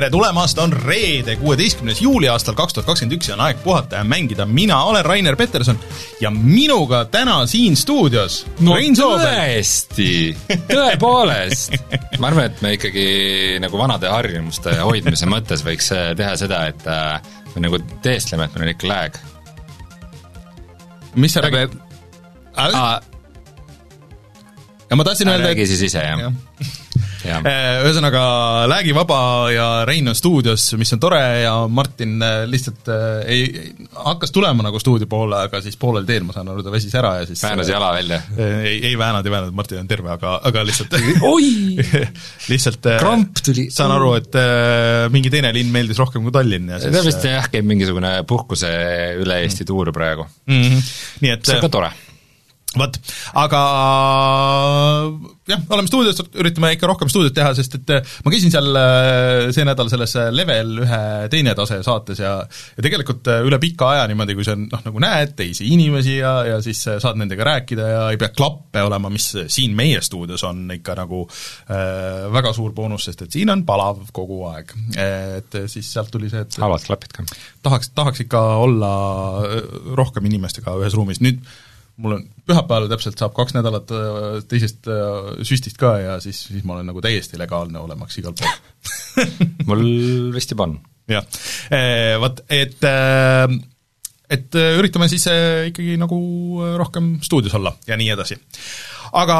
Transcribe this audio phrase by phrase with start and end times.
[0.00, 3.98] tere tulemast, on reede, kuueteistkümnes juuli aastal kaks tuhat kakskümmend üks ja on aeg puhata
[3.98, 5.76] ja mängida, mina olen Rainer Peterson
[6.24, 9.26] ja minuga täna siin stuudios no Rein Soobel.
[9.26, 10.08] tõesti,
[10.70, 11.76] tõepoolest.
[12.16, 13.04] ma arvan, et me ikkagi
[13.60, 17.20] nagu vanade harjumuste hoidmise mõttes võiks äh, teha seda, et äh,
[17.52, 19.22] me nagu teestleme, et meil on ikka lag.
[21.20, 21.76] mis sa räägid?
[24.88, 26.32] ja ma tahtsin öelda, räägi siis ise, jah ja.
[27.24, 27.40] Ja.
[27.84, 28.22] ühesõnaga,
[28.70, 29.20] Läägivaba
[29.52, 34.64] ja Rein on stuudios, mis on tore ja Martin äh, lihtsalt äh, ei, hakkas tulema
[34.64, 37.42] nagu stuudio poole, aga siis poolel teel, ma saan aru, ta väsis ära ja siis
[37.44, 38.20] väänas jala välja?
[38.38, 40.96] ei, ei väänanud, ei väänanud, Martin on terve, aga, aga lihtsalt
[41.28, 41.50] oi
[42.52, 43.68] lihtsalt kramp tuli.
[43.74, 47.26] saan aru, et äh, mingi teine linn meeldis rohkem kui Tallinn ja siis ta vist
[47.28, 48.70] jah, käib mingisugune puhkuse
[49.20, 50.62] üle Eesti tuur praegu mm.
[50.62, 50.94] -hmm.
[51.24, 51.92] nii et see on ka tore
[52.78, 52.96] vot,
[53.40, 53.60] aga
[55.50, 59.48] jah, oleme stuudios, üritame ikka rohkem stuudiot teha, sest et äh, ma käisin seal äh,
[59.54, 61.00] see nädal selles äh, Level ühe
[61.32, 65.34] teine tase saates ja ja tegelikult üle pika aja niimoodi, kui sa noh, nagu näed
[65.38, 69.74] teisi inimesi ja, ja siis saad nendega rääkida ja ei pea klappe olema, mis siin
[69.78, 74.44] meie stuudios on ikka nagu äh, väga suur boonus, sest et siin on palav kogu
[74.52, 74.76] aeg.
[75.00, 77.26] Et siis sealt tuli see, et halvad klapid ka.
[77.66, 78.92] tahaks, tahaks ikka olla
[79.98, 81.42] rohkem inimestega ühes ruumis, nüüd
[82.00, 86.64] mul on pühapäeval täpselt saab kaks nädalat äh, teisest äh, süstist ka ja siis, siis
[86.66, 88.86] ma olen nagu täiesti legaalne olemaks igal pool
[89.68, 89.84] mul
[90.34, 90.78] vist juba on.
[91.10, 91.26] jah,
[91.74, 92.88] äh, vot et
[94.30, 95.24] et üritame siis
[95.72, 96.16] ikkagi nagu
[96.78, 98.36] rohkem stuudios olla ja nii edasi.
[99.18, 99.38] aga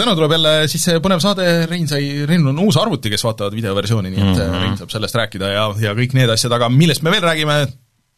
[0.00, 4.12] täna tuleb jälle siis põnev saade, Rein sai, Reinul on uus arvuti, kes vaatavad videoversiooni,
[4.14, 4.62] nii et mm -hmm.
[4.62, 7.60] Rein saab sellest rääkida ja, ja kõik need asjad, aga millest me veel räägime,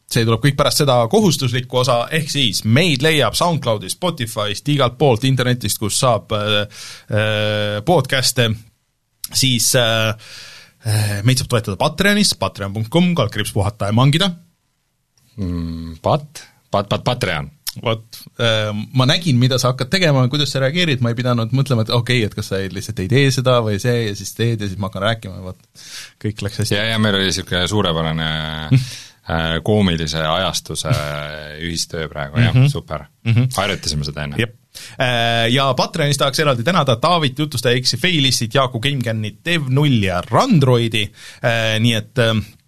[0.09, 5.27] see tuleb kõik pärast seda kohustuslikku osa, ehk siis meid leiab SoundCloudist, Spotify'st, igalt poolt
[5.29, 6.61] internetist, kus saab äh,
[7.13, 8.49] äh podcast'e,
[9.29, 10.09] siis äh,
[10.85, 14.31] äh, meid saab toetada Patreonis, patreon.com, kaldkriips puhata ja mangida
[15.37, 16.01] mm,.
[16.01, 21.03] Pat-, pat-, pat-, Patreon vot äh, ma nägin, mida sa hakkad tegema, kuidas sa reageerid,
[21.05, 23.77] ma ei pidanud mõtlema, et okei okay,, et kas sa lihtsalt ei tee seda või
[23.81, 25.85] see ja siis teed ja siis ma hakkan rääkima, vot
[26.23, 26.75] kõik läks hästi.
[26.75, 28.31] ja, ja meil oli niisugune suurepärane
[29.63, 30.89] koomilise ajastuse
[31.65, 32.63] ühistöö praegu mm, -hmm.
[32.63, 33.33] jah, super mm.
[33.33, 33.47] -hmm.
[33.57, 34.37] harjutasime seda enne.
[35.01, 41.03] Äh, ja Patreonis tahaks eraldi tänada Taavit, jutustaja X-i Failistit, Jaaku GameCami, Dev0 ja Randroidi,
[41.43, 42.58] äh, nii et Äh,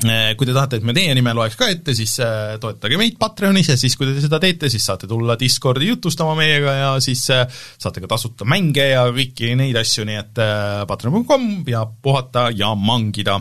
[0.00, 3.68] kui te tahate, et me teie nime loeks ka ette, siis äh, toetage meid Patreonis
[3.68, 7.44] ja siis, kui te seda teete, siis saate tulla Discordi jutustama meiega ja siis äh,
[7.50, 10.40] saate ka tasuta mänge ja kõiki neid asju, nii et
[10.88, 13.36] patreon.com ja puhata ja mangida.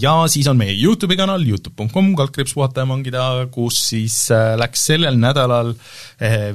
[0.00, 5.18] Ja siis on meie YouTube'i kanal, Youtube.com, kaldkriips puhata ja mangida, kus siis läks sellel
[5.20, 5.74] nädalal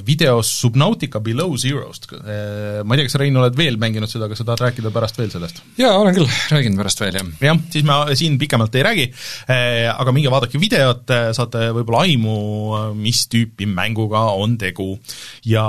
[0.07, 2.09] videos Subnautica Below Zerost.
[2.11, 5.31] Ma ei tea, kas Rein, oled veel mänginud seda, kas sa tahad rääkida pärast veel
[5.33, 5.61] sellest?
[5.79, 7.31] jaa, olen küll, räägin pärast veel, jah.
[7.51, 9.10] jah, siis ma siin pikemalt ei räägi, Eh,
[9.91, 12.35] aga minge vaadake videot, eh, saate võib-olla aimu,
[12.97, 14.93] mis tüüpi mänguga on tegu.
[15.45, 15.65] ja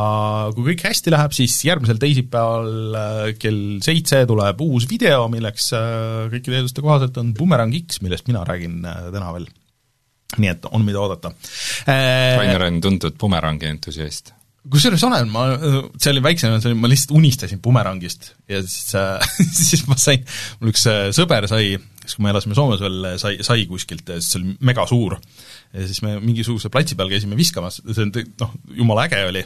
[0.55, 5.73] kui kõik hästi läheb, siis järgmisel teisipäeval eh, kell seitse tuleb uus video, milleks
[6.33, 9.49] kõikide eelduste kohaselt on Boomerang X, millest mina räägin täna veel.
[10.39, 11.35] nii et on, mida oodata.
[11.87, 14.33] Rainer on tuntud bumerangi entusiast
[14.71, 15.47] kusjuures olen, ma,
[15.99, 19.33] see oli väiksem, see oli, ma lihtsalt unistasin bumerangist ja siis äh,
[19.69, 20.23] siis ma sain,
[20.61, 20.87] mul üks
[21.17, 24.57] sõber sai siis kui me elasime Soomes veel, sai, sai kuskilt ja siis see oli
[24.69, 25.17] mega suur.
[25.73, 28.13] ja siis me mingisuguse platsi peal käisime viskamas, see on
[28.43, 29.45] noh, jumala äge oli,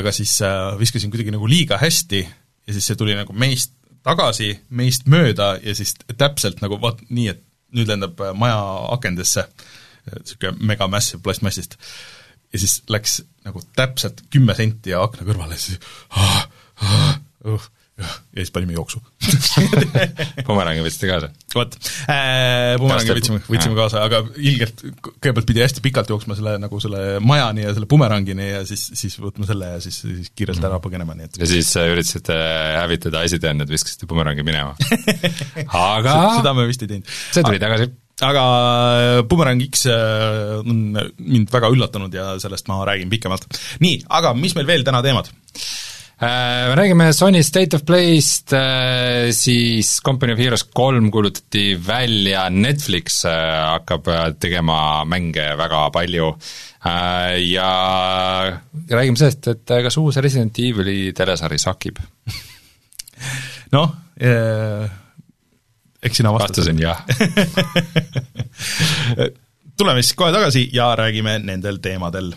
[0.00, 3.74] aga siis äh, viskasin kuidagi nagu liiga hästi ja siis see tuli nagu meist
[4.06, 7.44] tagasi, meist mööda ja siis täpselt nagu vaat nii, et
[7.76, 8.60] nüüd lendab äh, maja
[8.96, 9.46] akendesse,
[10.10, 11.76] niisugune mega massive plastmassist,
[12.52, 16.40] ja siis läks nagu täpselt kümme senti akna kõrvale ja siis ah,
[16.84, 17.12] ah,
[17.46, 17.68] uh,
[18.00, 19.00] ja siis panime jooksu.
[20.48, 21.30] Pomerangi võtsite kaasa?
[21.54, 21.76] vot.
[22.08, 27.20] Äh,, Pomerangi võtsime, võtsime kaasa, aga ilgelt, kõigepealt pidi hästi pikalt jooksma selle nagu selle
[27.24, 31.16] majani ja selle Pomerangini ja siis, siis võtma selle ja siis, siis kiirelt ära põgenema,
[31.18, 32.36] nii et ja siis äh, üritasite
[32.80, 34.76] hävitada esiteenet, viskasite Pomerangi minema.
[35.96, 37.18] Aga seda me vist ei teinud.
[37.34, 37.90] see tuli tagasi
[38.26, 43.46] aga äh, Boomerang X äh, on mind väga üllatanud ja sellest ma räägin pikemalt.
[43.84, 45.32] nii, aga mis meil veel täna teemad?
[46.20, 52.50] Äh, me räägime Sony State of Play'st, äh, siis Company of Heroes kolm kuulutati välja,
[52.50, 53.30] Netflix äh,
[53.70, 56.28] hakkab tegema mänge väga palju
[57.40, 57.70] ja
[58.90, 62.00] räägime sellest, et kas uus Resident Evil'i telesari sakib
[63.76, 63.96] noh,
[66.02, 66.76] eks sina vastasid.
[66.76, 67.04] vastasin jah
[69.78, 72.32] tuleme siis kohe tagasi ja räägime nendel teemadel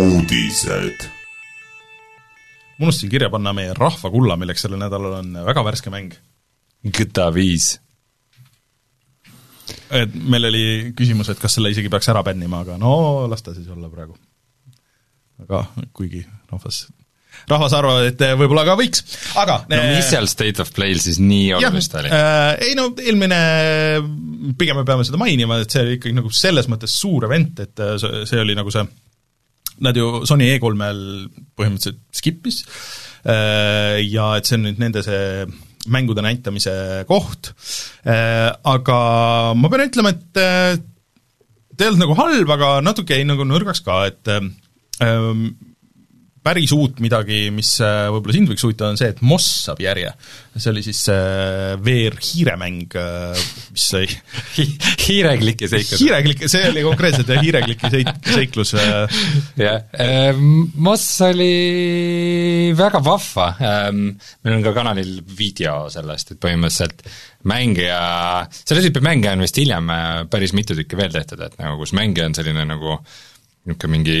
[0.00, 1.08] uudised.
[2.78, 6.14] ma unustasin kirja panna meie rahvakulla, milleks sellel nädalal on väga värske mäng.
[6.96, 7.74] GTA viis.
[9.90, 10.64] et meil oli
[10.96, 14.16] küsimus, et kas selle isegi peaks ära bännima, aga no las ta siis olla praegu.
[15.44, 15.66] Aga
[15.96, 16.86] kuigi rahvas
[17.50, 19.04] rahvas arvab, et võib-olla ka võiks,
[19.40, 22.66] aga no mis seal State of Play'l siis nii olulist oli äh,?
[22.68, 23.38] Ei no eelmine,
[24.58, 27.84] pigem me peame seda mainima, et see oli ikkagi nagu selles mõttes suur event, et
[28.02, 28.84] see, oli nagu see
[29.86, 31.02] nad ju Sony E3-l
[31.56, 32.62] põhimõtteliselt skip'is
[33.24, 35.46] ja et see on nüüd nende see
[35.90, 36.72] mängude näitamise
[37.08, 37.54] koht,
[38.04, 38.96] aga
[39.56, 44.02] ma pean ütlema, et ta ei olnud nagu halb, aga natuke jäi nagu nõrgaks ka,
[44.10, 44.28] et
[46.40, 50.12] päris uut midagi, mis äh, võib-olla sind võiks huvitada, on see, et Moss saab järje.
[50.56, 53.42] see oli siis äh, VR-hiiremäng, äh,
[53.74, 54.08] mis sai
[54.56, 54.66] Hi
[55.04, 56.00] hiirekliki seiklus.
[56.00, 58.72] hiirekliki, see oli konkreetselt jah, hiirekliki seik-, seiklus.
[59.60, 59.84] jah,
[60.80, 64.06] Moss oli väga vahva, ähm,
[64.44, 67.04] meil on ka kanalil video sellest, et põhimõtteliselt
[67.50, 68.00] mängija,
[68.62, 69.92] selle tüüpi mängija on vist hiljem
[70.32, 73.18] päris mitu tükki veel tehtud, et nagu kus mängija on selline nagu äh,
[73.68, 74.16] niisugune mingi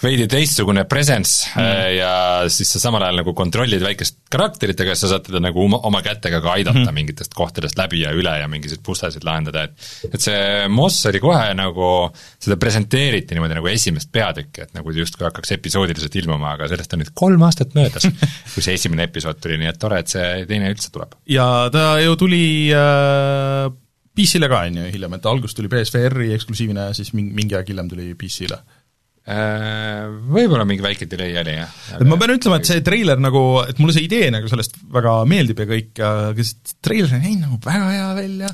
[0.00, 1.60] veidi teistsugune presence mm.
[1.60, 2.12] Äh, ja
[2.52, 6.02] siis sa samal ajal nagu kontrollid väikest karakterit, aga sa saad teda nagu oma, oma
[6.06, 6.94] kätega ka aidata mm.
[6.94, 11.50] mingitest kohtadest läbi ja üle ja mingisuguseid puslesid lahendada, et et see Moss oli kohe
[11.58, 11.90] nagu,
[12.38, 17.02] seda presenteeriti niimoodi nagu esimest peatükki, et nagu justkui hakkaks episoodiliselt ilmuma, aga sellest on
[17.02, 18.06] nüüd kolm aastat möödas
[18.54, 21.18] kui see esimene episood tuli, nii et tore, et see teine üldse tuleb.
[21.30, 23.70] ja ta ju tuli äh
[24.16, 27.70] PC-le ka, on ju, hiljem, et algus tuli BSVR-i eksklusiivina ja siis mingi, mingi aeg
[27.70, 30.04] hiljem tuli PC-le äh,
[30.34, 31.72] Võib-olla mingi väike delay oli, jah.
[31.96, 35.16] et ma pean ütlema, et see treiler nagu, et mulle see idee nagu sellest väga
[35.30, 38.52] meeldib ja kõik, aga see treiler nägi nagu väga hea välja.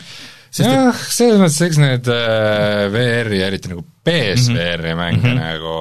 [0.60, 5.00] jah et..., selles mõttes, eks need äh, VR-i, eriti nagu BSVR-i mhm.
[5.00, 5.40] mänge mm -hmm.
[5.40, 5.76] nagu,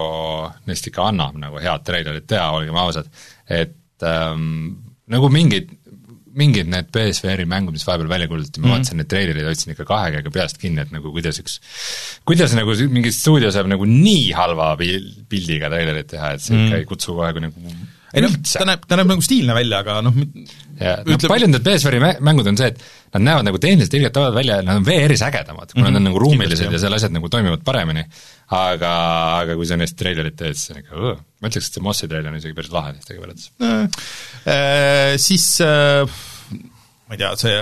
[0.72, 3.12] neist ikka annab nagu head treilerit teha, olgem ausad,
[3.46, 4.78] et ähm,
[5.12, 5.70] nagu mingid
[6.40, 8.78] mingid need BSVR-i mängud, mis vahepeal välja kuulutati, ma mm -hmm.
[8.78, 11.60] vaatasin neid treilereid, hoidsin ikka kahe käega peast kinni, et nagu kuidas üks,
[12.28, 16.68] kuidas nagu mingi stuudio saab nagu nii halva pildiga treilerit teha, et see mm -hmm.
[16.68, 17.76] ikka ei kutsu kohe kui nagu
[18.16, 20.16] ei noh, ta näeb, ta näeb nagu stiilne välja, aga noh
[20.80, 22.80] ja no paljud need BSVR-i mängud on see, et
[23.16, 25.94] nad näevad nagu tehniliselt ilgelt tavaliselt välja, nad on VR-is ägedamad, kuna mm -hmm.
[25.94, 28.06] nad on nagu ruumilised ja seal asjad nagu toimivad paremini,
[28.54, 28.94] aga,
[29.42, 31.18] aga kui sa neist treilerit teed, siis on ikka õõ.
[31.42, 35.18] ma ütleks, et see Mossi treiler on isegi päris lahe teistega võrreldes äh,.
[35.22, 36.18] Siis äh,
[37.06, 37.56] ma ei tea, see,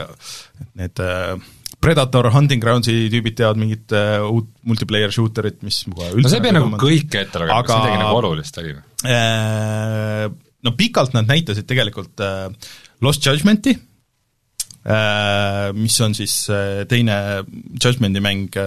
[0.79, 1.35] need äh,
[1.83, 6.39] Predator, Hunting Groundsi tüübid teevad mingit uh, uut multiplayer shooterit, mis kohe üldse no see
[6.39, 8.83] ei pea nagu kõike ette lugema kas midagi nagu olulist oli või?
[9.11, 10.27] Äh,
[10.63, 12.71] no pikalt nad näitasid tegelikult uh,
[13.03, 13.92] Lost Judgmenti uh,,
[14.83, 17.15] mis on siis uh, teine
[17.79, 18.57] Judgmenti mäng,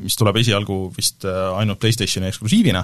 [0.00, 2.80] mis tuleb esialgu vist ainult PlayStationi eksklusiivina.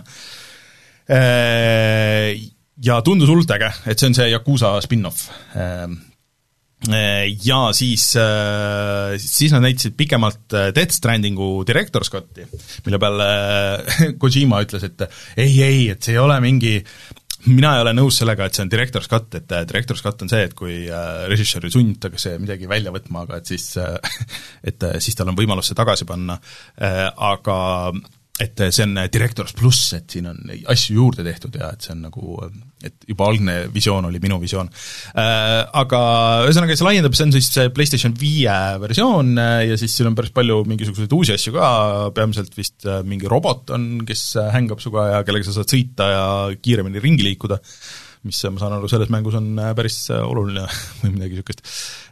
[2.82, 5.28] Ja tundus hullult äge, et see on see Yakuusa spin-off.
[6.90, 12.42] Äh, ja siis, äh, siis nad näitasid pikemalt äh, Death Strandingu direktor Scotti,
[12.86, 13.28] mille peale
[14.20, 15.04] Kojima ütles, et
[15.36, 16.80] ei, ei, et see ei ole mingi
[17.50, 20.46] mina ei ole nõus sellega, et see on direktor Scott, et direktor Scott on see,
[20.46, 20.76] et kui
[21.32, 23.72] režissööri sunnitakse midagi välja võtma, aga et siis
[24.70, 26.38] et siis tal on võimalus see tagasi panna,
[27.32, 27.58] aga
[28.42, 32.02] et see on Directors pluss, et siin on asju juurde tehtud ja et see on
[32.08, 32.36] nagu,
[32.82, 34.70] et juba algne visioon oli minu visioon.
[35.14, 36.02] Äh, aga
[36.48, 40.18] ühesõnaga, see laiendab, see on siis see PlayStation viie versioon äh, ja siis siin on
[40.18, 41.72] päris palju mingisuguseid uusi asju ka,
[42.16, 46.24] peamiselt vist äh, mingi robot on, kes hängab sinuga ja kellega sa saad sõita ja
[46.58, 47.60] kiiremini ringi liikuda
[48.26, 50.66] mis ma saan aru, selles mängus on äh, päris äh, oluline
[51.02, 51.64] või midagi niisugust.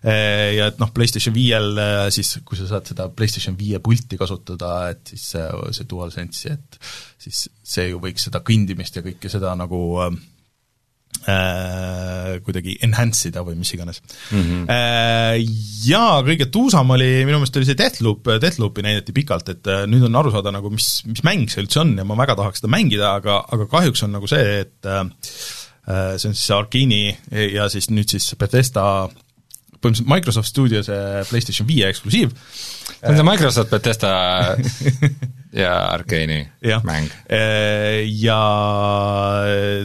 [0.03, 1.79] Äh, ja et noh, PlayStation viiel
[2.15, 6.83] siis, kui sa saad seda PlayStation viie pulti kasutada, et siis see, see DualSense'i, et
[7.21, 9.81] siis see ju võiks seda kõndimist ja kõike seda nagu
[11.29, 14.41] äh, kuidagi enhance ida või mis iganes mm.
[14.41, 14.67] -hmm.
[14.75, 15.37] Äh,
[15.87, 20.19] ja kõige tuusam oli, minu meelest oli see Deathloop, Deathloopi näidati pikalt, et nüüd on
[20.19, 23.15] aru saada nagu, mis, mis mäng see üldse on ja ma väga tahaks seda mängida,
[23.21, 25.05] aga, aga kahjuks on nagu see, et Äh,
[26.17, 27.03] see on siis Arkini
[27.55, 28.85] ja siis nüüd siis Bethesda
[29.81, 30.91] põhimõtteliselt Microsoft Studios
[31.31, 32.35] PlayStation viie eksklusiiv.
[32.35, 34.11] see on see Microsoft, Bethesda
[35.53, 36.49] ja Arkeeni
[36.85, 37.09] mäng.
[37.31, 38.41] Äh, ja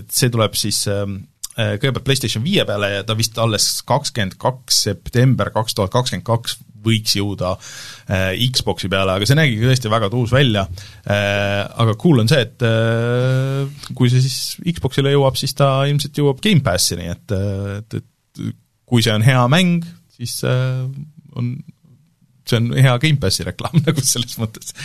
[0.09, 1.17] see tuleb siis ähm,
[1.57, 6.27] äh, kõigepealt PlayStation viie peale ja ta vist alles kakskümmend kaks september kaks tuhat kakskümmend
[6.27, 10.65] kaks võiks jõuda äh, Xboxi peale, aga see nägi tõesti väga tuus välja.
[11.03, 14.39] Äh,, aga cool on see, et äh, kui see siis
[14.77, 17.35] Xboxile jõuab, siis ta ilmselt jõuab Gamepassini, et,
[17.79, 18.51] et, et
[18.85, 20.85] kui see on hea mäng, siis äh,
[21.35, 21.55] on
[22.49, 24.75] see on hea Gamepassi reklaam nagu selles mõttes.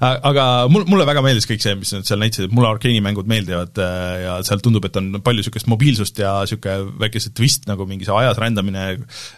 [0.00, 3.80] aga mul, mulle väga meeldis kõik see, mis nad seal näitasid, mulle arkeeni mängud meeldivad
[3.82, 8.08] äh, ja seal tundub, et on palju niisugust mobiilsust ja niisugune väike twist nagu mingi
[8.08, 8.88] see ajas rändamine,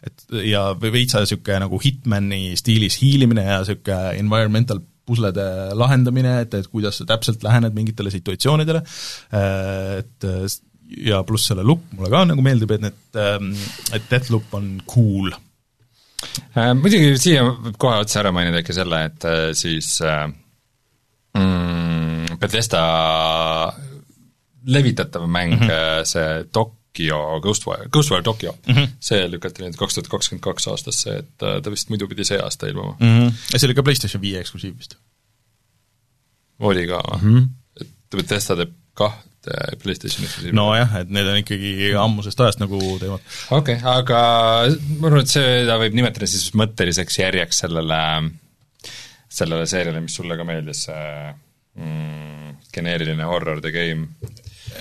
[0.06, 5.44] et ja veitsa niisugune nagu Hitmani stiilis hiilimine ja niisugune environmental puslede
[5.74, 8.84] lahendamine, et, et kuidas sa täpselt lähened mingitele situatsioonidele,
[9.34, 10.28] äh, et
[11.06, 13.52] ja pluss selle look mulle ka nagu meeldib, et need, ähm,
[13.94, 15.49] et Deathloop on cool äh,.
[16.54, 20.26] Muidugi siia võib kohe otse ära mainida ikka selle, et äh, siis äh,
[21.38, 22.82] mm, Bethesda
[24.66, 26.04] levitatav mäng mm, -hmm.
[26.04, 28.88] see Tokyo, Ghostwire, Ghostwire Tokyo mm, -hmm.
[29.00, 32.66] see lükati nüüd kaks tuhat kakskümmend kaks aastasse, et ta vist muidu pidi see aasta
[32.66, 33.06] ilmuma mm.
[33.06, 33.32] -hmm.
[33.52, 34.96] ja see oli ka PlayStation viie eksklusiiv vist?
[36.58, 37.36] oli ka või mm?
[37.36, 37.48] -hmm.
[37.80, 39.16] et Bethesda teeb kah
[39.48, 40.54] et PlayStationi eksklusiiv.
[40.56, 43.24] nojah, et need on ikkagi ammusest ajast nagu teemad.
[43.56, 44.20] okei okay,, aga
[45.00, 48.00] ma arvan, et seda võib nimetada siis mõtteliseks järjeks sellele,
[49.40, 51.08] sellele seeriale, mis sulle ka meeldis, see
[51.80, 54.08] mm, geneeriline horror the game.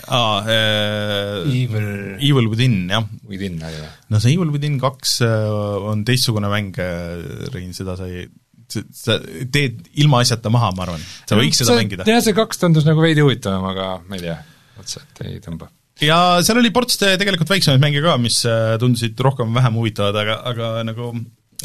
[0.07, 3.07] aa äh,, Evil Evil Within, jah.
[3.27, 3.87] Within või?
[4.11, 8.27] no see Evil Within kaks äh, on teistsugune mäng, äh, Rein, seda sai
[8.75, 9.17] sa
[9.51, 12.07] teed ilmaasjata maha, ma arvan, sa võiks seda mängida.
[12.09, 14.37] jah, see kaks tundus nagu veidi huvitavam, aga ma ei tea,
[14.79, 15.71] otseselt ei tõmba.
[16.05, 20.71] ja seal oli ports tegelikult väiksemaid mänge ka, mis äh, tundusid rohkem-vähem huvitavad, aga, aga
[20.87, 21.13] nagu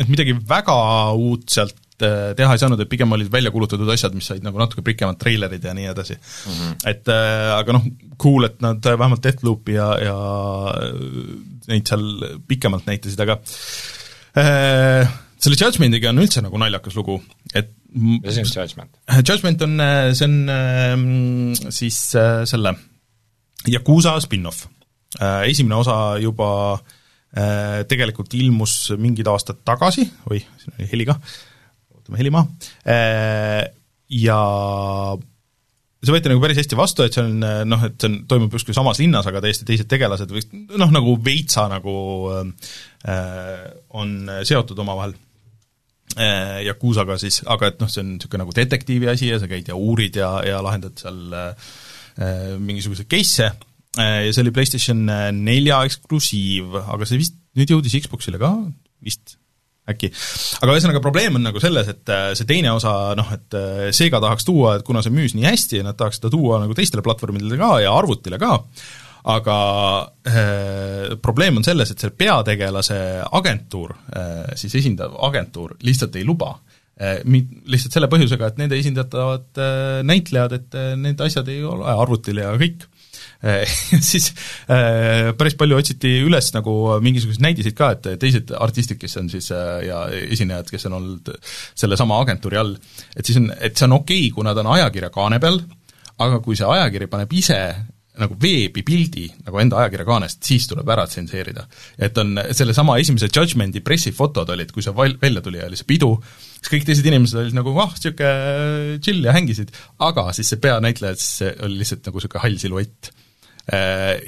[0.01, 0.77] et midagi väga
[1.15, 4.59] uut sealt äh, teha ei saanud, et pigem olid välja kuulutatud asjad, mis said nagu
[4.59, 6.55] natuke pikemad treilerid ja nii edasi mm.
[6.55, 6.73] -hmm.
[6.91, 7.87] et äh, aga noh,
[8.21, 10.17] cool, et nad vähemalt Deathloopi ja, ja
[11.71, 12.09] neid seal
[12.49, 13.39] pikemalt näitasid, aga
[14.41, 17.19] äh, selle Judgmentiga on üldse nagu naljakas lugu,
[17.53, 18.97] et mis on Judgment?
[19.21, 19.75] Judgment on,
[20.17, 21.03] see on ähm,
[21.75, 22.75] siis äh, selle
[23.71, 24.67] Yakuusa spin-off.
[25.21, 31.19] Äh, esimene osa juba äh, tegelikult ilmus mingid aastad tagasi, oi, siin oli heli ka,
[32.01, 32.49] võtame heli maha,
[34.15, 34.39] ja
[36.05, 38.77] see võeti nagu päris hästi vastu, et see on noh, et see on, toimub justkui
[38.77, 40.43] samas linnas, aga täiesti teised tegelased või
[40.81, 41.95] noh, nagu veitsa nagu
[42.33, 43.63] äh,
[44.01, 45.34] on seotud omavahel Äh,
[46.14, 49.78] Yakuusaga siis, aga et noh, see on niisugune nagu detektiivi asi ja sa käid ja
[49.78, 51.71] uurid ja, ja lahendad seal äh,
[52.62, 55.00] mingisuguseid case'e äh, ja see oli PlayStation
[55.40, 58.50] nelja eksklusiiv, aga see vist nüüd jõudis Xboxile ka,
[59.04, 59.37] vist,
[59.90, 60.11] äkki.
[60.62, 64.21] aga ühesõnaga, probleem on nagu selles, et äh, see teine osa noh, et äh, Sega
[64.23, 67.59] tahaks tuua, et kuna see müüs nii hästi, nad tahaks seda tuua nagu teistele platvormidele
[67.61, 68.56] ka ja arvutile ka,
[69.25, 69.59] aga
[70.28, 72.99] äh, probleem on selles, et selle peategelase
[73.33, 76.50] agentuur äh,, siis esindav agentuur lihtsalt ei luba
[77.00, 77.23] äh,.
[77.25, 81.88] Mi-, lihtsalt selle põhjusega, et nende esindatavad äh, näitlejad, et äh, need asjad ei ole
[81.88, 82.85] arvutil ja kõik
[83.40, 83.64] äh,
[84.11, 84.28] siis
[84.69, 89.49] äh, päris palju otsiti üles nagu mingisuguseid näidiseid ka, et teised artistid, kes on siis
[89.57, 90.04] äh, ja
[90.37, 91.33] esinejad, kes on olnud
[91.73, 92.76] sellesama agentuuri all,
[93.16, 95.62] et siis on, et see on okei okay,, kui nad on ajakirja kaane peal,
[96.21, 97.62] aga kui see ajakiri paneb ise
[98.21, 101.66] nagu veebipildi nagu enda ajakirja kaanest, siis tuleb ära tsenseerida.
[101.99, 105.88] et on sellesama esimese Judgmenti pressifotod olid, kui see val-, välja tuli ja oli see
[105.88, 106.12] pidu,
[106.61, 111.18] siis kõik teised inimesed olid nagu ah, niisugune chill ja hängisid, aga siis see peanäitleja,
[111.18, 113.24] siis oli lihtsalt nagu niisugune hall siluett Äh,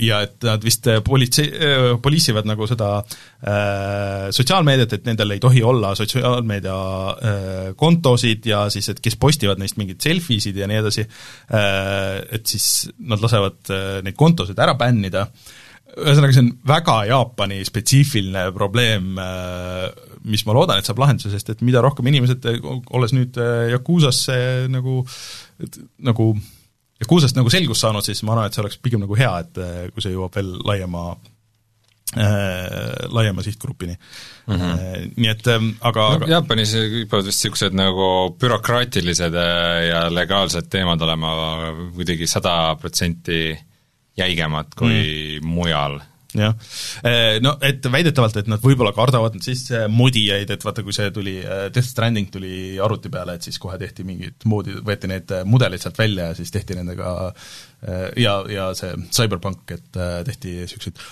[0.00, 5.42] ja et nad vist äh, politsei, äh, poliisivad nagu seda äh, sotsiaalmeediat, et nendel ei
[5.42, 6.78] tohi olla sotsiaalmeedia
[7.12, 11.04] äh, kontosid ja siis, et kes postivad neist mingeid selfisid ja nii edasi.
[11.52, 15.26] Äh,, et siis nad lasevad äh, neid kontosid ära bännida,
[15.96, 19.14] ühesõnaga, see on väga Jaapani spetsiifiline probleem,
[20.28, 22.44] mis ma loodan, et saab lahenduse, sest et mida rohkem inimesed,
[22.92, 23.38] olles nüüd
[23.70, 24.36] Yakuusasse
[24.68, 24.98] nagu,
[26.04, 26.34] nagu
[27.00, 29.62] ja kuusest nagu selgust saanud, siis ma arvan, et see oleks pigem nagu hea, et
[29.62, 34.54] eh, kui see jõuab veel laiema äh, laiema sihtgrupini mm.
[34.54, 35.12] -hmm.
[35.16, 35.50] nii et
[35.90, 38.08] aga no, Jaapanis kipuvad vist niisugused nagu
[38.40, 39.38] bürokraatilised
[39.90, 41.32] ja legaalsed teemad olema
[41.94, 43.58] kuidagi sada protsenti
[44.16, 45.48] jäigemad kui mm.
[45.48, 46.00] mujal
[46.40, 46.54] jah,
[47.06, 51.10] eh, no et väidetavalt, et nad võib-olla kardavad siis eh, modijaid, et vaata, kui see
[51.14, 55.34] tuli, eh, Death Stranding tuli arvuti peale, et siis kohe tehti mingid moodi, võeti need
[55.48, 57.16] mudelid sealt välja ja siis tehti nendega
[58.18, 61.02] ja, ja see Cyberpunk, et tehti niisuguseid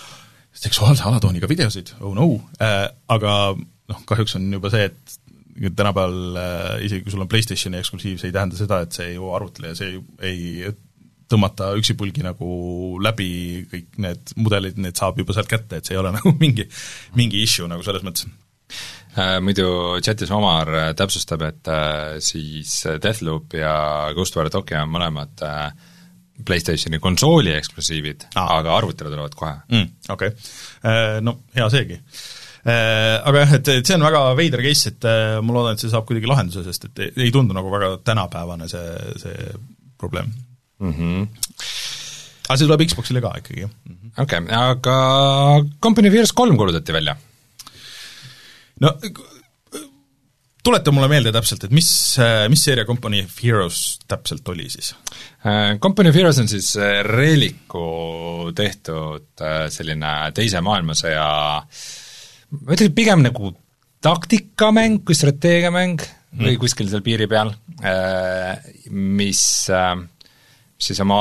[0.55, 2.27] seksuaalse alatooniga videosid, oh no,
[2.59, 6.39] aga noh, kahjuks on juba see, et tänapäeval
[6.83, 9.71] isegi kui sul on PlayStationi eksklusiiv, see ei tähenda seda, et see ei jõua arvutile
[9.71, 10.73] ja see ei
[11.31, 12.49] tõmmata üksipulgi nagu
[13.03, 13.29] läbi
[13.71, 16.67] kõik need mudelid, need saab juba sealt kätte, et see ei ole nagu mingi,
[17.17, 19.37] mingi issue nagu selles mõttes äh,.
[19.43, 19.67] Muidu
[20.05, 23.75] chatis Omar äh, täpsustab, et äh, siis Deathloop ja
[24.15, 25.45] Ghostwire Tokyo on mõlemad
[26.45, 29.93] PlayStationi konsooli eksklusiivid ah., aga arvutile tulevad kohe mm,.
[30.11, 32.01] Okei okay., no hea seegi
[32.65, 35.05] aga jah, et, et see on väga veider case, et
[35.45, 38.67] ma loodan, et see saab kuidagi lahenduse, sest et ei, ei tundu nagu väga tänapäevane
[38.71, 39.53] see, see
[40.01, 40.33] probleem
[40.79, 40.93] mm.
[40.93, 41.27] -hmm.
[42.47, 43.71] aga see tuleb Xboxile ka ikkagi, jah.
[44.17, 44.97] okei okay,, aga
[45.81, 47.15] Company of Heroes kolm kuulutati välja?
[48.81, 48.93] no
[50.65, 51.89] tuleta mulle meelde täpselt, et mis,
[52.49, 54.95] mis seeria Company of Heroes täpselt oli siis?
[55.79, 56.71] Company of Heroes on siis
[57.05, 57.83] Relicu
[58.55, 61.27] tehtud selline teise maailmasõja
[61.59, 61.85] äh,
[62.63, 63.51] ma ütleks pigem nagu
[64.05, 66.43] taktikamäng kui strateegiamäng mm.
[66.45, 67.51] või kuskil seal piiri peal,
[67.81, 68.59] äh,
[68.91, 69.41] mis,
[69.73, 70.14] äh, mis
[70.85, 71.19] siis oma,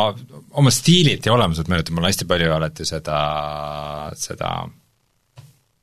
[0.61, 3.21] oma stiililt ja olemuselt meenutab mulle hästi palju alati seda,
[4.19, 4.51] seda,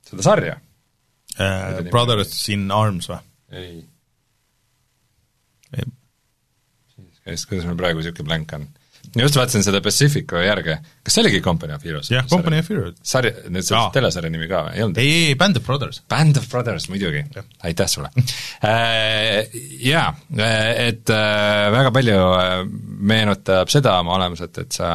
[0.09, 1.81] seda sarja uh,.
[1.89, 3.21] Brothers in Arms või?
[3.61, 3.73] ei.
[5.79, 5.89] ei.
[7.25, 8.69] kuidas mul praegu niisugune blank on?
[9.17, 12.11] Just vaatasin seda Pacificu järge, kas see oligi Company of Heroes?
[12.13, 12.97] jah, Company of Heroes.
[13.13, 15.01] sari, nüüd see telesarja nimi ka või, ei olnud?
[15.01, 16.01] ei, ei, Band of Brothers.
[16.11, 17.23] Band of Brothers, muidugi,
[17.67, 22.19] aitäh sulle äh, Jaa, äh, et äh, väga palju
[23.11, 24.93] meenutab seda oma olemuselt, et sa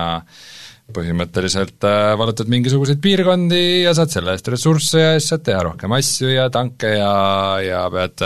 [0.97, 1.83] põhimõtteliselt
[2.15, 6.45] vallutad mingisuguseid piirkondi ja saad selle eest ressursse ja siis saad teha rohkem asju ja
[6.55, 7.11] tanke ja,
[7.59, 8.23] ja pead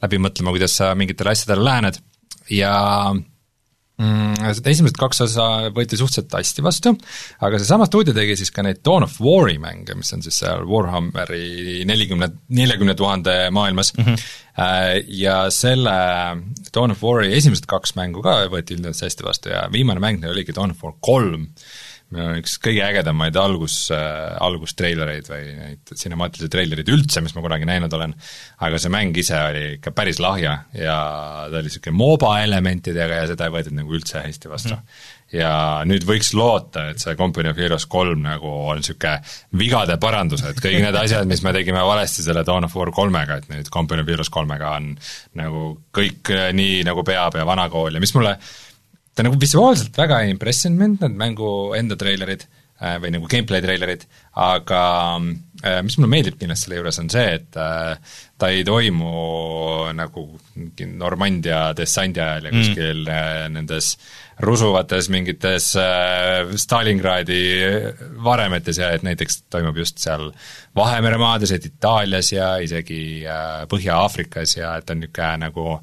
[0.00, 2.00] läbi mõtlema, kuidas sa mingitele asjadele lähened
[2.50, 2.72] ja
[3.12, 3.20] äh,
[4.02, 4.48] mm,?
[4.48, 6.94] Esimesed kaks osa võeti suhteliselt hästi vastu,
[7.44, 10.64] aga seesama stuudio tegi siis ka neid Dawn of War'i mänge, mis on siis seal
[10.68, 15.04] Warhammeri nelikümne, neljakümne tuhande maailmas mm, -hmm.
[15.20, 15.98] ja selle
[16.74, 20.36] Dawn of War'i esimesed kaks mängu ka võeti üldiselt hästi vastu ja viimane mäng neil
[20.36, 26.48] oligi Dawn of War kolm, on üks kõige ägedamaid algus äh,, algustreilereid või neid sinemaatilisi
[26.52, 28.14] treilereid üldse, mis ma kunagi näinud olen,
[28.64, 30.96] aga see mäng ise oli ikka päris lahja ja
[31.50, 34.72] ta oli niisugune MOBA elementidega ja seda ei võetud nagu üldse hästi vastu.
[34.78, 35.02] Mm.
[35.36, 35.50] ja
[35.84, 39.18] nüüd võiks loota, et see Company of Heroes kolm nagu on niisugune
[39.60, 43.36] vigade parandus, et kõik need asjad, mis me tegime valesti selle Dawn of War kolmega,
[43.42, 44.94] et nüüd Company of Heroes kolmega on
[45.36, 48.38] nagu kõik nii, nagu peab ja vanakool ja mis mulle
[49.18, 52.44] ta nagu visuaalselt väga ei impressinud mind, need mängu enda treilerid
[52.78, 54.04] või nagu gameplay treilerid,
[54.38, 54.82] aga
[55.18, 60.24] äh, mis mulle meeldib kindlasti selle juures, on see, et äh, ta ei toimu nagu
[60.94, 62.62] Normandia dessandi ajal ja mm.
[62.62, 63.56] kuskil mm.
[63.56, 63.90] nendes
[64.46, 65.72] rusuvates mingites
[66.62, 67.40] Stalingradi
[68.22, 70.28] varemetes ja et näiteks toimub just seal
[70.78, 73.24] Vahemere maades, et Itaalias ja isegi
[73.72, 75.80] Põhja-Aafrikas ja et on niisugune nagu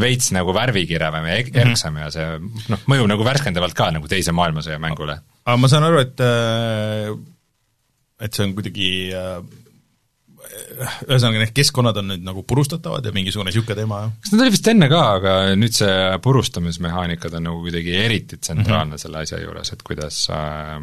[0.00, 1.58] veits nagu värvikirevam ja mhm.
[1.66, 2.04] erksam mm -hmm.
[2.06, 5.20] ja see noh, mõjub nagu värskendavalt ka nagu teise maailmasõja mängule.
[5.48, 6.22] Aga ma saan aru, et
[8.26, 8.90] et see on kuidagi
[11.08, 14.00] ühesõnaga, need keskkonnad on nüüd nagu purustatavad ja mingisugune niisugune teema?
[14.22, 18.92] kas nad oli vist enne ka, aga nüüd see purustamismehaanikad on nagu kuidagi eriti tsentraalne
[18.92, 19.02] mm -hmm.
[19.02, 20.78] selle asja juures, et kuidas äh,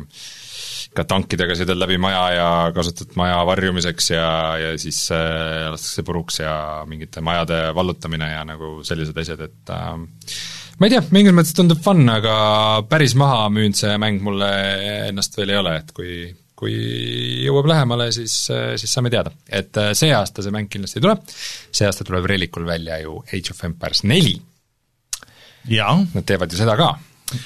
[0.96, 4.28] ka tankidega sõidad läbi maja ja kasutad maja varjumiseks ja,
[4.62, 9.92] ja siis äh, lastakse puruks ja mingite majade vallutamine ja nagu sellised asjad, et äh,
[10.80, 12.34] ma ei tea, mingis mõttes tundub fun, aga
[12.90, 14.50] päris maha müünud see mäng mulle
[15.12, 16.18] ennast veel ei ole, et kui
[16.56, 16.76] kui
[17.44, 18.34] jõuab lähemale, siis,
[18.80, 19.34] siis saame teada.
[19.52, 21.18] et äh, see aasta see mäng kindlasti ei tule,
[21.76, 24.38] see aasta tuleb Relikul välja ju Age of Empires neli.
[26.14, 26.94] Nad teevad ju seda ka.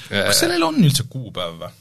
[0.06, 1.74] kas sellel on üldse kuupäev või?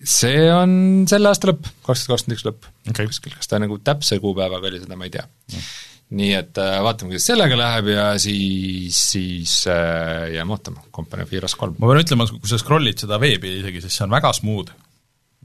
[0.00, 3.08] see on selle aasta lõpp, kaks tuhat kakskümmend üks lõpp okay..
[3.10, 5.66] kuskil, kas ta nagu täpse kuupäevaga oli, seda ma ei tea mm..
[6.10, 11.34] Nii et äh, vaatame, kuidas sellega läheb ja siis, siis äh, jääme ootama, Company of
[11.34, 11.76] Heroes kolm.
[11.78, 14.74] ma pean ütlema, kui sa scroll'id seda veebi isegi, siis see on väga smooth.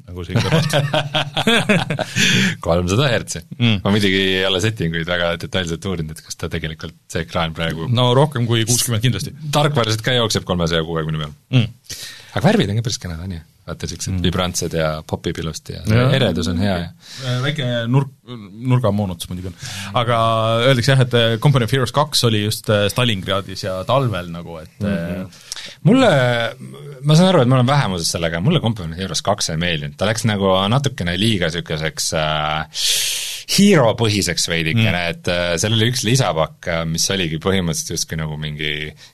[0.06, 0.74] Nagu siin kõrvalt.
[2.66, 3.40] kolmsada hertsi.
[3.56, 3.80] Mm..
[3.82, 7.88] ma muidugi ei ole settinguid väga detailselt uurinud, et kas ta tegelikult, see ekraan praegu
[7.90, 9.34] no rohkem kui kuuskümmend kindlasti.
[9.56, 11.36] tarkvarasid ka jookseb kolmesaja kuuekümne peal.
[11.56, 12.00] Mm..
[12.34, 13.46] aga värvid on ka päris kenad, on ju?
[13.66, 14.24] Vaata, niisugused mm.
[14.26, 16.90] vibrantsed ja popib ilusti ja, ja eredus on hea ja
[17.26, 18.12] äh, väike nurk,
[18.72, 19.58] nurgamoonutus muidugi on.
[20.02, 20.20] aga
[20.68, 24.60] öeldakse jah, et äh, Company of Heroes kaks oli just äh, Stalingradis ja talvel nagu,
[24.62, 25.40] et mm -hmm.
[25.90, 26.12] mulle,
[27.02, 29.98] ma saan aru, et ma olen vähemuses sellega, mulle Company of Heroes kaks ei meeldinud,
[29.98, 32.86] ta läks nagu natukene liiga niisuguseks äh,
[33.52, 38.40] hero-põhiseks veidikene mm., et äh, seal oli üks lisapakk, äh, mis oligi põhimõtteliselt justkui nagu
[38.42, 38.72] mingi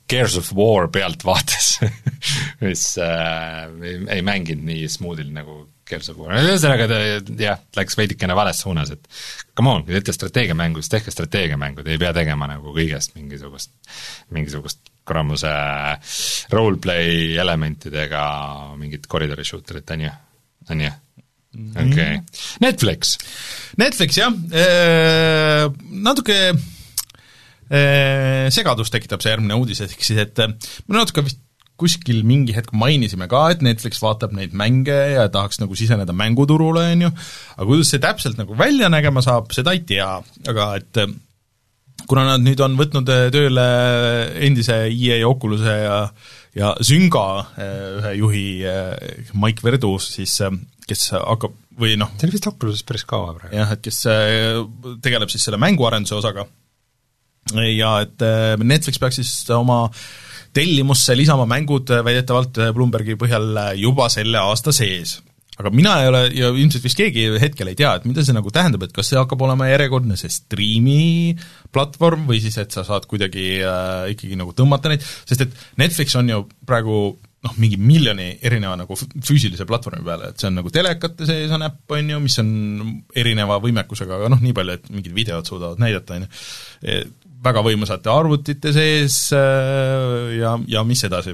[0.10, 1.74] Gears of War pealtvaates
[2.66, 7.00] mis äh, ei, ei mänginud nii smoothilt nagu Gears of War, ühesõnaga ta
[7.42, 9.10] jah, läks veidikene vales suunas, et
[9.58, 13.18] come on, kui te teete strateegiamängu, siis tehke strateegiamängu, te ei pea tegema nagu kõigest
[13.18, 13.74] mingisugust,
[14.32, 15.52] mingisugust kuramuse
[16.54, 18.24] roleplay elementidega
[18.80, 20.14] mingit koridori shooterit, on ju,
[20.72, 20.92] on ju
[21.56, 21.88] okei.
[21.92, 22.20] Okay.,
[22.64, 23.16] Netflix.
[23.82, 24.36] Netflix jah,
[25.92, 26.42] natuke
[28.52, 31.40] segadust tekitab see järgmine uudis, ehk siis et me natuke vist
[31.82, 36.84] kuskil mingi hetk mainisime ka, et Netflix vaatab neid mänge ja tahaks nagu siseneda mänguturule,
[36.94, 37.12] on ju,
[37.56, 40.12] aga kuidas see täpselt nagu välja nägema saab, seda ei tea,
[40.52, 41.02] aga et
[42.10, 43.66] kuna nad nüüd on võtnud tööle
[44.46, 45.98] endise EA Oculus'e ja
[46.58, 47.26] ja Zynga
[47.64, 48.46] ühe juhi
[49.40, 50.34] Mike Verdus siis,
[50.92, 53.56] kes hakkab või noh see oli vist Oculus'is päris kaua praegu.
[53.56, 54.04] jah, et kes
[55.02, 56.46] tegeleb siis selle mänguarenduse osaga
[57.50, 59.88] ja et äh, Netflix peaks siis oma
[60.54, 65.20] tellimusse lisama mängud äh, väidetavalt äh, Bloombergi põhjal juba selle aasta sees.
[65.58, 68.50] aga mina ei ole ja ilmselt vist keegi hetkel ei tea, et mida see nagu
[68.54, 71.36] tähendab, et kas see hakkab olema järjekordne see striimi
[71.74, 76.16] platvorm või siis, et sa saad kuidagi äh, ikkagi nagu tõmmata neid, sest et Netflix
[76.18, 77.02] on ju praegu
[77.42, 81.66] noh, mingi miljoni erineva nagu füüsilise platvormi peale, et see on nagu telekate sees on
[81.66, 82.52] äpp, on ju, mis on
[83.18, 87.02] erineva võimekusega, aga noh, nii palju, et mingid videod suudavad näidata, on ju
[87.42, 91.34] väga võimsate arvutite sees äh, ja, ja mis edasi.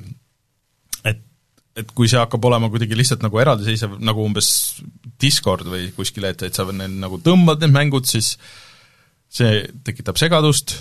[1.03, 1.19] et,
[1.75, 4.49] et kui see hakkab olema kuidagi lihtsalt nagu eraldiseisev, nagu umbes
[5.19, 8.35] Discord või kuskil, et, et sa need nagu tõmbad, need mängud, siis
[9.27, 10.77] see tekitab segadust,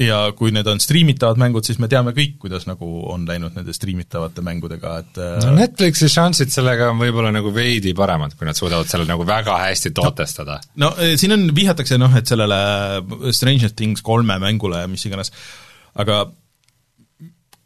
[0.00, 3.74] ja kui need on striimitavad mängud, siis me teame kõik, kuidas nagu on läinud nende
[3.76, 8.58] striimitavate mängudega, et äh, no Netflixi šansid sellega on võib-olla nagu veidi paremad, kui nad
[8.58, 10.58] suudavad selle nagu väga hästi tootestada.
[10.82, 12.58] no eh, siin on, vihjatakse noh, et sellele
[13.36, 15.32] Stranger Things kolme mängule ja mis iganes,
[15.96, 16.24] aga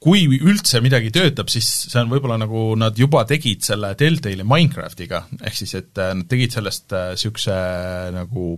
[0.00, 5.26] kui üldse midagi töötab, siis see on võib-olla nagu nad juba tegid selle Deltali Minecraftiga,
[5.44, 8.54] ehk siis et äh, nad tegid sellest niisuguse äh, nagu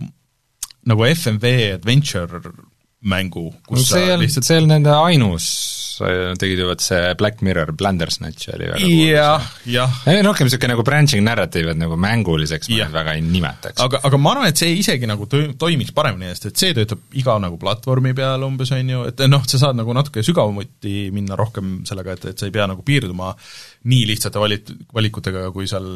[0.83, 2.41] nagu FMV adventure
[3.03, 4.47] mängu, kus no see lihtsalt...
[4.47, 5.47] see olnud nende ainus,
[6.39, 9.97] tegid ju vot see Black Mirror Blendersnatch oli väga jah, jah.
[10.25, 13.81] rohkem niisugune nagu branching narrative, et nagu mänguliseks ma neid väga ei nimetaks.
[13.83, 17.03] aga, aga ma arvan, et see isegi nagu to-, toimiks paremini, sest et see töötab
[17.19, 21.37] iga nagu platvormi peal umbes, on ju, et noh, sa saad nagu natuke sügavuti minna
[21.39, 23.33] rohkem sellega, et, et sa ei pea nagu piirduma
[23.89, 25.87] nii lihtsate valit-, valikutega, kui seal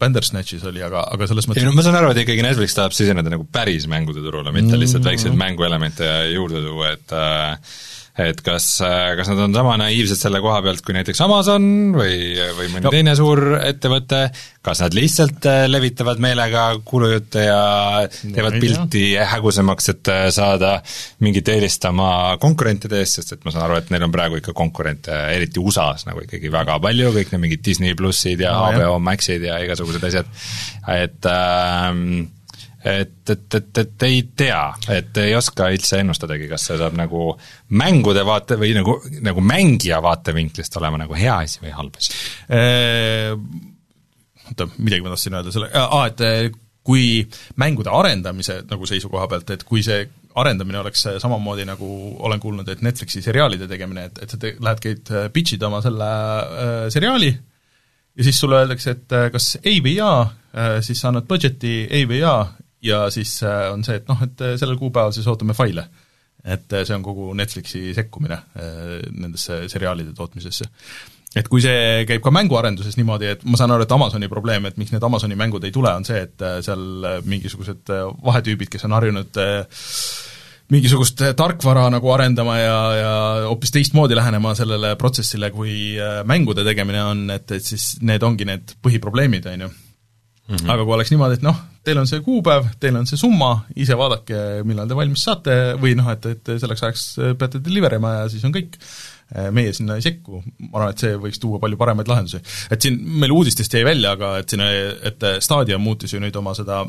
[0.00, 2.96] Bandersnatchis oli, aga, aga selles mõttes ei no ma saan aru, et ikkagi Netflix tahab
[2.96, 7.78] siseneda nagu päris mängude turule, mitte lihtsalt väikseid mänguelemente juurde tuua, et äh,
[8.18, 8.64] et kas,
[9.16, 12.92] kas nad on sama naiivsed selle koha pealt kui näiteks Amazon või, või mõni no.
[12.92, 14.24] teine suur ettevõte,
[14.66, 17.60] kas nad lihtsalt äh, levitavad meelega kuulujutte ja
[18.20, 20.74] teevad pilti hägusamaks, et äh, saada
[21.24, 24.54] mingit eelist oma konkurentide eest, sest et ma saan aru, et neil on praegu ikka
[24.56, 28.98] konkurente, eriti USA-s nagu ikkagi väga palju, kõik need mingid Disney plussid ja no, HBO
[29.06, 30.28] Maxid ja igasugused asjad,
[30.92, 32.28] et ähm,
[32.84, 37.34] et, et, et, et ei tea, et ei oska üldse ennustadagi, kas see saab nagu
[37.76, 42.14] mängude vaate või nagu, nagu mängija vaatevinklist olema nagu hea asi või halb asi?
[44.50, 46.48] Oota, midagi ma tahtsin öelda selle, aa, et eh,
[46.86, 47.20] kui
[47.60, 50.00] mängude arendamise nagu seisukoha pealt, et kui see
[50.40, 51.90] arendamine oleks samamoodi, nagu
[52.26, 55.82] olen kuulnud, et Netflixi seriaalide tegemine, et, et sa te, lähed, käid eh, pitch'id oma
[55.84, 60.24] selle äh, seriaali ja siis sulle öeldakse, et kas ei või jaa,
[60.82, 62.40] siis sa annad budget'i ei või jaa
[62.82, 65.88] ja siis äh, on see, et noh, et äh, sellel kuupäeval siis ootame faile.
[66.44, 68.38] et äh, see on kogu Netflixi sekkumine
[69.12, 70.64] nendesse seriaalide tootmisesse.
[71.36, 74.80] et kui see käib ka mänguarenduses niimoodi, et ma saan aru, et Amazoni probleem, et
[74.80, 77.92] miks need Amazoni mängud ei tule, on see, et seal mingisugused
[78.24, 79.38] vahetüübid, kes on harjunud
[80.70, 83.12] mingisugust tarkvara nagu arendama ja, ja
[83.50, 85.76] hoopis teistmoodi lähenema sellele protsessile, kui
[86.24, 89.70] mängude tegemine on, et, et siis need ongi need põhiprobleemid, on ju
[90.50, 90.70] Mm -hmm.
[90.72, 93.94] aga kui oleks niimoodi, et noh, teil on see kuupäev, teil on see summa, ise
[93.96, 97.04] vaadake, millal te valmis saate või noh, et, et selleks ajaks
[97.38, 98.74] peate deliver ima ja siis on kõik,
[99.54, 102.40] meie sinna ei sekku, ma arvan, et see võiks tuua palju paremaid lahendusi.
[102.70, 104.64] et siin meil uudistest jäi välja, aga et siin,
[105.10, 106.82] et Stadia muutis ju nüüd oma seda,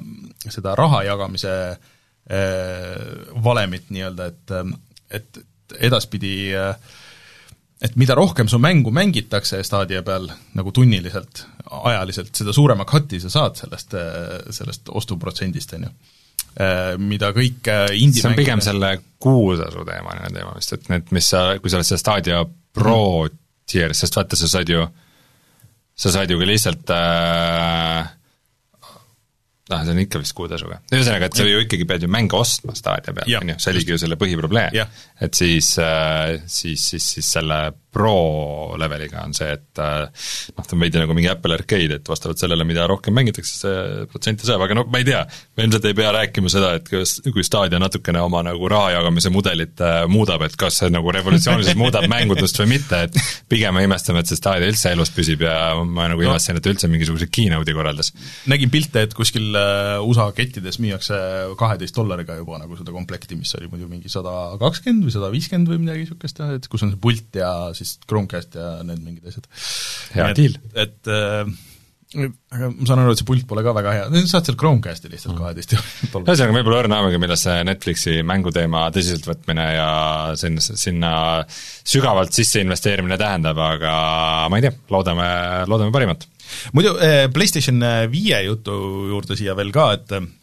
[0.50, 4.58] seda raha jagamise äh, valemit nii-öelda, et
[5.12, 5.42] et
[5.80, 6.76] edaspidi äh,
[7.82, 11.46] et mida rohkem su mängu mängitakse Stadia peal nagu tunniliselt,
[11.82, 13.96] ajaliselt, seda suurema cut'i sa saad sellest,
[14.58, 15.94] sellest ostuprotsendist, on ju.
[17.02, 21.46] Mida kõik indie see on pigem selle kuutasu teemaline teema vist, et need, mis sa,
[21.62, 22.42] kui sa oled seal Stadia
[22.76, 23.38] Pro mm.
[23.72, 24.84] tier, sest vaata, sa saad ju,
[25.96, 28.12] sa saad ju ka lihtsalt äh,
[29.72, 30.82] noh, see on ikka vist kuutasuga.
[30.92, 33.96] ühesõnaga, et sa ju ikkagi pead ju mänge ostma staadia peal, on ju, see oligi
[33.96, 34.78] ju selle põhiprobleem.
[35.22, 40.06] et siis, äh, siis, siis, siis selle pro leveliga on see, et äh,
[40.56, 44.06] noh, ta on veidi nagu mingi Apple Arcade, et vastavalt sellele, mida rohkem mängitakse, see
[44.12, 45.22] protsenti saab, aga noh, ma ei tea,
[45.58, 49.32] me ilmselt ei pea rääkima seda, et kas, kui Stadia natukene oma nagu raha jagamise
[49.34, 53.20] mudelit äh, muudab, et kas see nagu revolutsiooniliselt muudab mängudest või mitte, et
[53.52, 56.32] pigem me imestame, et see Stadia üldse elus püsib ja ma nagu no.
[56.32, 58.14] imestasin, et ta üldse mingisuguse keynote'i korraldas.
[58.52, 61.20] nägin pilte, et kuskil äh, USA kettides müüakse
[61.60, 65.76] kaheteist dollariga juba nagu seda komplekti, mis oli muidu mingi sada kakskümmend või sada viiskümmend
[65.76, 69.52] või midagi niisugust, et kus on see pult ja siis Chromecast ja need mingid asjad.
[70.16, 70.58] hea deal.
[70.86, 71.52] et äh,
[72.12, 75.38] aga ma saan aru, et see pult pole ka väga hea, saad seal Chromecasti lihtsalt
[75.40, 79.88] kaheteist eurot ühesõnaga, võib-olla õrna aega, millest see Netflixi mänguteema tõsiseltvõtmine ja
[80.40, 81.14] sinna, sinna
[81.48, 83.96] sügavalt sisse investeerimine tähendab, aga
[84.52, 85.32] ma ei tea, loodame,
[85.72, 86.28] loodame parimat.
[86.76, 87.80] muidu eh, PlayStation
[88.12, 88.76] viie jutu
[89.14, 90.41] juurde siia veel ka, et Äh,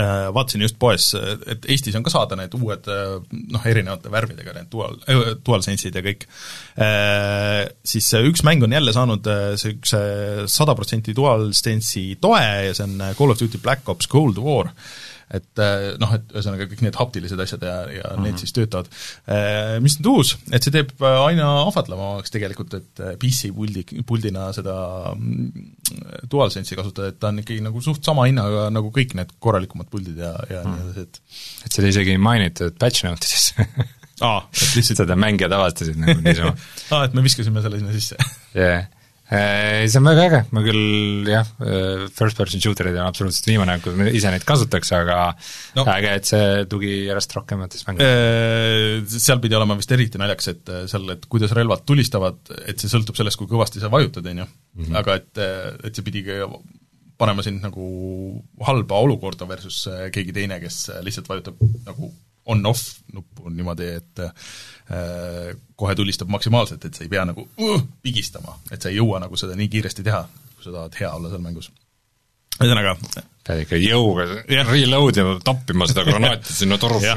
[0.00, 3.16] vaatasin just poes, et Eestis on ka saada need uued äh,
[3.54, 6.26] noh, erinevate värvidega need dual, äh, DualSense'id ja kõik,
[7.92, 9.26] siis üks mäng on jälle saanud
[9.70, 9.94] üks
[10.50, 14.70] sada protsenti DualSense'i toe ja see on Call of Duty Black Ops Cold War
[15.30, 18.26] et äh, noh, et ühesõnaga kõik need haptilised asjad ja, ja mm -hmm.
[18.26, 18.90] need siis töötavad.
[19.30, 24.50] Äh, mis nüüd uus, et see teeb äh, aina ahvatlemaks tegelikult, et PC puldi, puldina
[24.56, 24.74] seda
[25.14, 25.70] mm,
[26.30, 30.18] DualSense'i kasutada, et ta on ikkagi nagu suht sama hinnaga nagu kõik need korralikumad puldid
[30.18, 30.76] ja, ja mm.
[30.76, 33.50] nii edasi, et et seda isegi ei mainitud patch note ides
[34.20, 36.56] aa, et lihtsalt seda mängijad avastasid nagu niisama
[36.94, 38.18] aa, et me viskasime selle sinna sisse
[38.58, 38.88] jah yeah
[39.30, 43.94] see on väga äge, ma küll jah, äh, first person shooter'id on absoluutselt viimane, kui
[43.94, 45.18] ma ise neid kasutaks, aga
[45.76, 45.84] no.
[45.92, 48.10] äge, et see tugi järjest rohkemates mängudes.
[48.10, 52.90] Äh, seal pidi olema vist eriti naljakas, et seal, et kuidas relvad tulistavad, et see
[52.90, 54.48] sõltub sellest, kui kõvasti sa vajutad, on ju,
[54.80, 54.98] mhm.
[55.02, 55.44] aga et,
[55.86, 56.24] et see pidi
[57.20, 57.86] panema sind nagu
[58.66, 62.10] halba olukorda versus keegi teine, kes lihtsalt vajutab nagu
[62.50, 68.58] on-off nuppu niimoodi, et äh, kohe tulistab maksimaalselt, et sa ei pea nagu uh, pigistama,
[68.70, 71.44] et sa ei jõua nagu seda nii kiiresti teha, kui sa tahad hea olla seal
[71.44, 71.70] mängus.
[72.60, 72.96] ühesõnaga
[73.50, 74.26] pead ikka jõuga
[74.68, 77.16] reload ima, toppima seda granaati sinna torusse.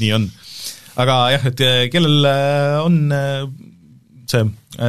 [0.00, 0.26] nii on.
[1.04, 3.46] aga jah, et äh, kellel äh, on äh,
[4.30, 4.44] see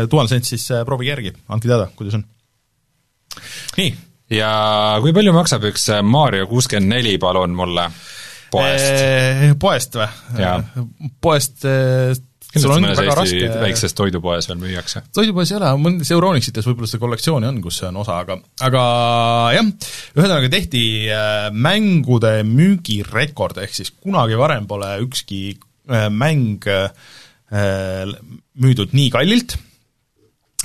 [0.09, 2.25] DualSense, siis proovige järgi, andke teada, kuidas on.
[3.77, 3.91] nii.
[4.33, 4.51] ja
[5.03, 7.89] kui palju maksab üks Mario kuuskümmend neli, palun mulle?
[8.55, 9.59] Poest.
[9.61, 10.87] poest või?
[11.21, 11.67] poest
[12.61, 15.03] sul on väga raske väikses toidupoes veel müüakse?
[15.15, 18.85] toidupoes ei ole, mõnedes Euronixites võib-olla seda kollektsiooni on, kus see on osa, aga aga
[19.57, 19.69] jah,
[20.15, 26.89] ühesõnaga tehti äh, mängude müügirekord, ehk siis kunagi varem pole ükski äh, mäng äh,
[28.61, 29.57] müüdud nii kallilt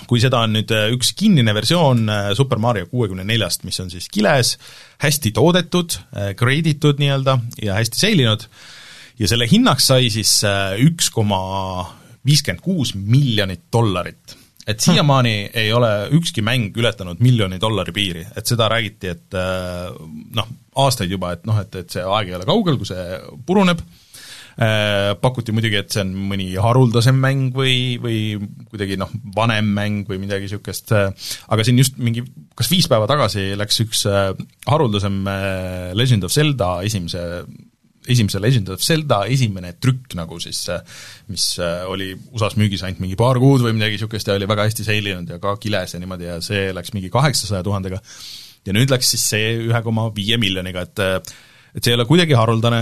[0.09, 3.91] kui seda on nüüd äh, üks kinnine versioon äh, Super Mario kuuekümne neljast, mis on
[3.93, 4.57] siis kiles,
[5.03, 8.47] hästi toodetud, äh, greiditud nii-öelda ja hästi seilinud,
[9.21, 10.39] ja selle hinnaks sai siis
[10.81, 11.41] üks koma
[12.27, 14.37] viiskümmend kuus miljonit dollarit.
[14.67, 19.37] et siiamaani ei ole ükski mäng ületanud miljoni dollari piiri, et seda räägiti, et
[20.37, 23.83] noh, aastaid juba, et noh, et, et see aeg ei ole kaugel, kui see puruneb
[24.61, 28.19] pakuti muidugi, et see on mõni haruldasem mäng või, või
[28.69, 31.09] kuidagi noh, vanem mäng või midagi niisugust, äh,
[31.49, 32.27] aga siin just mingi
[32.59, 34.35] kas viis päeva tagasi läks üks äh,
[34.69, 35.17] haruldasem
[35.97, 37.25] Legend of Zelda esimese
[38.11, 40.63] esimese Legend of Zelda esimene trükk nagu siis,
[41.31, 44.87] mis oli USA-s müügis ainult mingi paar kuud või midagi niisugust ja oli väga hästi
[44.87, 48.01] seilinud ja ka kiles ja niimoodi ja see läks mingi kaheksasaja tuhandega.
[48.67, 51.33] ja nüüd läks siis see ühe koma viie miljoniga, et
[51.75, 52.81] et see ei ole kuidagi haruldane,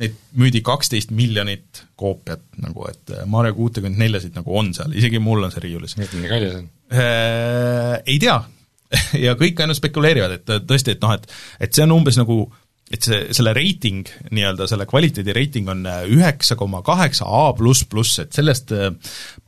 [0.00, 5.22] neid müüdi kaksteist miljonit koopiat nagu, et äh, Mario kuutekümmet neljasid nagu on seal, isegi
[5.22, 5.96] mul on see riiulis.
[6.00, 6.68] miks nii kallis on?
[6.92, 8.38] Äh, ei tea
[9.26, 11.26] ja kõik ainult spekuleerivad, et tõesti, et noh, et
[11.66, 12.44] et see on umbes nagu
[12.86, 17.88] et see, selle reiting, nii-öelda selle kvaliteedi reiting on äh, üheksa koma kaheksa A pluss
[17.90, 18.70] pluss, et sellest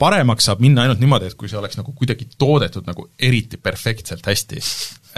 [0.01, 4.27] paremaks saab minna ainult niimoodi, et kui see oleks nagu kuidagi toodetud nagu eriti perfektselt
[4.27, 4.65] hästi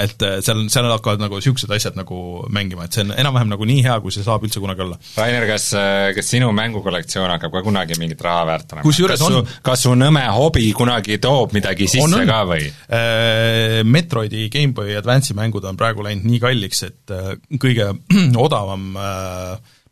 [0.05, 2.19] et äh, seal, seal hakkavad nagu niisugused asjad nagu
[2.53, 4.99] mängima, et see on enam-vähem nagu nii hea, kui see saab üldse kunagi olla.
[5.19, 8.95] Rainer, kas, äh, kas sinu mängukollektsioon hakkab ka kunagi mingit raha väärt olema?
[9.13, 9.39] kas on...
[9.39, 12.31] su, kas su nõme hobi kunagi toob midagi sisse on, on.
[12.31, 13.81] ka või äh,?
[13.87, 17.15] Metroidi Gameboy Advance'i mängud on praegu läinud nii kalliks, et
[17.61, 17.93] kõige
[18.47, 18.91] odavam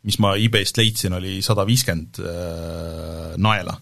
[0.05, 2.21] mis ma e-base'ist leidsin, oli sada viiskümmend
[3.41, 3.75] naela.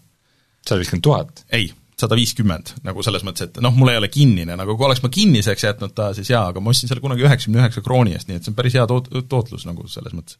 [0.66, 1.46] sada viiskümmend tuhat?
[1.54, 5.02] ei sada viiskümmend, nagu selles mõttes, et noh, mul ei ole kinnine, nagu kui oleks
[5.02, 8.30] ma kinniseks jätnud ta, siis jaa, aga ma ostsin selle kunagi üheksakümne üheksa krooni eest,
[8.30, 10.38] nii et see on päris hea toot-, tootlus nagu selles mõttes.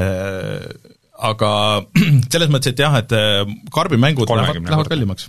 [0.00, 0.64] Äh,
[1.18, 1.50] aga
[2.32, 3.42] selles mõttes, et jah, et äh,
[3.74, 5.26] karbimängud lähevad, lähevad kallimaks.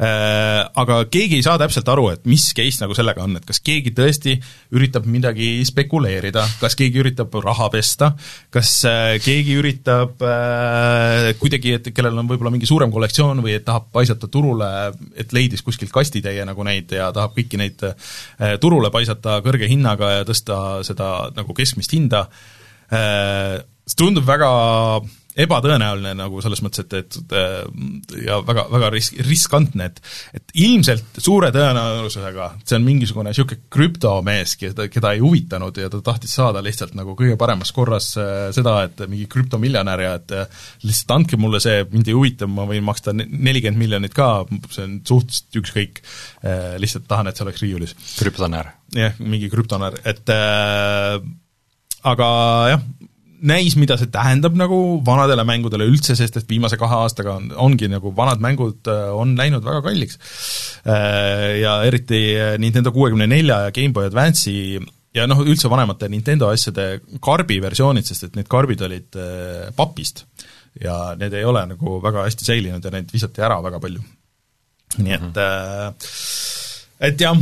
[0.00, 3.60] Äh, aga keegi ei saa täpselt aru, et mis case nagu sellega on, et kas
[3.64, 4.36] keegi tõesti
[4.76, 8.12] üritab midagi spekuleerida, kas keegi üritab raha pesta,
[8.54, 10.24] kas äh, keegi üritab
[11.40, 14.70] kuidagi, et kellel on võib-olla mingi suurem kollektsioon või et tahab paisata turule,
[15.18, 17.84] et leidis kuskilt kastitäie nagu neid ja tahab kõiki neid
[18.62, 22.26] turule paisata kõrge hinnaga ja tõsta seda nagu keskmist hinda,
[22.88, 24.50] see tundub väga
[25.36, 30.00] ebatõenäoline nagu selles mõttes, et, et äh, ja väga, väga risk-, riskantne, et
[30.36, 36.00] et ilmselt suure tõenäosusega see on mingisugune niisugune krüptomees, keda, keda ei huvitanud ja ta
[36.04, 40.66] tahtis saada lihtsalt nagu kõige paremas korras äh, seda, et mingi krüptomiljonär ja et äh,
[40.86, 44.30] lihtsalt andke mulle see, mind ei huvita, ma võin maksta nelikümmend miljonit ka,
[44.72, 46.00] see on suhteliselt ükskõik,
[46.80, 47.94] lihtsalt tahan, et see oleks riiulis.
[48.18, 48.70] krüptonär.
[48.96, 51.18] jah, mingi krüptonär, et äh,
[52.06, 52.28] aga
[52.72, 52.86] jah,
[53.44, 57.88] näis, mida see tähendab nagu vanadele mängudele üldse, sest et viimase kahe aastaga on, ongi
[57.92, 60.18] nagu vanad mängud äh, on läinud väga kalliks.
[60.88, 62.20] Äh, ja eriti
[62.62, 64.80] Nintendo kuuekümne nelja ja GameBoy Advance'i
[65.16, 66.88] ja noh, üldse vanemate Nintendo asjade
[67.24, 70.26] karbi versioonid, sest et need karbid olid äh, papist
[70.80, 74.02] ja need ei ole nagu väga hästi säilinud ja neid visati ära väga palju.
[74.96, 75.94] nii et mm -hmm.
[77.08, 77.36] et jah,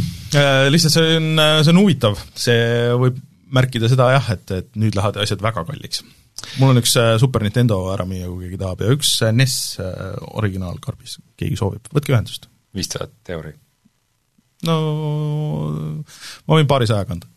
[0.71, 3.19] lihtsalt see on, see on huvitav, see võib
[3.55, 6.03] märkida seda jah, et, et nüüd lähevad asjad väga kalliks.
[6.61, 9.59] mul on üks äh, Super Nintendo ära müüa, kui keegi tahab, ja üks äh, NES
[9.83, 12.49] äh, originaalkarbis, keegi soovib, võtke ühendust.
[12.75, 13.55] viis tuhat euri?
[14.65, 14.75] no
[16.49, 17.29] ma võin paarisaja kanda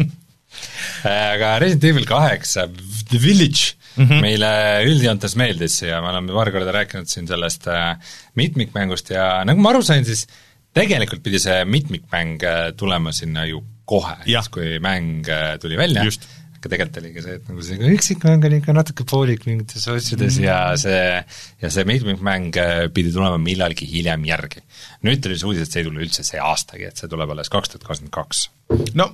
[1.10, 2.66] aga Resident Evil kaheksa,
[3.10, 4.22] The Village mm -hmm.
[4.24, 4.52] meile
[4.88, 7.68] üldjoontes meeldis ja me oleme paar korda rääkinud siin sellest
[8.34, 10.26] mitmikmängust ja nagu ma aru sain, siis
[10.74, 12.40] tegelikult pidi see mitmikmäng
[12.76, 13.60] tulema sinna ju
[13.90, 16.04] kohe, siis kui mäng äh, tuli välja,
[16.60, 20.44] aga tegelikult oligi see, et nagu see üksikmäng oli ikka natuke poolik mingites asjades mm.
[20.44, 21.00] ja see,
[21.62, 24.62] ja see mitmikmäng äh, pidi tulema millalgi hiljem järgi.
[25.08, 27.52] nüüd tuli see uudis, et see ei tule üldse see aastagi, et see tuleb alles
[27.52, 28.46] kaks tuhat kakskümmend kaks.
[29.00, 29.10] no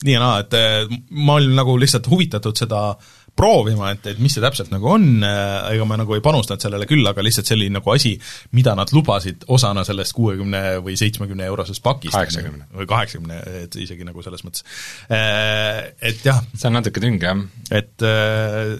[0.00, 4.20] nii ja naa, et äh, ma olin nagu lihtsalt huvitatud seda äh, proovima, et, et
[4.22, 7.50] mis see täpselt nagu on, äh, ega ma nagu ei panustanud sellele küll, aga lihtsalt
[7.50, 8.14] see oli nagu asi,
[8.56, 12.16] mida nad lubasid osana sellest kuuekümne või seitsmekümne eurosest pakist.
[12.16, 12.70] kaheksakümne.
[12.80, 14.66] või kaheksakümne, et isegi nagu selles mõttes.
[15.12, 16.42] Äh, et jah.
[16.54, 17.46] see on natuke tünge, jah.
[17.80, 18.74] et äh,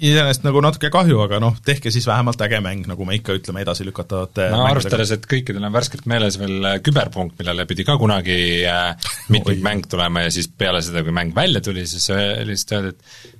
[0.00, 3.64] iseenesest nagu natuke kahju, aga noh, tehke siis vähemalt äge mäng, nagu me ikka ütleme
[3.66, 9.10] edasilükatavate no arvestades, et kõikidel on värskelt meeles veel küberpunkt, millele pidi ka kunagi äh,
[9.32, 12.08] mitmik mäng tulema ja siis peale seda, kui mäng välja tuli, siis
[12.48, 13.38] lihtsalt öeldi, et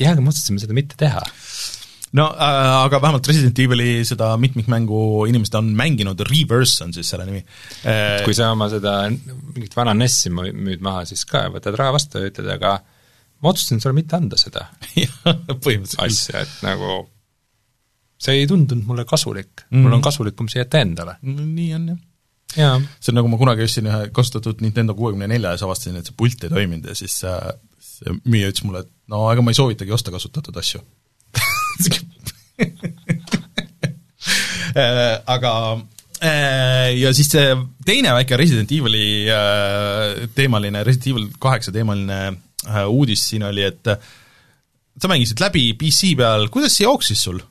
[0.00, 1.22] jah, me otsustasime seda mitte teha
[2.14, 7.26] no äh, aga vähemalt Resident Evil'i seda mitmikmängu inimesed on mänginud, Reverse on siis selle
[7.28, 8.22] nimi äh,.
[8.26, 12.30] kui sa oma seda mingit vana NES-i müüd maha, siis ka võtad raha vastu ja
[12.30, 12.76] ütled, aga
[13.42, 14.68] ma otsustasin sulle mitte anda seda
[16.06, 17.02] asja, et nagu
[18.24, 21.42] see ei tundunud mulle kasulik mm., mul on kasulikum see jätta endale no,.
[21.42, 22.02] nii on jah
[22.56, 22.78] jaa.
[23.00, 26.10] see on nagu ma kunagi ostsin ühe kasutatud Nintendo kuuekümne nelja ja siis avastasin, et
[26.10, 27.40] see pult ei toiminud ja siis äh,
[27.82, 30.80] see müüja ütles mulle, et no ega ma ei soovitagi osta kasutatud asju
[34.74, 35.52] äh, aga
[36.22, 42.18] äh, ja siis see teine väike Resident Evil'i äh, teemaline, Resident Evil kaheksa teemaline
[42.88, 47.42] uudis siin oli, et sa mängisid läbi PC peal, kuidas see jooksis sul?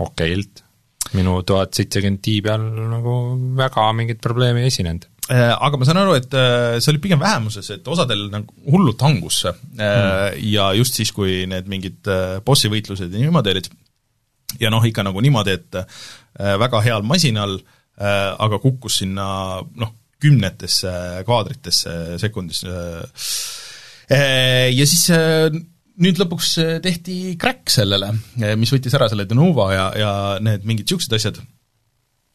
[0.00, 0.62] okeilt.
[1.16, 2.62] minu tuhat seitsekümmend Ti peal
[2.94, 3.12] nagu
[3.58, 7.70] väga mingit probleemi ei esinenud aga ma saan aru, et äh, see oli pigem vähemuses,
[7.74, 10.36] et osadel nagu hullult hangus see mm.
[10.52, 12.10] ja just siis, kui need mingid
[12.46, 13.70] bossi võitlused ja niimoodi olid,
[14.62, 15.80] ja noh, ikka nagu niimoodi, et
[16.36, 17.56] väga heal masinal,
[17.96, 19.26] aga kukkus sinna
[19.80, 20.92] noh, kümnetesse
[21.28, 22.62] kaadritesse sekundis.
[24.12, 25.08] Ja siis
[25.96, 28.12] nüüd lõpuks tehti crack sellele,
[28.60, 30.12] mis võttis ära selle Denuva ja, ja
[30.44, 31.40] need mingid niisugused asjad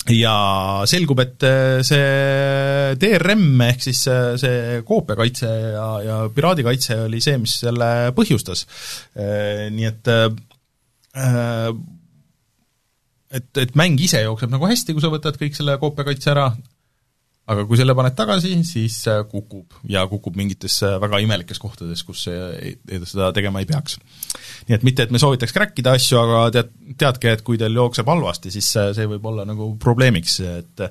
[0.09, 7.21] ja selgub, et äh, see DRM ehk siis äh, see koopiakaitse ja, ja piraadikaitse oli
[7.23, 8.65] see, mis selle põhjustas.
[9.13, 10.11] Äh, nii et
[13.31, 16.47] et, et mäng ise jookseb nagu hästi, kui sa võtad kõik selle koopiakaitse ära,
[17.51, 18.99] aga kui selle paned tagasi, siis
[19.31, 23.97] kukub ja kukub mingites väga imelikes kohtades, kus seda tegema ei peaks.
[24.67, 26.69] nii et mitte, et me soovitaks crackida asju, aga tead,
[27.01, 30.85] teadke, et kui teil jookseb halvasti, siis see võib olla nagu probleemiks, et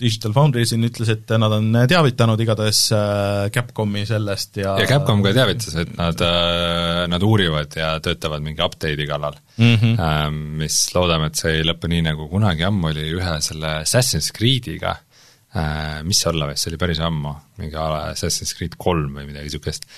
[0.00, 5.22] Digital Foundry siin ütles, et nad on teavitanud igatahes äh, Capcomi sellest ja ja Capcom
[5.22, 10.40] ka teavitas, et nad, äh, nad uurivad ja töötavad mingi update'i kallal mm, -hmm.
[10.58, 14.96] mis loodame, et see ei lõpe nii, nagu kunagi ammu oli ühe selle Assassin's Creed'iga
[15.54, 19.50] äh,, mis see olla võis, see oli päris ammu, mingi Assassin's Creed kolm või midagi
[19.50, 19.88] niisugust,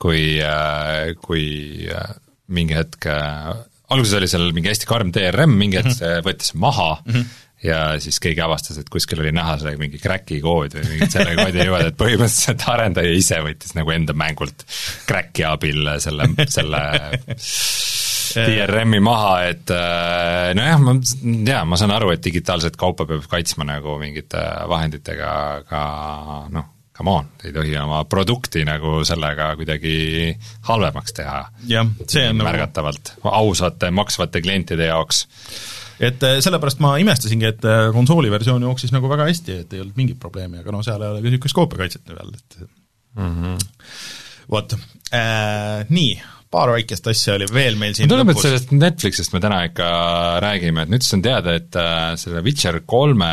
[0.00, 2.16] kui äh,, kui äh,
[2.50, 3.52] mingi hetk äh,
[3.90, 6.00] alguses oli seal mingi hästi karm DRM, mingi hetk mhm.
[6.00, 7.38] see võttis maha mm -hmm.
[7.66, 11.36] ja siis keegi avastas, et kuskil oli näha selle mingi crack'i kood või mingit selle
[11.38, 14.66] koodi juurde, et põhimõtteliselt arendaja ise võttis nagu enda mängult
[15.08, 16.84] crack'i abil selle, selle
[18.34, 20.96] DRM-i maha, et äh, nojah, ma,
[21.48, 25.82] jaa, ma saan aru, et digitaalset kaupa peab kaitsma nagu mingite vahenditega, aga
[26.54, 29.96] noh, come on, ei tohi oma produkti nagu sellega kuidagi
[30.68, 31.42] halvemaks teha.
[31.70, 35.24] jah, see on nagu märgatavalt, ausate maksvate klientide jaoks
[36.00, 39.82] et äh, sellepärast ma imestasingi, et äh, konsooli versioon jooksis nagu väga hästi, et ei
[39.84, 42.60] olnud mingit probleemi, aga no seal ei ole ka niisugust koopiakaitset veel, et
[43.20, 43.64] mm -hmm.
[44.50, 44.76] vot
[45.12, 46.14] äh,, nii,
[46.50, 49.90] paar väikest asja oli veel meil siin tundub, et sellest Netflixist me täna ikka
[50.42, 53.30] räägime, et nüüdsest on teada, et äh, selle Witcher kolme,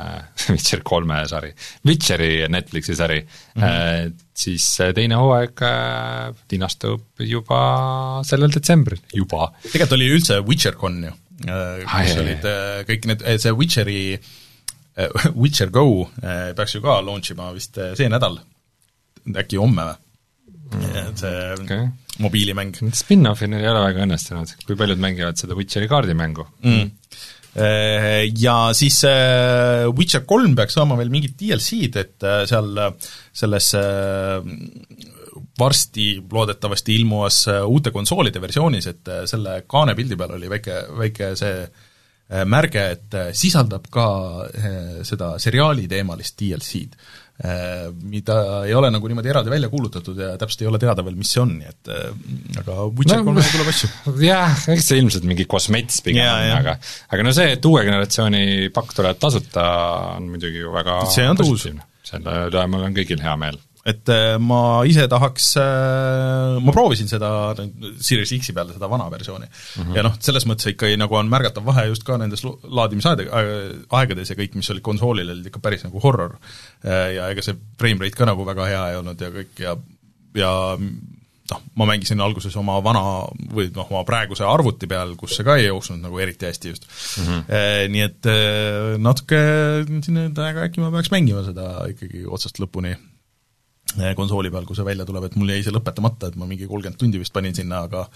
[0.54, 1.52] Witcher kolme sari,
[1.86, 4.16] Witcheri Netflixi sari mm, -hmm.
[4.46, 5.62] siis teine hooaeg
[6.52, 7.60] linastub juba
[8.24, 9.52] sellel detsembril, juba.
[9.68, 14.00] tegelikult oli üldse WitcherCon ju Äh, kus olid äh, kõik need, see Witcheri,
[14.96, 18.38] äh, Witcher Go peaks ju ka launch ima vist see nädal,
[19.36, 20.02] äkki homme või?
[20.66, 21.12] Mm.
[21.20, 21.84] see okay.
[22.22, 22.76] Mobiilimäng.
[22.96, 26.92] Spin-offid ei ole väga õnnestunud, kui paljud mängivad seda Witcheri kaardimängu mm.?
[28.36, 28.98] Ja siis
[29.96, 32.68] Witcher kolm peaks saama veel mingit DLC-d, et seal
[33.32, 33.68] selles
[35.56, 41.64] varsti loodetavasti ilmuvas uute konsoolide versioonis, et selle kaane pildi peal oli väike, väike see
[42.44, 44.06] märge, et sisaldab ka
[45.08, 46.92] seda seriaali teemalist DLC-d,
[47.36, 51.34] mida ei ole nagu niimoodi eraldi välja kuulutatud ja täpselt ei ole teada veel, mis
[51.34, 51.90] see on, nii et
[52.62, 53.90] aga Witcher no, kolmega tuleb asju.
[54.30, 56.78] jah, eks see ilmselt mingi kosmets pigem on, aga
[57.12, 59.68] aga no see, et uue generatsiooni pakk tuleb tasuta,
[60.16, 61.84] on muidugi ju väga see on positiivne.
[62.06, 67.08] selle üle mul on kõigil hea meel et äh, ma ise tahaks, äh, ma proovisin
[67.10, 69.82] seda Series X-i peal, seda vana versiooni mm.
[69.82, 69.96] -hmm.
[69.98, 74.38] ja noh, selles mõttes ikkagi nagu on märgatav vahe just ka nendes laadimisaed-, aegades ja
[74.38, 76.38] kõik, mis olid konsoolil, olid ikka päris nagu horror.
[76.82, 79.78] Äh, ja ega see frame rate ka nagu väga hea ei olnud ja kõik ja,
[80.34, 83.06] ja noh, ma mängisin alguses oma vana
[83.54, 86.90] või noh, oma praeguse arvuti peal, kus see ka ei jooksnud nagu eriti hästi just
[86.90, 87.26] mm.
[87.26, 87.42] -hmm.
[87.48, 88.32] E, nii et
[88.98, 89.42] natuke
[90.02, 92.96] siin, et äkki ma peaks mängima seda ikkagi otsast lõpuni
[94.16, 96.98] konsooli peal, kui see välja tuleb, et mul jäi see lõpetamata, et ma mingi kolmkümmend
[97.00, 98.06] tundi vist panin sinna, aga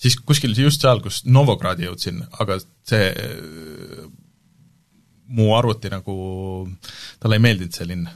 [0.00, 2.58] siis kuskil just seal, kus Novogradi jõudsin, aga
[2.88, 3.10] see
[5.36, 6.16] mu arvuti nagu,
[7.20, 8.06] talle ei meeldinud see linn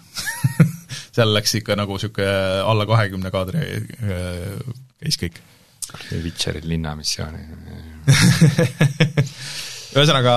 [1.15, 2.35] seal läks ikka nagu niisugune
[2.71, 4.61] alla kahekümne kaadri eh,
[5.03, 5.41] käis kõik.
[5.91, 7.41] Witcheri linnamissiooni
[9.91, 10.35] ühesõnaga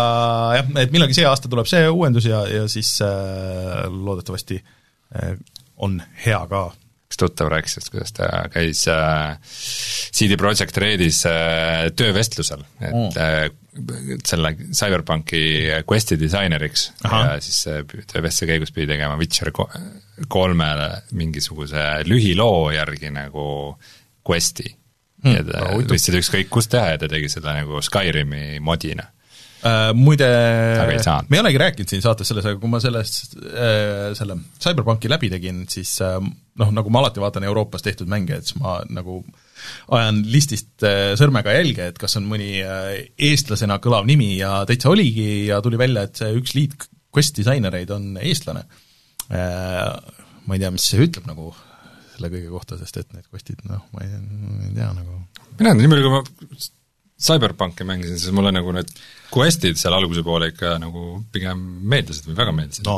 [0.57, 5.35] jah, et millalgi see aasta tuleb see uuendus ja, ja siis äh, loodetavasti äh,
[5.77, 6.63] on hea ka.
[7.13, 13.11] üks tuttav rääkis, et kuidas ta käis äh, CD Projekt Redis äh, töövestlusel, et mm.
[13.21, 13.51] äh,
[14.25, 15.43] selle CyberPunki
[15.89, 17.23] quest'i disaineriks Aha.
[17.25, 19.51] ja siis äh, töövestluse käigus pidi tegema Witcher
[20.27, 23.45] kolmele mingisuguse lühiloo järgi nagu
[24.25, 24.69] quest'i
[25.23, 25.33] mm..
[25.33, 29.09] ja ta võtsid ükskõik kust teha ja ta tegi seda nagu Skyrimi modina
[29.95, 30.27] muide,
[31.29, 35.29] me ei olegi rääkinud siin saates selles, aga kui ma sellest äh,, selle CyberPunki läbi
[35.31, 36.17] tegin, siis äh,
[36.59, 39.21] noh, nagu ma alati vaatan Euroopas tehtud mänge, et siis ma nagu
[39.95, 44.91] ajan listist äh, sõrmega jälge, et kas on mõni äh, eestlasena kõlav nimi ja täitsa
[44.91, 46.75] oligi ja tuli välja, et see üks lead
[47.13, 48.67] quest disainereid on eestlane
[49.31, 50.19] äh,.
[50.43, 51.53] Ma ei tea, mis see ütleb nagu
[52.17, 55.21] selle kõige kohta, sest et need quest'id, noh, ma ei, ma ei tea nagu
[55.59, 56.63] mina nii palju, kui ma
[57.23, 58.89] CyberPunki mängisin, siis mulle nagu need
[59.33, 61.61] quest'id seal alguse poole ikka nagu pigem
[61.93, 62.87] meeldisid või väga meeldisid.
[62.87, 62.97] no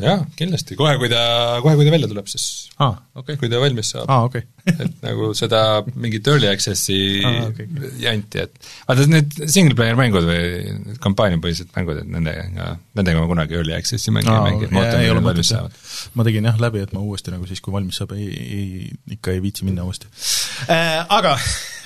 [0.02, 1.22] jah, kindlasti, kohe kui ta,
[1.62, 2.44] kohe kui ta välja tuleb, siis
[2.82, 3.38] ah, okay.
[3.38, 4.24] kui ta valmis saab ah,.
[4.26, 4.46] Okay.
[4.84, 5.60] et nagu seda
[5.94, 7.70] mingit early access'i ah, okay.
[8.02, 13.58] janti, et vaata need single player mängud või kampaaniapõhised mängud, et nendega, nendega ma kunagi
[13.60, 15.80] early access'i mängi ah, ei mängi, et ei ole valmis saavad.
[16.18, 19.34] ma tegin jah läbi, et ma uuesti nagu siis, kui valmis saab, ei, ei, ikka
[19.34, 20.10] ei viitsi minna uuesti
[20.66, 21.06] äh,.
[21.10, 21.38] Aga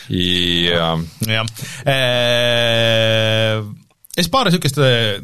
[0.08, 1.00] jah.
[1.28, 1.46] jah
[1.88, 3.83] äh,
[4.14, 5.18] ja siis paar niisugust äh,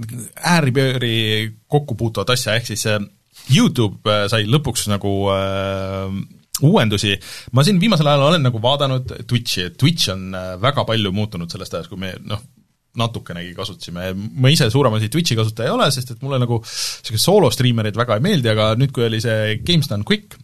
[0.54, 1.14] ääripööri
[1.70, 3.00] kokku puutuvat asja, ehk siis äh,
[3.54, 6.14] YouTube äh, sai lõpuks nagu äh,
[6.66, 7.14] uuendusi,
[7.56, 11.78] ma siin viimasel ajal olen nagu vaadanud Twitchi, et Twitch on väga palju muutunud sellest
[11.78, 12.42] ajast, kui me noh,
[13.00, 17.24] natukenegi kasutasime, ma ise suurem asi Twitchi kasutaja ei ole, sest et mulle nagu niisugused
[17.24, 20.36] soolostriimerid väga ei meeldi, aga nüüd, kui oli see Games Done Quick,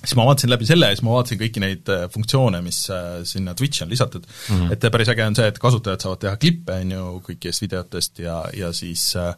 [0.00, 3.20] siis ma vaatasin läbi selle ja siis ma vaatasin kõiki neid äh, funktsioone, mis äh,
[3.28, 4.24] sinna Twitchi on lisatud.
[4.24, 4.72] Mm, -hmm.
[4.72, 8.38] et päris äge on see, et kasutajad saavad teha klippe, on ju, kõikidest videotest ja,
[8.56, 9.34] ja siis äh,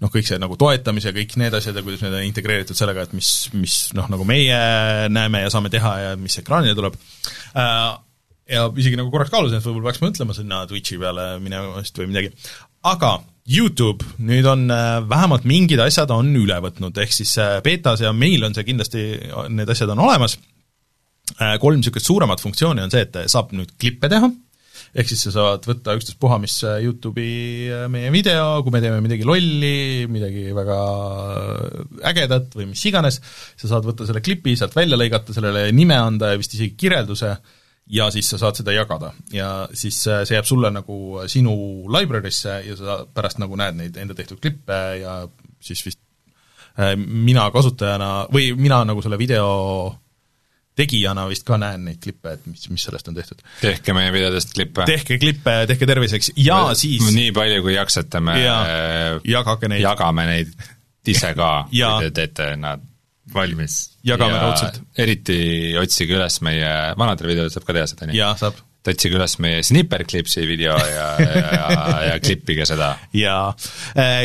[0.00, 3.14] noh, kõik see nagu toetamise, kõik need asjad ja kuidas need on integreeritud sellega, et
[3.16, 4.58] mis, mis noh, nagu meie
[5.12, 6.96] näeme ja saame teha ja mis ekraanile tuleb,
[8.46, 12.32] ja isegi nagu korraks kaalusin, et võib-olla peaks mõtlema sinna Twitchi peale minemast või midagi,
[12.86, 18.02] aga YouTube, nüüd on äh, vähemalt mingid asjad on üle võtnud, ehk siis äh, betas
[18.02, 19.04] ja meil on see kindlasti,
[19.54, 20.34] need asjad on olemas,
[21.38, 24.32] äh, kolm niisugust suuremat funktsiooni on see, et saab nüüd klippe teha,
[24.98, 30.08] ehk siis sa saad võtta ükstaspuha mis YouTube'i meie video, kui me teeme midagi lolli,
[30.10, 30.80] midagi väga
[32.10, 33.20] ägedat või mis iganes,
[33.54, 37.36] sa saad võtta selle klipi, sealt välja lõigata, sellele nime anda ja vist isegi kirjelduse,
[37.90, 41.54] ja siis sa saad seda jagada ja siis see jääb sulle nagu sinu
[41.92, 45.20] library'sse ja sa pärast nagu näed neid enda tehtud klippe ja
[45.62, 46.00] siis vist
[46.78, 49.46] äh, mina kasutajana või mina nagu selle video
[50.76, 53.40] tegijana vist ka näen neid klippe, et mis, mis sellest on tehtud.
[53.62, 54.84] tehke meie videodest klippe.
[54.88, 58.58] tehke klippe, tehke terviseks ja või, siis nii palju, kui jaksate, me ja,
[59.24, 59.84] jagage neid.
[59.86, 60.52] jagame neid
[61.06, 62.82] ise ka kui te teete nad
[63.34, 63.76] valmis.
[64.06, 64.80] jagame raudselt.
[64.98, 65.38] eriti
[65.80, 68.18] otsige üles meie, vanadel videodel saab ka teha seda, nii?
[68.20, 71.56] jaa, saab otsige üles meie Snipperclipsi video ja, ja,
[72.06, 72.92] ja klippige seda.
[73.16, 73.48] jaa,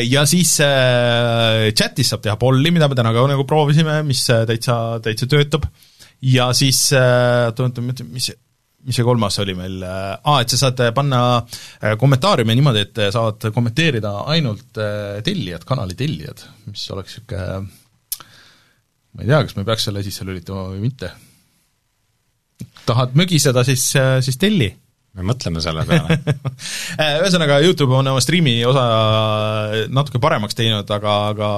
[0.06, 4.46] ja siis äh, chatis saab teha polli, mida me täna ka nagu proovisime, mis äh,
[4.48, 5.66] täitsa, täitsa töötab,
[6.22, 8.32] ja siis äh,, oota, oota, mis
[8.82, 13.00] mis see kolmas oli meil, aa, ah, et sa saad panna äh, kommentaariume niimoodi, et
[13.14, 17.81] saavad kommenteerida ainult äh, tellijad, kanali tellijad, mis oleks niisugune
[19.12, 21.12] ma ei tea, kas me peaks selle sisse lülitama või mitte.
[22.86, 23.84] tahad mögiseda, siis,
[24.24, 24.70] siis telli.
[25.12, 26.16] me mõtleme selle peale
[27.20, 28.86] ühesõnaga, YouTube on oma striimi osa
[29.92, 31.50] natuke paremaks teinud, aga, aga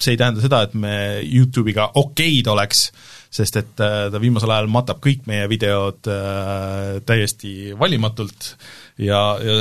[0.00, 2.88] see ei tähenda seda, et me YouTube'iga okeid oleks,
[3.36, 8.54] sest et äh, ta viimasel ajal matab kõik meie videod äh, täiesti valimatult
[8.96, 9.56] ja, ja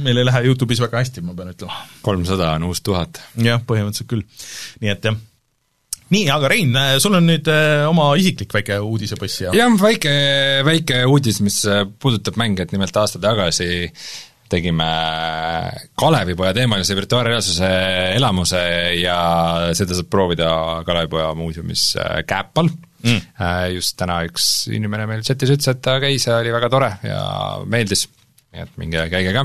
[0.00, 1.82] meil ei lähe YouTube'is väga hästi, ma pean ütlema.
[2.00, 3.20] kolmsada on uus tuhat.
[3.36, 4.24] jah, põhimõtteliselt küll.
[4.80, 5.26] nii et jah
[6.14, 10.14] nii, aga Rein, sul on nüüd äh, oma isiklik väike uudisepõss ja jah, väike,
[10.66, 13.88] väike uudis, mis äh, puudutab mänge, et nimelt aasta tagasi
[14.48, 14.88] tegime
[16.00, 17.68] Kalevipoja teemalise virtuaalreaalsuse
[18.16, 18.60] elamuse
[18.96, 19.16] ja
[19.76, 20.50] seda saab proovida
[20.86, 21.90] Kalevipoja muuseumis
[22.28, 23.74] Käpal äh, mm..
[23.74, 27.20] Just täna üks inimene meil chatis ütles, et ta käis ja oli väga tore ja
[27.68, 28.06] meeldis,
[28.54, 29.44] nii et minge käige ka.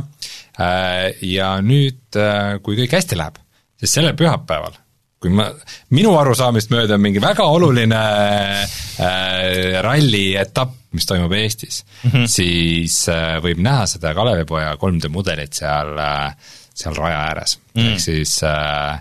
[1.26, 2.18] Ja nüüd,
[2.64, 3.41] kui kõik hästi läheb,
[3.82, 4.78] siis sellel pühapäeval
[5.24, 5.47] kui ma,
[5.95, 8.01] minu arusaamist mööda on mingi väga oluline
[8.59, 12.28] äh, ralli etapp, mis toimub Eestis mm, -hmm.
[12.30, 16.36] siis äh, võib näha seda Kalevipoja 3D mudelit seal äh,,
[16.74, 18.99] seal raja ääres mm, ehk siis äh,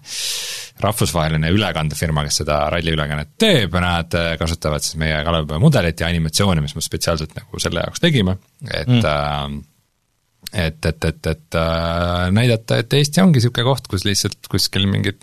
[0.82, 6.64] rahvusvaheline ülekandefirma, kes seda ralliülekannet teeb, nad äh, kasutavad siis meie Kalevipoja mudelit ja animatsioone,
[6.64, 8.38] mis me spetsiaalselt nagu selle jaoks tegime,
[8.70, 9.04] et mm.
[9.04, 9.60] äh,
[10.52, 15.22] et, et, et, et äh, näidata, et Eesti ongi niisugune koht, kus lihtsalt kuskil mingid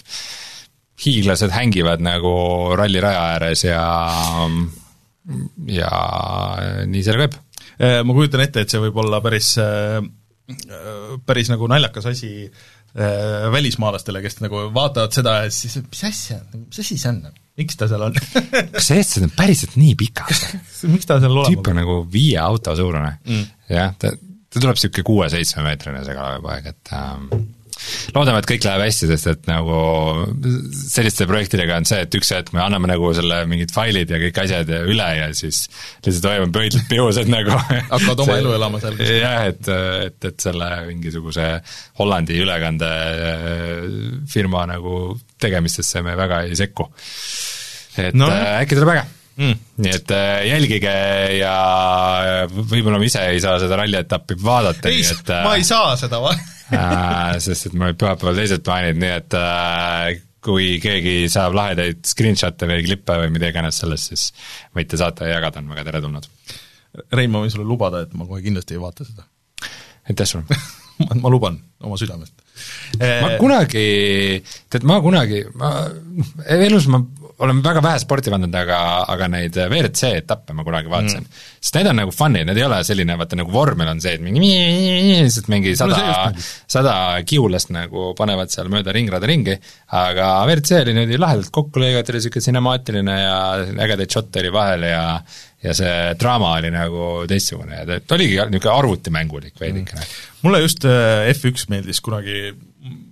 [0.99, 2.31] hiiglased hängivad nagu
[2.77, 3.83] ralliraja ääres ja,
[5.69, 5.91] ja
[6.89, 7.37] nii seal käib.
[7.79, 10.01] Äh, ma kujutan ette, et see võib olla päris, äh,
[11.25, 16.83] päris nagu naljakas asi äh, välismaalastele, kes nagu vaatavad seda ja siis, mis asja, mis
[16.83, 17.23] asi see on?
[17.59, 18.15] miks ta seal on
[18.75, 20.31] kas eestlased on päriselt nii pikad
[20.93, 24.77] miks ta seal olema tüüp on nagu viie auto suurune mm., jah, ta, ta tuleb
[24.77, 27.27] niisugune kuue-seitsmemeetrine see kalaveepoeg, et ähm,
[28.15, 29.77] loodame, et kõik läheb hästi, sest et nagu
[30.79, 34.37] selliste projektidega on see, et üks hetk me anname nagu selle mingid failid ja kõik
[34.43, 35.57] asjad ja üle ja siis
[36.05, 38.95] lihtsalt hoiame pöidlad pihused nagu hakkavad oma elu elama seal.
[39.05, 39.63] jah, et,
[40.07, 41.45] et, et selle mingisuguse
[41.99, 44.93] Hollandi ülekandefirma nagu
[45.39, 46.83] tegemistesse me väga ei sekku.
[47.99, 48.25] et no.
[48.31, 49.05] äh, äkki tuleb äge
[49.39, 49.59] mm..
[49.83, 50.93] nii et äh, jälgige
[51.39, 51.55] ja
[52.49, 56.21] võib-olla ma ise ei saa seda rallietappi vaadata, nii et äh, ma ei saa seda
[56.23, 61.55] vaadata äh, sest et mul olid pühapäeval teised plaanid, nii et äh, kui keegi saab
[61.57, 64.29] lahedaid screenshot'e või klippe või mida iganes sellest, siis
[64.75, 66.29] võite saata ja jagada, on väga teretulnud.
[67.11, 69.27] Rein, ma võin sulle lubada, et ma kohe kindlasti ei vaata seda.
[70.09, 70.59] aitäh sulle
[71.03, 72.33] ma, ma luban oma südamest.
[72.99, 73.83] ma kunagi,
[74.71, 75.73] tead, ma kunagi, ma,
[76.55, 77.03] elus ma
[77.39, 78.77] olen väga vähe sporti vaadanud, aga,
[79.13, 81.23] aga neid WRC etappe ma kunagi vaatasin.
[81.23, 81.43] Mm..
[81.59, 84.23] sest need on nagu fun'id, need ei ole selline, vaata nagu vormel on see, et
[84.23, 86.31] mingi lihtsalt mingi sada
[86.69, 86.95] sada
[87.27, 89.55] kiulast nagu panevad seal mööda ringrada ringi,
[89.95, 93.37] aga WRC oli niimoodi lahedalt kokku lõigatud ja niisugune cinemaatiline ja
[93.87, 95.03] ägedaid šotte oli vahel ja
[95.59, 97.81] ja see draama oli nagu teistsugune.
[97.81, 100.17] Ja ta oligi niisugune arvutimängulik veidikene mm..
[100.43, 102.51] mulle just äh, F1 meeldis kunagi,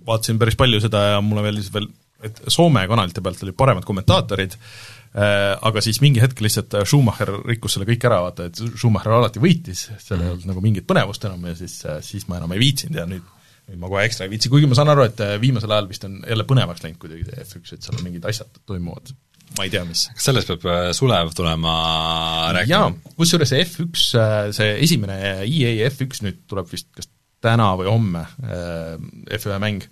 [0.08, 1.88] vaatasin päris palju seda ja mulle meeldis veel
[2.26, 7.76] et Soome kanalite pealt olid paremad kommentaatorid, äh, aga siis mingi hetk lihtsalt Schumacher rikkus
[7.76, 11.46] selle kõik ära, vaata, et Schumacher alati võitis, seal ei olnud nagu mingit põnevust enam
[11.50, 13.26] ja siis, äh, siis ma enam ei viitsinud ja nüüd
[13.68, 16.04] nüüd ma kohe ekstra ei viitsi, kuigi ma saan aru, et äh, viimasel ajal vist
[16.08, 19.12] on jälle põnevaks läinud kuidagi see F1, et seal mingid asjad toimuvad,
[19.58, 20.06] ma ei tea, mis.
[20.16, 21.74] kas sellest peab Sulev tulema
[22.56, 22.72] rääkima?
[22.72, 24.06] jaa, kusjuures see F1,
[24.56, 27.12] see esimene EA F1 nüüd tuleb vist kas
[27.44, 28.24] täna või homme,
[29.36, 29.84] F1 mäng,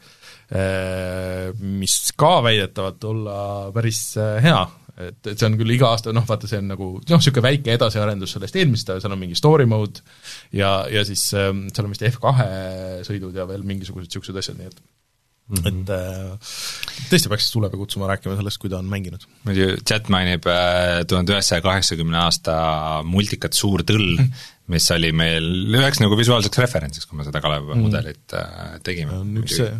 [1.58, 3.38] mis ka väidetavalt olla
[3.74, 4.60] päris äh, hea,
[4.96, 7.74] et, et see on küll iga aasta noh, vaata see on nagu noh, niisugune väike
[7.74, 10.04] edasiarendus sellest eelmisest, seal on mingi story mode
[10.54, 12.46] ja, ja siis ähm, seal on vist F2
[13.08, 14.86] sõidud ja veel mingisugused niisugused asjad, nii et
[15.46, 15.68] Mm -hmm.
[15.68, 16.38] et äh,
[17.06, 19.28] tõesti peaks Sulepe kutsuma rääkima sellest, kui ta on mänginud.
[19.46, 22.56] muidu chat mainib äh, tuhande üheksasaja kaheksakümne aasta
[23.06, 24.48] multikat Suur tõll mm, -hmm.
[24.74, 25.46] mis oli meil
[25.78, 27.86] üheks nagu visuaalseks referentsiks, kui me seda Kalevipoja mm -hmm.
[27.86, 29.12] mudelit äh, tegime.
[29.42, 29.70] üks see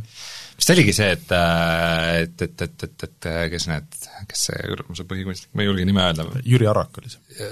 [0.57, 4.01] vist oligi see, et, et, et, et, et, et kes need,
[4.31, 6.27] kes see kuramuse põhikunstnik, ma ei julge nime öelda.
[6.47, 7.47] Jüri Arak oli see.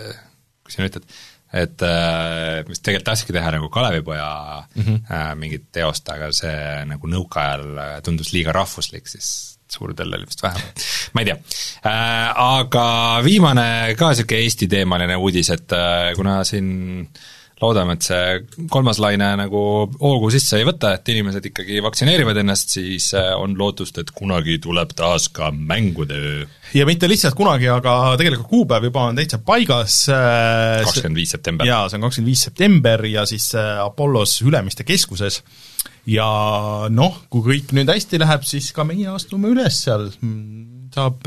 [0.65, 1.17] kui sa nüüd ütled,
[1.55, 4.29] et äh, mis tegelikult tahtsidki teha nagu Kalevipoja
[4.75, 5.03] mm -hmm.
[5.13, 10.43] äh, mingit teost, aga see nagu nõukaajal äh, tundus liiga rahvuslik, siis Suurdel oli vist
[10.43, 10.61] vähem,
[11.13, 12.33] ma ei tea äh,.
[12.37, 16.69] Aga viimane ka niisugune Eesti-teemaline uudis, et äh, kuna siin
[17.01, 17.23] äh,
[17.63, 19.61] loodame, et see kolmas laine nagu
[20.01, 24.59] hoogu sisse ei võta, et inimesed ikkagi vaktsineerivad ennast, siis äh, on lootust, et kunagi
[24.63, 26.41] tuleb taas ka mängude öö.
[26.75, 30.01] ja mitte lihtsalt kunagi, aga tegelikult kuupäev juba on täitsa paigas.
[30.11, 31.69] Äh, kakskümmend viis september.
[31.69, 35.43] jaa, see on kakskümmend viis september ja siis äh, Apollos Ülemiste keskuses
[36.11, 36.27] ja
[36.91, 40.11] noh, kui kõik nüüd hästi läheb, siis ka meie astume üles seal,
[40.95, 41.23] saab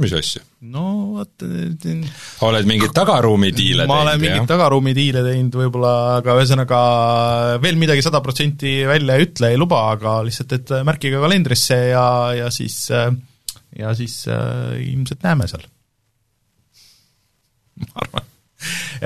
[0.00, 0.40] mis asja?
[0.72, 0.84] no
[1.18, 1.44] vot
[2.46, 6.80] oled mingeid tagaruumi diile ma olen mingeid tagaruumi diile teinud võib-olla, aga ühesõnaga
[7.62, 12.06] veel midagi sada protsenti välja ei ütle, ei luba, aga lihtsalt, et märkige kalendrisse ja,
[12.38, 15.68] ja siis, ja siis äh, ilmselt näeme seal.
[17.84, 18.28] ma arvan,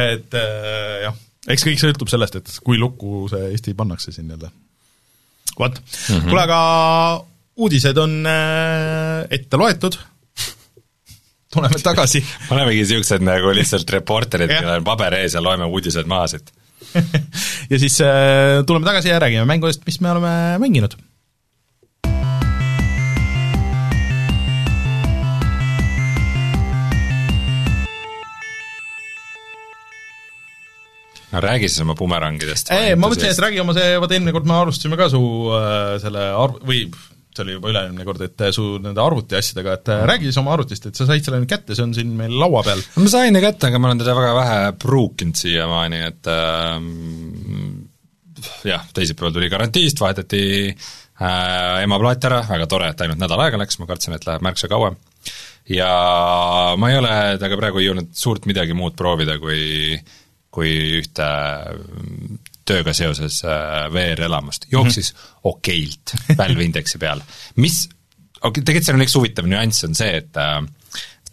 [0.06, 4.54] et äh, jah, eks kõik sõltub sellest, et kui lukku see Eesti pannakse siin jälle.
[5.58, 6.60] vot mm -hmm., kuule aga
[7.56, 9.98] uudised on äh, ette loetud
[11.56, 16.30] tuleme tagasi panemegi niisugused nagu lihtsalt reporterid, kellel on paber ees ja loeme uudised maha
[16.34, 16.52] siit
[17.72, 20.96] ja siis äh, tuleme tagasi ja räägime mängudest, mis me oleme mänginud.
[31.32, 32.70] no räägi siis oma bumerangidest.
[32.72, 35.20] ei, ma mõtlesin, et räägi oma see, vaata eelmine kord me alustasime ka su
[35.52, 36.86] äh, selle arv-, või
[37.36, 40.06] see oli juba üle-eelmine kord, et su nende arvuti asjadega, et mm.
[40.10, 42.62] räägi siis oma arvutist, et sa said selle nüüd kätte, see on siin meil laua
[42.66, 42.82] peal.
[42.96, 46.76] ma sain kätte, aga ma olen teda väga vähe pruukinud siiamaani, et äh,
[48.72, 53.60] jah, teisipäeval tuli garantiist, vahetati äh, ema plaat ära, väga tore, et ainult nädal aega
[53.60, 54.98] läks, ma kartsin, et läheb märksa kauem.
[55.70, 55.90] ja
[56.78, 59.98] ma ei ole temaga praegu jõudnud suurt midagi muud proovida, kui
[60.56, 60.72] kui
[61.02, 61.26] ühte
[62.66, 65.42] tööga seoses äh, VR-elamust, jooksis mm -hmm.
[65.52, 67.22] okeilt Valve Indexi peal.
[67.62, 67.84] mis,
[68.40, 70.58] okei, tegelikult seal on üks huvitav nüanss, on see, et äh,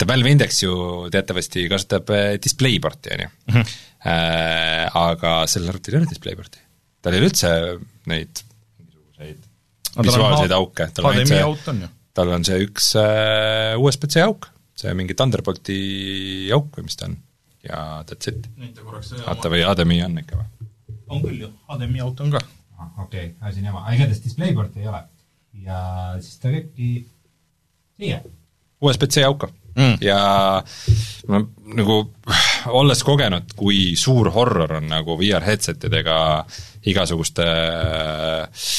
[0.03, 0.75] vaata Valve Index ju
[1.11, 3.33] teatavasti kasutab äh, DisplayPorti, on ju.
[3.51, 3.73] Mhm.
[4.03, 6.59] Aga sellel arvutil ei ole DisplayPorti.
[7.01, 7.49] tal ei ole üldse
[8.11, 8.41] neid
[8.75, 9.45] mingisuguseid
[10.03, 12.89] visuaalseid auke, tal on see, on tal on see üks
[13.79, 15.77] USB-C auk, see mingi Thunderbolti
[16.55, 17.15] auk või mis ta on,
[17.63, 18.49] ja that's it.
[19.25, 20.69] vaata, või HDMI on ikka või?
[21.07, 22.43] On küll ju, HDMI auto on ka.
[22.77, 25.03] Ah, okei okay,, asi on jama, aga igatahes DisplayPorti ei ole.
[25.63, 25.79] ja
[26.19, 26.93] siis ta käibki
[27.97, 28.21] siia.
[28.81, 29.97] USB-C auku mm.
[30.01, 30.17] ja
[31.27, 31.41] ma
[31.77, 31.97] nagu
[32.79, 36.17] olles kogenud, kui suur horror on nagu VR headset idega
[36.89, 38.69] igasuguste äh,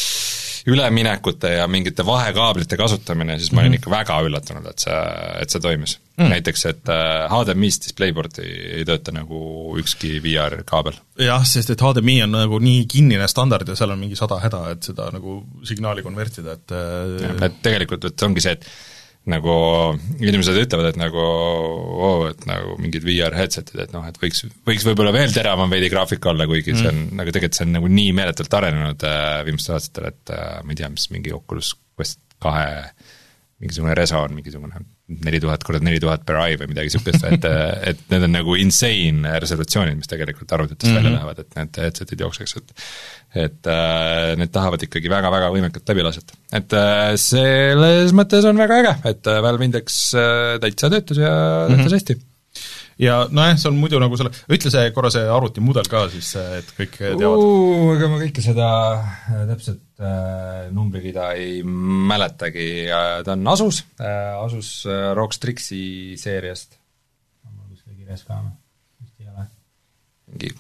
[0.67, 3.83] üleminekute ja mingite vahekaablite kasutamine, siis ma olin mm -hmm.
[3.83, 5.01] ikka väga üllatunud, et see,
[5.43, 6.31] et see toimis mm..
[6.33, 6.93] näiteks, et
[7.33, 10.97] HDMI-st äh, DisplayPort ei, ei tööta nagu ükski VR kaabel.
[11.21, 14.65] jah, sest et HDMI on nagu nii kinnine standard ja seal on mingi sada häda,
[14.73, 18.69] et seda nagu signaali konvertida, et äh, ja, et tegelikult, et ongi see, et
[19.31, 19.55] nagu
[20.21, 24.45] inimesed ütlevad, et nagu oo oh,, et nagu mingid VR headset'id, et noh, et võiks,
[24.69, 26.81] võiks võib-olla veel teravam veidi graafik olla, kuigi mm.
[26.81, 30.35] see on mm., nagu tegelikult see on nagu nii meeletult arenenud äh, viimastel aastatel, et
[30.37, 32.69] äh, ma ei tea, mis mingi Oculus Quest kahe
[33.63, 37.45] mingisugune reso on mingisugune neli tuhat korda neli tuhat per eye või midagi niisugust, et,
[37.91, 41.03] et need on nagu insane resolutsioonid, mis tegelikult arvutitest mm -hmm.
[41.03, 41.19] välja mhm.
[41.19, 42.75] lähevad, et need headset'id jookseks, et
[43.45, 46.37] et äh, need tahavad ikkagi väga-väga võimekat läbilaset.
[46.53, 51.35] et äh, selles mõttes on väga äge, et äh, Valve Index äh, täitsa töötas ja
[51.69, 51.99] töötas mm -hmm.
[51.99, 52.34] hästi
[53.01, 56.75] ja nojah, see on muidu nagu selle, ütle see korra see arvutimudel ka siis, et
[56.77, 57.45] kõik teavad.
[57.95, 58.69] ega ma kõike seda
[59.01, 62.69] äh, täpselt äh, numbrikida ei mäletagi,
[63.27, 66.79] ta on Asus äh,, Asus äh, ROG Strixi seeriast.
[67.49, 68.55] on mul kuskil kirjas ka või?
[69.03, 69.49] vist ei ole.
[70.31, 70.55] mingi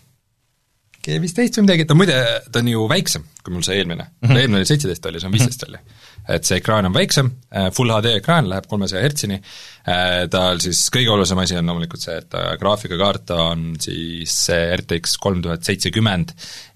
[1.04, 2.18] G15 või midagi, ta muide,
[2.48, 4.40] ta on ju väiksem kui mul see eelmine mm, -hmm.
[4.40, 5.80] eelmine oli seitseteist oli, see on viisteist oli.
[6.28, 9.40] Et see ekraan on väiksem, äh, full HD ekraan, läheb kolmesaja hertsini,
[9.88, 15.42] äh, tal siis kõige olulisem asi on loomulikult see, et graafikakaart on siis RTX kolm
[15.44, 16.34] tuhat seitsekümmend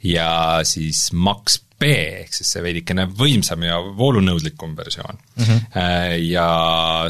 [0.08, 0.28] ja
[0.68, 5.44] siis Max B ehk siis see veidikene võimsam ja voolunõudlikum versioon mm.
[5.44, 6.16] -hmm.
[6.26, 6.48] Ja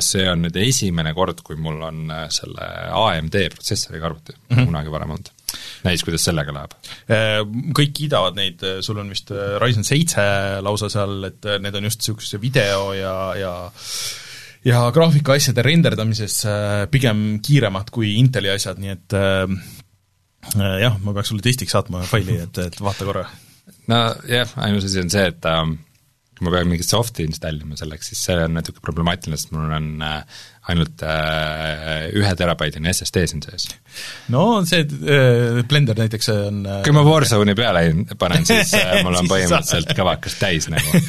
[0.04, 4.68] see on nüüd esimene kord, kui mul on selle AMD protsessoriga arvuti mm, -hmm.
[4.68, 5.32] kunagi varem olnud.
[5.86, 6.76] Näis, kuidas sellega läheb?
[7.10, 7.40] Äh,
[7.76, 10.22] kõik kiidavad neid, sul on vist Ryzen seitse
[10.64, 13.52] lausa seal, et need on just niisuguse video ja, ja
[14.66, 16.40] ja graafikaasjade renderdamises
[16.92, 19.18] pigem kiiremad kui Inteli asjad, nii et
[20.82, 23.28] jah, ma peaks sulle testiks saatma faili, et, et vaata korra
[23.88, 25.62] nojah, ainus asi on see, et äh,
[26.38, 29.88] kui ma pean mingit soft'i installima selleks, siis see on natuke problemaatiline, sest mul on
[30.04, 33.68] äh, ainult äh, ühe terabaidine SSD siin sees.
[34.32, 37.84] no see äh, Blender näiteks on äh, kui ma Warzone'i peale
[38.20, 41.02] panen, siis äh, mul on põhimõtteliselt kõvakas täis nagu,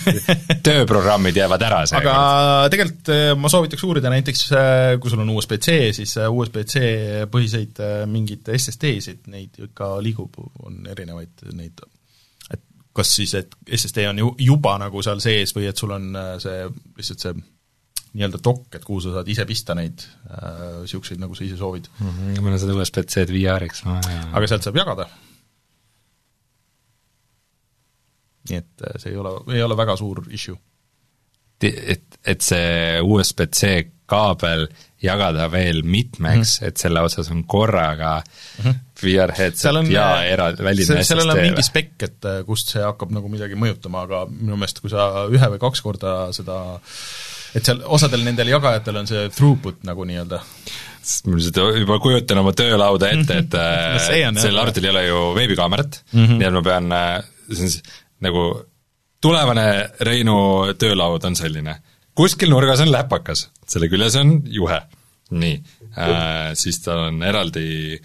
[0.63, 2.11] tööprogrammid jäävad ära seekord.
[2.13, 7.27] aga tegelikult äh, ma soovitaks uurida näiteks, äh, kui sul on USB-C, siis äh, USB-C
[7.31, 11.83] põhiseid mingeid SSD-sid, neid ikka liigub, on erinevaid neid
[12.95, 16.09] kas siis, et SSD on ju juba nagu seal sees või et sul on
[16.41, 16.65] see,
[16.97, 17.35] lihtsalt see
[18.13, 20.01] nii-öelda dokk, et kuhu sa saad ise pista neid
[20.81, 22.07] niisuguseid äh,, nagu sa ise soovid mm.
[22.09, 24.23] -hmm, mul on seda USB-C-d VR-iks vaja.
[24.33, 25.09] aga sealt saab jagada.
[28.49, 30.57] nii et äh, see ei ole, ei ole väga suur issue.
[31.61, 34.67] et, et see USB-C kaabel
[35.03, 36.67] jagada veel mitmeks mm, -hmm.
[36.67, 38.75] et selle otsas on korraga mm -hmm.
[39.03, 41.03] VR headset ja äh, era-, väline SSD.
[41.03, 44.79] sellel on mingi spec, et äh, kust see hakkab nagu midagi mõjutama, aga minu meelest
[44.79, 46.79] kui sa ühe või kaks korda seda
[47.55, 50.41] et seal osadel nendel jagajatel on see throughput nagu nii-öelda
[51.25, 53.55] ma lihtsalt juba kujutan oma töölauda ette, et
[54.33, 56.41] no sellel arvutil ei ole ju veebikaamerat mm, -hmm.
[56.41, 56.91] nii et ma pean,
[57.49, 57.81] see on siis
[58.25, 58.43] nagu
[59.21, 59.67] tulevane
[60.05, 60.39] Reinu
[60.79, 61.79] töölaud on selline
[62.19, 64.79] kuskil nurgas on läpakas, selle küljes on juhe.
[65.29, 65.55] nii
[65.93, 67.99] äh,, siis tal on eraldi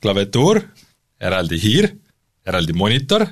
[0.00, 0.62] klaviatuur,
[1.20, 1.90] eraldi hiir,
[2.46, 3.26] eraldi monitor,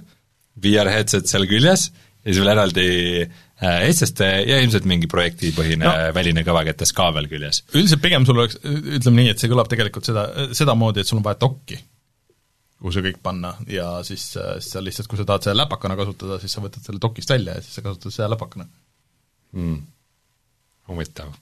[0.63, 2.89] VR headset seal küljes ja siis veel eraldi
[3.25, 5.93] äh, SSD ja ilmselt mingi projektipõhine no.
[6.15, 7.65] väline kõvaketes kaabel küljes.
[7.75, 11.27] üldiselt pigem sul oleks, ütleme nii, et see kõlab tegelikult seda, sedamoodi, et sul on
[11.27, 11.81] vaja dokki,
[12.79, 15.99] kuhu see kõik panna ja siis, äh, siis sa lihtsalt, kui sa tahad seda läpakana
[15.99, 18.69] kasutada, siis sa võtad selle dokist välja ja siis sa kasutad seda läpakana
[19.53, 19.79] mm
[20.89, 21.33] huvitav,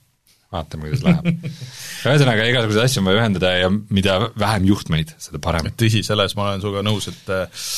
[0.51, 1.45] vaatame, kuidas läheb.
[2.07, 5.69] ühesõnaga, igasuguseid asju on vaja ühendada ja mida vähem juhtmeid, seda parem.
[5.79, 7.71] tõsi, selles ma olen sinuga nõus, et äh,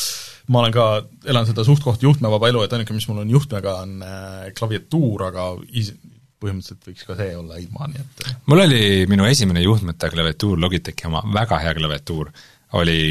[0.50, 0.86] ma olen ka,
[1.30, 5.48] elan seda suht-koht juhtmevaba elu, et ainuke, mis mul on juhtmega, on äh, klaviatuur, aga
[5.70, 5.94] is-,
[6.42, 8.38] põhimõtteliselt võiks ka see olla ilma, nii et äh.
[8.50, 12.32] mul oli minu esimene juhtmeta klaviatuur, Logitechi oma, väga hea klaviatuur,
[12.80, 13.02] oli,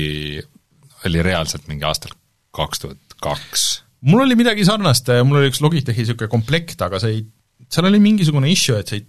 [1.06, 2.14] oli reaalselt mingi aastal
[2.58, 3.66] kaks tuhat kaks.
[4.08, 7.26] mul oli midagi sarnast, mul oli üks Logitechi niisugune komplekt, aga see ei
[7.68, 9.06] seal oli mingisugune issue, et see ei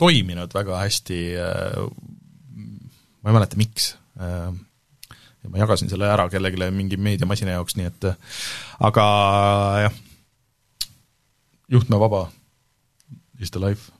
[0.00, 1.78] toiminud väga hästi, äh,
[3.22, 3.94] ma ei mäleta, miks.
[5.46, 8.08] Äh, ja ma jagasin selle ära kellelegi mingi meediamasina jaoks, nii et
[8.80, 9.04] aga
[9.86, 10.00] jah,
[11.70, 12.28] juhtmevaba
[13.40, 13.92] is the life.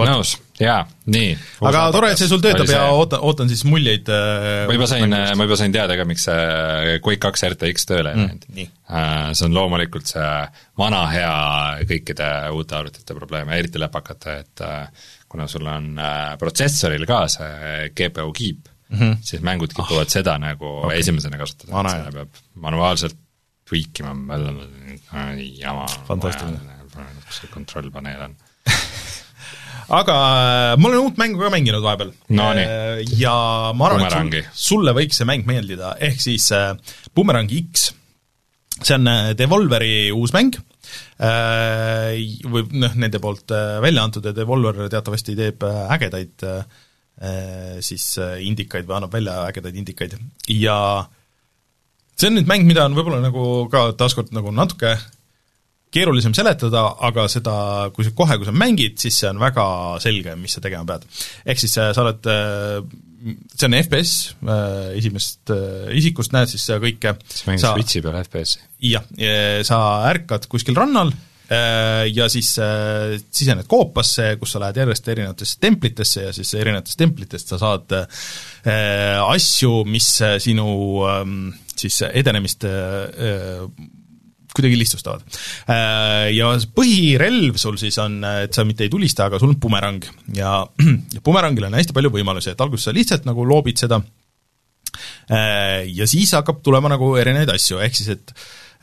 [0.00, 1.34] Nõus, jaa, nii.
[1.68, 5.12] aga tore, et see sul töötab ja ootan, ootan siis muljeid äh, ma juba sain,
[5.12, 8.46] ma juba sain teada ka, miks see Quake kaks RTX tööle ei läinud.
[8.48, 9.34] mm,.
[9.36, 10.30] See on loomulikult see
[10.80, 11.34] vana hea
[11.90, 14.64] kõikide uute arvutite probleem, eriti läpakate, et
[15.28, 15.92] kuna sul on
[16.40, 19.16] protsessoril ka see GPU kiip mm, -hmm.
[19.22, 20.12] siis mängud kipuvad oh.
[20.12, 21.00] seda nagu okay.
[21.00, 23.18] esimesena kasutada, et selle peab manuaalselt
[23.70, 24.14] tweak ima,
[25.58, 25.86] jama.
[26.08, 26.78] fantastiline.
[27.26, 28.36] kus see kontrollpaneel on
[30.00, 32.50] aga äh, ma olen uut mängu ka mänginud vahepeal no,.
[32.54, 33.36] Äh, ja
[33.74, 36.74] ma arvan, et sul, sulle võiks see mäng meeldida, ehk siis äh,
[37.14, 37.90] Boomerang X.
[38.80, 40.56] see on Devolveri uus mäng
[41.20, 42.16] äh,,
[42.48, 46.80] või noh, nende poolt välja antud ja Devolver teatavasti teeb ägedaid äh,
[47.84, 48.04] siis
[48.40, 50.14] indikaid või annab välja ägedaid indikaid
[50.56, 50.76] ja
[52.16, 53.42] see on nüüd mäng, mida on võib-olla nagu
[53.72, 54.94] ka taaskord nagu natuke
[55.94, 57.54] keerulisem seletada, aga seda,
[57.94, 59.64] kui sa kohe, kui sa mängid, siis see on väga
[60.02, 61.06] selge, mis sa tegema pead.
[61.44, 64.12] ehk siis äh, sa oled, äh, see on FPS,
[64.44, 65.54] äh, esimest
[65.98, 68.62] isikust näed siis kõike sa mängid Switchi peal FPS-i?
[68.92, 69.04] jah,
[69.66, 69.80] sa
[70.12, 71.10] ärkad kuskil rannal
[71.50, 77.58] ja siis sisened koopasse, kus sa lähed järjest erinevatesse templitesse ja siis erinevatest templitest sa
[77.58, 77.96] saad
[79.24, 80.12] asju, mis
[80.44, 80.68] sinu
[81.10, 81.34] ähm,
[81.74, 82.68] siis edenemist
[84.54, 85.22] kuidagi lihtsustavad.
[85.70, 90.06] Äh, ja põhirelv sul siis on, et sa mitte ei tulista, aga sul on bumerang
[90.36, 90.60] ja
[91.26, 94.29] bumerangil on hästi palju võimalusi, et alguses sa lihtsalt nagu loobid seda äh,
[95.30, 98.34] ja siis hakkab tulema nagu erinevaid asju, ehk siis et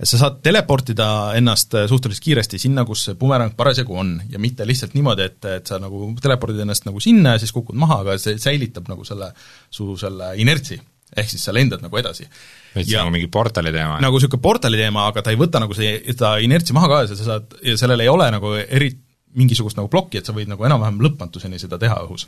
[0.05, 1.07] sa saad teleportida
[1.39, 5.71] ennast suhteliselt kiiresti sinna, kus see bumerang parasjagu on ja mitte lihtsalt niimoodi, et, et
[5.71, 9.31] sa nagu telepordid ennast nagu sinna ja siis kukud maha, aga see säilitab nagu selle,
[9.73, 10.77] su selle inertsi
[11.15, 12.27] ehk siis sa lendad nagu edasi.
[12.75, 13.97] veits nagu mingi portali teema.
[14.03, 17.11] nagu niisugune portali teema, aga ta ei võta nagu see, seda inertsi maha ka ja
[17.13, 18.91] sa saad, ja sellel ei ole nagu eri,
[19.37, 22.27] mingisugust nagu plokki, et sa võid nagu enam-vähem lõpmatuseni seda teha õhus.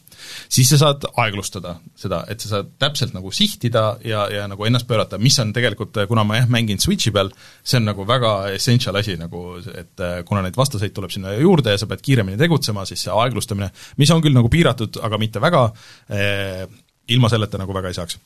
[0.52, 4.88] siis sa saad aeglustada seda, et sa saad täpselt nagu sihtida ja, ja nagu ennast
[4.88, 7.32] pöörata, mis on tegelikult, kuna ma jah, mängin Switchi peal,
[7.64, 11.82] see on nagu väga essential asi nagu, et kuna neid vastaseid tuleb sinna juurde ja
[11.82, 15.66] sa pead kiiremini tegutsema, siis see aeglustamine, mis on küll nagu piiratud, aga mitte väga
[16.10, 16.68] eh,,
[17.14, 18.18] ilma selleta nagu väga ei saaks.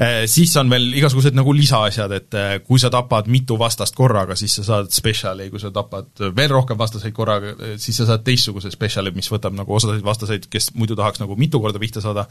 [0.00, 4.36] Äh, siis on veel igasugused nagu lisaasjad, et äh, kui sa tapad mitu vastast korraga,
[4.38, 8.24] siis sa saad spetsiali, kui sa tapad veel rohkem vastaseid korraga, äh, siis sa saad
[8.26, 12.26] teistsuguse spetsiali, mis võtab nagu osasid vastaseid, kes muidu tahaks nagu mitu korda pihta saada,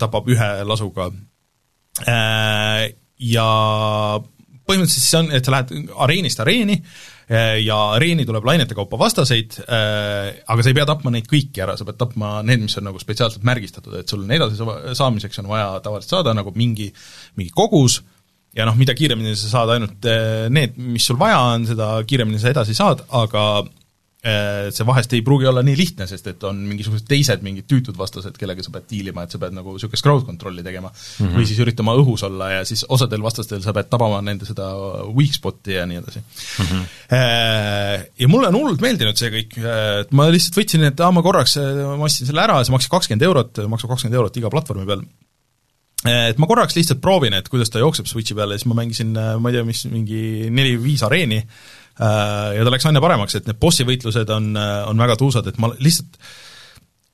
[0.00, 1.10] tapab ühe lasuga.
[3.16, 3.48] Ja
[4.66, 9.56] põhimõtteliselt siis on, et sa lähed areenist areeni, Äh, ja areeni tuleb lainete kaupa vastaseid,
[9.66, 12.86] äh, aga sa ei pea tapma neid kõiki ära, sa pead tapma need, mis on
[12.86, 14.68] nagu spetsiaalselt märgistatud, et sul on edasi
[14.98, 16.86] saamiseks on vaja tavaliselt saada nagu mingi,
[17.40, 17.98] mingi kogus,
[18.56, 22.38] ja noh, mida kiiremini sa saad ainult äh, need, mis sul vaja on, seda kiiremini
[22.42, 23.85] sa edasi saad, aga Äh,
[24.74, 28.34] see vahest ei pruugi olla nii lihtne, sest et on mingisugused teised mingid tüütud vastased,
[28.40, 30.96] kellega sa pead diilima, et sa pead nagu niisugust crowd control'i tegema mm.
[30.96, 31.36] -hmm.
[31.36, 34.70] või siis üritama õhus olla ja siis osadel vastastel sa pead tabama nende seda
[35.12, 36.66] weak spot'i ja nii edasi mm.
[36.66, 38.08] -hmm.
[38.18, 39.58] Ja mulle on hullult meeldinud see kõik,
[40.00, 43.28] et ma lihtsalt võtsin, et aa, ma korraks, ma ostsin selle ära, see maksis kakskümmend
[43.28, 45.06] eurot, maksab kakskümmend eurot iga platvormi peal,
[46.10, 49.14] et ma korraks lihtsalt proovin, et kuidas ta jookseb Switchi peal ja siis ma mängisin,
[49.14, 53.58] ma ei tea, mis, mingi neli-viis areeni, Äh, ja ta läks aina paremaks, et need
[53.60, 56.20] bossi võitlused on, äh, on väga tuusad, et ma lihtsalt,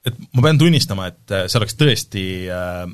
[0.09, 2.85] et ma pean tunnistama, et äh, see oleks tõesti äh,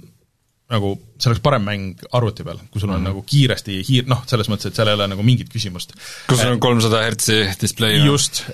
[0.69, 3.09] nagu, see oleks parem mäng arvuti peal, kui sul on mm -hmm.
[3.09, 5.97] nagu kiiresti hiir-, noh, selles mõttes, et seal ei ole nagu mingit küsimust.
[6.29, 8.05] kus sul on kolmsada hertsi display?
[8.05, 8.45] just,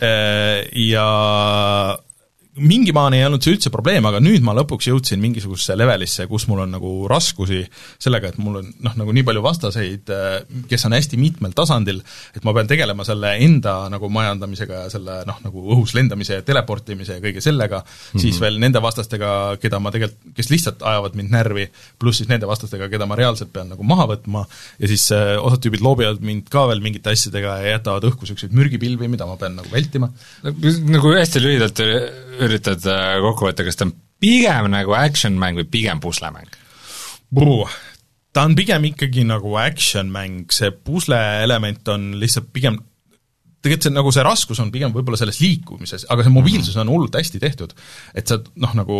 [0.78, 1.08] ja
[2.54, 6.46] mingi maani ei olnud see üldse probleem, aga nüüd ma lõpuks jõudsin mingisugusesse levelisse, kus
[6.46, 7.64] mul on nagu raskusi
[8.02, 10.36] sellega, et mul on noh, nagu nii palju vastaseid, äh,
[10.70, 11.98] kes on hästi mitmel tasandil,
[12.34, 16.44] et ma pean tegelema selle enda nagu majandamisega ja selle noh, nagu õhus lendamise ja
[16.46, 18.22] teleportimise ja kõige sellega mm, -hmm.
[18.22, 19.32] siis veel nende vastastega,
[19.62, 21.66] keda ma tegelikult, kes lihtsalt ajavad mind närvi,
[21.98, 24.44] pluss siis nende vastastega, keda ma reaalselt pean nagu maha võtma,
[24.78, 28.54] ja siis äh, osad tüübid loobivad mind ka veel mingite asjadega ja jätavad õhku niisuguseid
[28.54, 30.12] mürgipilvi, mida ma pean nagu vältima.
[30.94, 31.82] nagu hästi lühidalt
[32.48, 36.50] üritad äh, kokku võtta, kas ta on pigem nagu action-mäng või pigem puslemäng?
[38.34, 42.80] ta on pigem ikkagi nagu action-mäng, see pusle element on lihtsalt pigem
[43.64, 47.16] tegelikult see nagu see raskus on pigem võib-olla selles liikumises, aga see mobiilsus on hullult
[47.16, 47.72] hästi tehtud.
[48.14, 48.98] et sa noh, nagu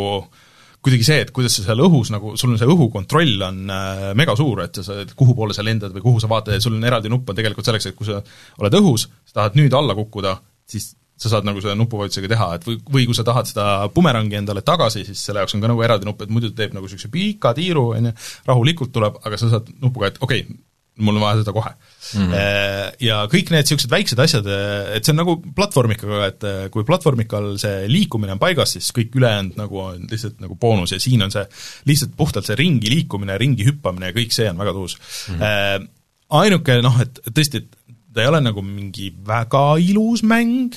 [0.84, 4.34] kuidagi see, et kuidas sa seal õhus nagu, sul on see õhukontroll on äh, mega
[4.36, 6.84] suur, et sa saad, kuhu poole sa lendad või kuhu sa vaatad ja sul on
[6.84, 8.20] eraldi nupp on tegelikult selleks, et kui sa
[8.61, 10.36] oled õhus, sa tahad nüüd alla kukkuda,
[10.68, 14.39] siis sa saad nagu selle nupuvajutusega teha, et või, või kui sa tahad seda bumerangi
[14.41, 16.89] endale tagasi, siis selle jaoks on ka nagu eraldi nupp, et muidu ta teeb nagu
[16.89, 18.15] niisuguse pika tiiru, on ju,
[18.51, 20.62] rahulikult tuleb, aga sa saad nupuga, et okei okay,,
[21.03, 22.27] mul on vaja seda kohe mm.
[22.27, 22.97] -hmm.
[23.03, 24.47] Ja kõik need niisugused väiksed asjad,
[24.95, 29.59] et see on nagu platvormikaga, et kui platvormikal see liikumine on paigas, siis kõik ülejäänud
[29.59, 31.45] nagu on lihtsalt nagu boonus ja siin on see
[31.91, 35.39] lihtsalt puhtalt see ringi liikumine, ringi hüppamine ja kõik see on väga tuus mm.
[35.39, 35.89] -hmm.
[36.35, 37.77] Ainuke noh, et tõesti, et
[38.15, 40.75] ta ei ole nagu mingi väga ilus mäng,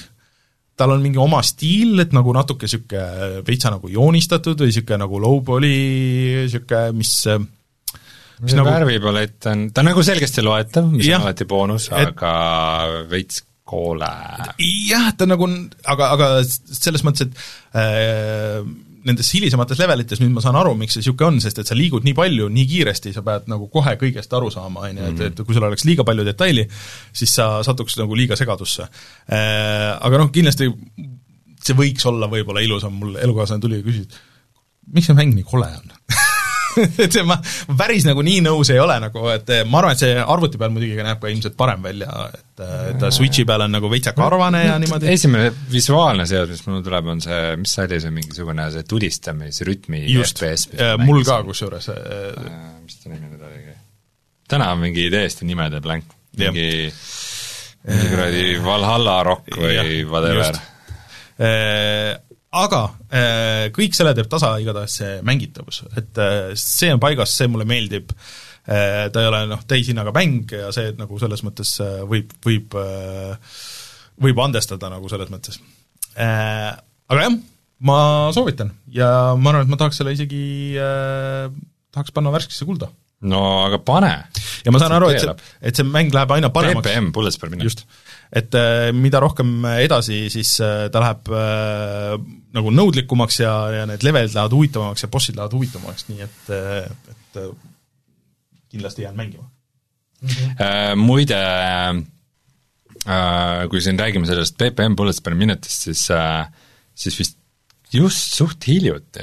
[0.78, 5.22] tal on mingi oma stiil, et nagu natuke niisugune veitsa nagu joonistatud või niisugune nagu
[5.24, 5.76] low-poly
[6.44, 7.14] niisugune, mis
[8.38, 8.70] mis see nagu...
[8.70, 12.34] värvipalett on, ta on nagu selgesti loetav, mis ja, on alati boonus, aga
[13.10, 14.10] veits koole.
[14.88, 15.50] jah, ta nagu,
[15.84, 18.62] aga, aga selles mõttes, et äh,
[19.08, 22.06] nendes hilisemates levelites nüüd ma saan aru, miks see niisugune on, sest et sa liigud
[22.06, 25.44] nii palju, nii kiiresti, sa pead nagu kohe kõigest aru saama, on ju, et, et
[25.44, 26.68] kui sul oleks liiga palju detaili,
[27.16, 28.88] siis sa satuks nagu liiga segadusse.
[29.32, 30.70] Äh, aga noh, kindlasti
[31.64, 34.24] see võiks olla võib-olla ilusam, mul elukaaslane tuli ja küsis,
[34.94, 35.96] miks see mäng nii kole on
[37.04, 37.38] et see, ma
[37.78, 41.06] päris nagu nii nõus ei ole nagu, et ma arvan, et see arvuti peal muidugi
[41.06, 42.44] näeb ka ilmselt parem välja, et,
[43.02, 45.10] ta Switchi peal on nagu veitsa karvane ja niimoodi.
[45.14, 50.04] esimene visuaalne seos, mis mul tuleb, on see, mis see oli, see mingisugune see tulistamisrütmi
[50.12, 50.44] just,
[51.04, 51.90] mul ka kusjuures.
[51.94, 52.54] Äh,
[52.84, 53.76] mis ta nimi nüüd oligi?
[54.48, 56.68] täna on mingi täiesti nimede blank, mingi
[57.88, 60.58] mingi kuradi Valhalla rock või whatever
[62.64, 67.50] aga äh, kõik selle teeb tasa igatahes see mängitavus, et äh, see on paigas, see
[67.52, 68.14] mulle meeldib,
[68.68, 71.76] äh, ta ei ole noh, täishinnaga mäng ja see nagu selles mõttes
[72.10, 72.78] võib, võib,
[74.28, 75.60] võib andestada nagu selles mõttes.
[76.18, 77.36] Aga jah,
[77.88, 78.00] ma
[78.36, 80.42] soovitan ja ma arvan, et ma tahaks selle isegi,
[81.94, 82.90] tahaks panna värskesse kulda.
[83.30, 84.14] no aga pane!
[84.66, 86.90] ja ma saan aru, et see, et see mäng läheb aina paremaks.
[86.90, 87.70] BPM, bullets per minute.
[87.70, 87.86] just
[88.34, 92.18] et äh, mida rohkem edasi, siis äh, ta läheb äh,
[92.58, 96.52] nagu nõudlikumaks ja, ja need levelid lähevad huvitavamaks ja bossid lähevad huvitavamaks, nii et,
[97.14, 97.42] et
[98.72, 99.48] kindlasti jään mängima.
[100.60, 101.40] Äh, muide
[103.08, 106.08] äh, kui siin räägime sellest BPM bullets per minute'ist, siis
[106.98, 107.38] siis vist
[107.94, 109.22] just suht hiljuti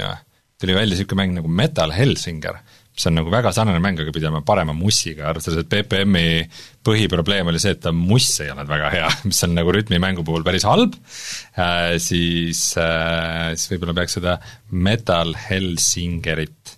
[0.61, 2.61] tuli välja niisugune mäng nagu Metal Hellsinger,
[2.95, 6.45] mis on nagu väga sarnane mäng, aga pidi olema parema mussiga, arvestades, et BPM-i
[6.85, 10.45] põhiprobleem oli see, et ta muss ei olnud väga hea, mis on nagu rütmimängu puhul
[10.47, 10.95] päris halb.
[11.59, 14.37] Äh,, siis äh,, siis võib-olla peaks seda
[14.71, 16.77] Metal Hellsingerit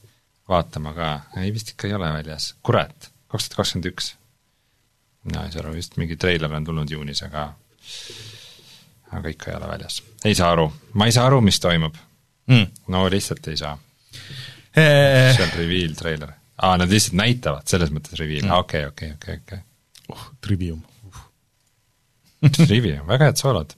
[0.50, 1.14] vaatama ka,
[1.44, 4.14] ei vist ikka ei ole väljas, kurat, kaks tuhat kakskümmend üks.
[5.28, 7.50] mina ei saa aru, vist mingi treiler on tulnud juunis, aga
[9.18, 10.02] aga ikka ei ole väljas.
[10.26, 12.00] ei saa aru, ma ei saa aru, mis toimub.
[12.48, 12.72] Mm..
[12.88, 13.76] no lihtsalt ei saa
[14.78, 16.36] see on reveal treiler.
[16.58, 19.64] aa, nad lihtsalt näitavad, selles mõttes reveal, okei, okei, okei, okei.
[20.14, 20.84] oh, Trivium.
[22.54, 23.74] Trivium, väga head soolod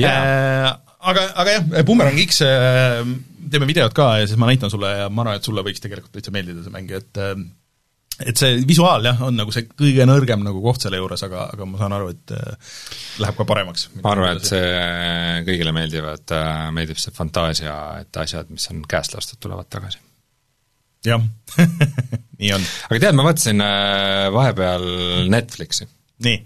[0.00, 0.74] yeah..
[1.00, 3.02] aga, aga jah, Boomerang X äh,
[3.50, 6.14] teeme videot ka ja siis ma näitan sulle ja ma arvan, et sulle võiks tegelikult
[6.16, 7.36] täitsa meeldida see mäng, et äh,
[8.22, 11.66] et see visuaal jah, on nagu see kõige nõrgem nagu koht selle juures, aga, aga
[11.66, 12.74] ma saan aru, et äh,
[13.22, 13.88] läheb ka paremaks.
[14.00, 14.74] ma arvan, et see
[15.48, 16.34] kõigile meeldivad,
[16.76, 20.02] meeldib see fantaasia, et asjad, mis on käest lastud, tulevad tagasi.
[21.04, 21.22] jah
[22.40, 22.68] nii on.
[22.90, 24.86] aga tead, ma vaatasin äh, vahepeal
[25.34, 25.88] Netflixi.
[26.26, 26.38] nii?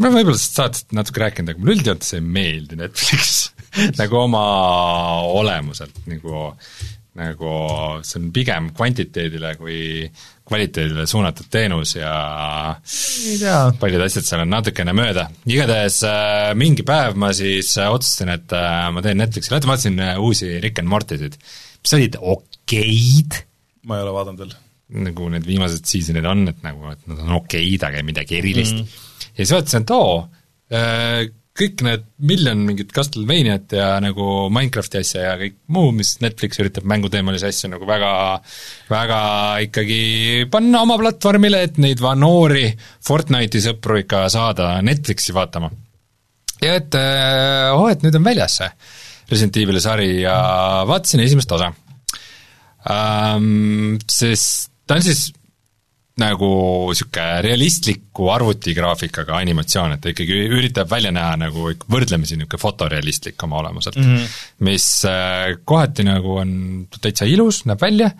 [0.00, 3.50] ma võib-olla saatest natuke rääkinud, aga mulle üldjoontes ei meeldi Netflix
[4.00, 4.44] nagu oma
[5.40, 6.50] olemuselt nagu
[7.20, 7.54] nagu
[8.06, 9.80] see on pigem kvantiteedile kui
[10.50, 12.12] kvaliteedile suunatud teenus ja
[13.80, 15.28] paljud asjad seal on natukene mööda.
[15.46, 19.76] igatahes äh, mingi päev ma siis äh, otsustasin, et äh, ma teen Netflixi, vaata ma
[19.76, 21.38] vaatasin uusi Rick and Mortysid,
[21.84, 23.38] mis olid okeid,
[23.86, 24.56] ma ei ole vaadanud veel.
[25.06, 28.74] nagu need viimased seasonid on, et nagu, et nad on okeid, aga ei midagi erilist
[28.74, 28.86] mm.
[28.86, 29.28] -hmm.
[29.36, 30.14] ja siis vaatasin, et oo
[31.60, 36.86] kõik need miljon mingit Castlevaniat ja nagu Minecrafti asja ja kõik muu, mis Netflix üritab
[36.88, 38.12] mänguteemalisi asju nagu väga,
[38.90, 39.20] väga
[39.66, 40.00] ikkagi
[40.52, 42.66] panna oma platvormile, et neid noori
[43.06, 45.70] Fortnite'i sõpru ikka saada Netflixi vaatama.
[46.64, 46.96] ja et
[47.76, 48.70] oh, et nüüd on väljas see
[49.30, 50.36] Resident Evil'i sari ja
[50.88, 51.72] vaatasin esimest osa
[52.90, 53.98] um,.
[54.10, 55.28] Sest ta on siis
[56.20, 56.50] nagu
[56.90, 63.60] niisugune realistliku arvutigraafikaga animatsioon, et ta ikkagi üritab välja näha nagu võrdlemisi niisugune fotorealistlik oma
[63.62, 64.12] olemuselt mm.
[64.12, 64.36] -hmm.
[64.68, 66.52] mis äh, kohati nagu on
[67.00, 68.10] täitsa ilus, näeb välja,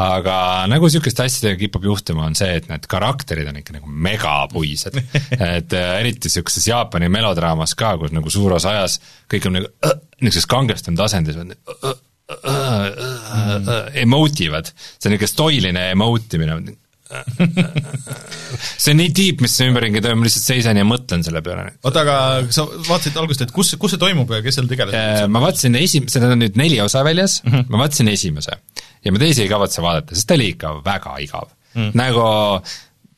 [0.00, 5.00] aga nagu niisuguste asjadega kipub juhtuma, on see, et need karakterid on ikka nagu megapuised.
[5.56, 9.00] Et äh, eriti niisuguses Jaapani melodraamas ka, kus nagu suur osa ajas
[9.30, 11.96] kõik on nagu äh, niisuguses kangestunud asendis, äh,
[12.30, 16.76] äh, emotivad, see on niisugune stoiline emote imine,
[18.82, 21.66] see on nii deep, mis ümberringi toimub, ma lihtsalt seisan ja mõtlen selle peale.
[21.82, 22.16] oota, aga
[22.54, 25.34] sa vaatasid algust, et kus, kus see toimub ja kes seal tegelased on?
[25.34, 27.72] ma vaatasin esim-, seda on nüüd neli osa väljas mm, -hmm.
[27.72, 28.60] ma vaatasin esimese.
[29.04, 31.90] ja ma teisi ei kavatse vaadata, sest ta oli ikka väga igav mm.
[31.98, 32.24] nagu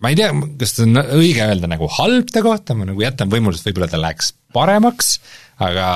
[0.03, 3.67] ma ei tea, kas on õige öelda nagu halb ta kohta, ma nagu jätan võimalust,
[3.69, 5.15] võib-olla ta läks paremaks,
[5.63, 5.87] aga,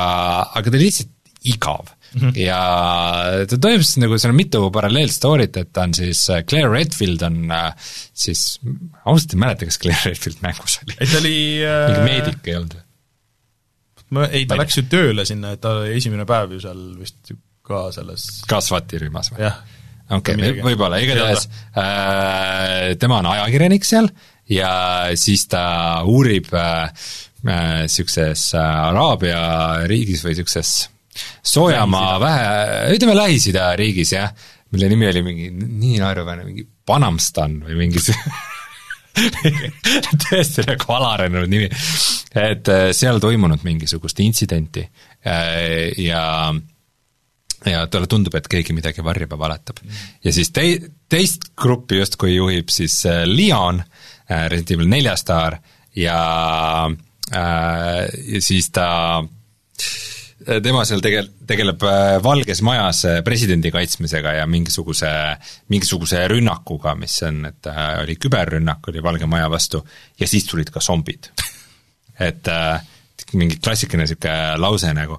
[0.57, 1.13] aga ta lihtsalt
[1.47, 2.23] igav mm.
[2.23, 2.39] -hmm.
[2.41, 7.23] ja ta siis nagu, seal on mitu paralleelstory't, et ta on siis, äh, Claire Redfield
[7.27, 7.71] on äh,
[8.15, 8.59] siis,
[9.05, 10.99] ausalt ei mäleta, kas Claire Redfield mängus oli.
[11.01, 11.79] ei, ta oli äh...
[11.91, 12.85] mingi meedik ei olnud või?
[14.17, 17.35] ma, ei, ta läks ju tööle sinna, et ta oli esimene päev ju seal vist
[17.67, 19.51] ka selles ka SWAT-i rühmas või?
[20.11, 24.11] okei okay,, võib-olla, igatahes äh, tema on ajakirjanik seal
[24.51, 24.71] ja
[25.19, 25.65] siis ta
[26.07, 26.53] uurib
[27.47, 29.41] niisuguses äh, äh, Araabia
[29.91, 30.89] riigis või niisuguses
[31.43, 32.51] soojamaa vähe,
[32.97, 34.33] ütleme Lähis-Ida riigis jah,
[34.75, 38.03] mille nimi oli mingi nii naeruväärne, mingi Panamstan või mingi
[40.27, 41.69] tõesti nagu alarenenud nimi.
[42.37, 44.85] et äh, seal toimunud mingisugust intsidenti
[45.27, 46.25] äh, ja
[47.67, 49.81] ja talle tundub, et keegi midagi varjab ja valetab
[50.25, 53.83] ja siis tei-, teist gruppi justkui juhib siis äh, Leon,
[54.27, 55.61] Resident Evil nelja staar
[55.97, 56.19] ja
[57.31, 58.87] ja siis ta
[59.77, 60.16] Äh,
[60.63, 65.11] tema seal tegel-, tegeleb äh, Valges Majas äh, presidendi kaitsmisega ja mingisuguse,
[65.73, 67.71] mingisuguse rünnakuga, mis on, et
[68.03, 69.83] oli küberrünnak, oli Valge Maja vastu,
[70.21, 71.33] ja siis tulid ka zombid
[72.21, 72.81] et äh,
[73.37, 75.19] mingi klassikaline niisugune lause nagu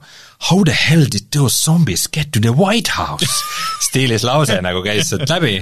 [0.49, 3.27] How the hell did those zombies get to the White House?
[3.87, 5.59] stiilis lause nagu käis sealt läbi,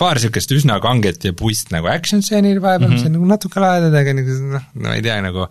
[0.00, 3.00] paar niisugust üsna kanget ja puist nagu action stseeni vahepeal mm, -hmm.
[3.00, 5.48] mis on nagu natuke lahedad, aga nagu noh, no ma ei tea, nagu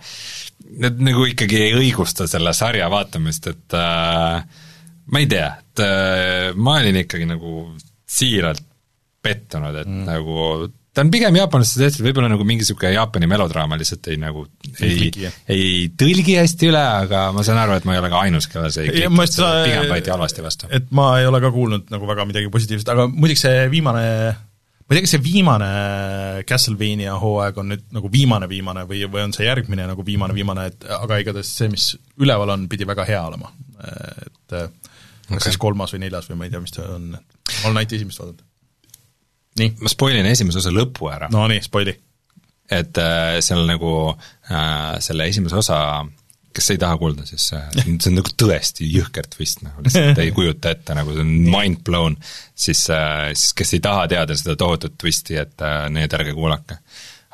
[0.75, 4.63] need nagu ikkagi ei õigusta selle sarja vaatamist, et äh,
[5.11, 7.67] ma ei tea, et äh, ma olin ikkagi nagu
[8.05, 8.63] siiralt
[9.25, 10.03] pettunud, et mm.
[10.05, 14.45] nagu ta on pigem jaapanlaste tehtud, võib-olla nagu mingi niisugune Jaapani melodraama lihtsalt ei nagu
[14.79, 15.11] ei,
[15.51, 15.67] ei
[15.99, 18.87] tõlgi hästi üle, aga ma saan aru, et ma ei ole ka ainus, kelle see
[18.87, 19.37] ei kliku, et
[19.67, 20.71] pigem võeti halvasti vastu.
[20.75, 24.05] et ma ei ole ka kuulnud nagu väga midagi positiivset, aga muideks see viimane
[24.85, 25.69] ma ei tea, kas see viimane
[26.47, 31.19] Castlevania hooaeg on nüüd nagu viimane-viimane või, või on see järgmine nagu viimane-viimane, et aga
[31.23, 31.91] igatahes see, mis
[32.21, 33.51] üleval on, pidi väga hea olema.
[33.81, 34.69] et kas
[35.31, 35.47] okay.
[35.49, 38.21] siis kolmas või neljas või ma ei tea, mis ta on, ma olen ainult esimest
[38.21, 38.45] vaadanud.
[39.59, 39.75] Nii.
[39.81, 41.29] ma spoilin esimese osa lõpu ära.
[41.33, 41.95] no nii, spoili.
[42.71, 45.79] et äh, seal nagu äh, selle esimese osa
[46.55, 47.67] kes ei taha kuulda, siis äh,
[48.01, 51.83] see on nagu tõesti jõhker twist, nagu lihtsalt ei kujuta ette, nagu see on mind
[51.87, 52.15] blown,
[52.55, 56.79] siis, äh, siis kes ei taha teada seda tohutut twisti, et äh, need ärge kuulake.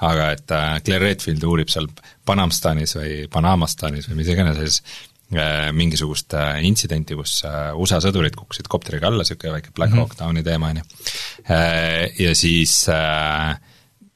[0.01, 0.51] aga et
[0.81, 1.85] Claire Redfield uurib seal
[2.25, 4.79] Panamstanis või Panamastanis või mis iganes
[5.31, 6.33] mingisugust
[6.67, 7.37] intsidenti, kus
[7.79, 10.87] USA sõdurid kukkusid kopteriga alla, niisugune väike Black Hawk Downi teema, on ju.
[12.19, 12.73] Ja siis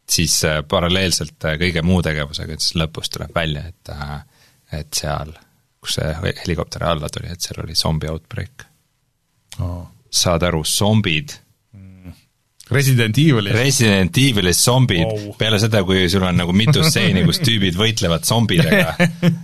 [0.05, 0.35] siis
[0.69, 3.95] paralleelselt kõige muu tegevusega, siis lõpus tuleb välja, et
[4.75, 5.31] et seal,
[5.79, 6.11] kus see
[6.41, 8.65] helikopter alla tuli, et seal oli zombi outbreak
[9.61, 9.85] oh..
[10.09, 11.37] saad aru, zombid
[12.69, 13.53] Resident Evilis.
[13.53, 18.25] Resident Evilis zombid wow., peale seda, kui sul on nagu mitu stseeni, kus tüübid võitlevad
[18.25, 18.95] zombidega,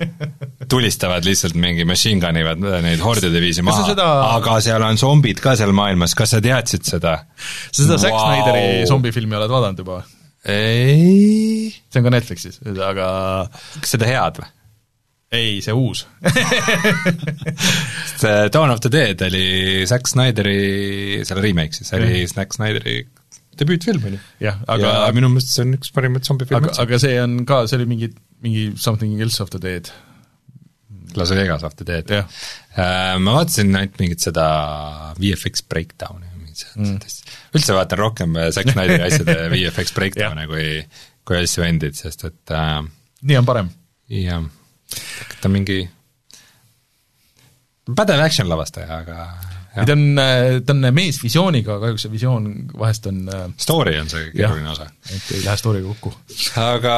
[0.72, 4.08] tulistavad lihtsalt mingi machine gun ivad neid hordide viisi maha, seda...
[4.38, 7.18] aga seal on zombid ka seal maailmas, kas sa teadsid seda?
[7.36, 8.04] sa seda wow.
[8.06, 10.02] Zack Snyderi zombifilmi oled vaadanud juba?
[10.48, 11.70] ei.
[11.92, 13.08] see on ka Netflixis, aga
[13.52, 14.52] kas seda head või?
[15.32, 16.06] ei, see uus
[18.12, 23.00] sest Dawn of the Dead oli Zack Snyderi, selle remake siis, oli Zack Snyderi
[23.60, 24.22] debüütfilm, on ju.
[24.44, 26.84] jah, aga ja minu meelest see on üks parimaid zombifilme üldse.
[26.84, 28.12] aga see on ka, see oli mingi,
[28.46, 29.92] mingi Something else of the dead.
[31.20, 32.12] Las Vegas the dead.
[32.12, 34.46] Uh, ma vaatasin ainult mingit seda
[35.20, 36.32] VFX breakdown'i
[36.76, 36.98] mm.
[37.56, 40.68] üldse vaatan rohkem Zack Snyderi asjade VFX breakdown'e kui,
[41.28, 42.82] kui asju endid, sest et uh,
[43.28, 43.72] nii on parem.
[44.12, 44.44] jah
[45.42, 45.84] ta mingi
[47.96, 50.20] pädev action lavastaja, aga ja ta on,
[50.66, 52.48] ta on mees visiooniga, kahjuks see visioon
[52.78, 54.90] vahest on äh, story on see keeruline osa.
[55.08, 56.14] et ei lähe story'ga kokku.
[56.60, 56.96] aga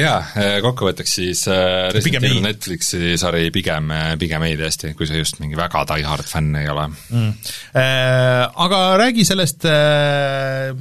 [0.00, 0.18] jaa,
[0.64, 5.58] kokkuvõtteks siis äh, Resident Evil Netflixi sari pigem, pigem ei tõesti, kui sa just mingi
[5.58, 7.34] väga die-hard fänn ei ole mm..
[7.78, 10.72] Äh, aga räägi sellest äh,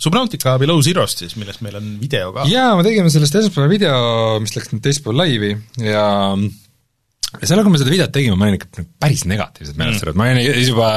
[0.00, 2.46] Subnautica Below Zerost siis, millest meil on video ka.
[2.50, 3.96] jaa, me tegime sellest esmaspäeval video,
[4.42, 5.52] mis läks nüüd teisipäeval laivi
[5.84, 6.04] ja
[7.38, 10.26] ja seal, kui me seda videot tegime, ma olin ikka päris negatiivselt meelest mm., ma
[10.32, 10.88] olin juba,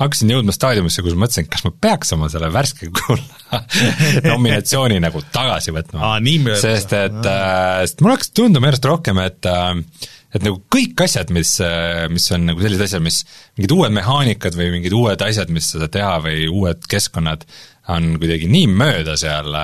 [0.00, 3.60] hakkasin jõudma staadiumisse, kus mõtlesin, kas ma peaks oma selle värske kulla
[4.30, 6.16] nominatsiooni nagu tagasi võtma.
[6.62, 11.30] Sest et, äh, sest mulle hakkas tunduma järjest rohkem, et äh, et nagu kõik asjad,
[11.34, 13.22] mis, äh, mis on nagu sellised asjad, mis,
[13.58, 17.46] mingid uued mehaanikad või mingid uued asjad, mis seda teha või uued keskkonnad,
[17.90, 19.54] on kuidagi nii mööda seal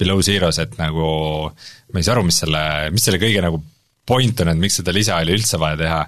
[0.00, 1.08] Below Zeros, et nagu
[1.92, 2.62] ma ei saa aru, mis selle,
[2.94, 3.60] mis selle kõige nagu
[4.06, 6.00] point on, et miks seda lisa oli üldse vaja teha.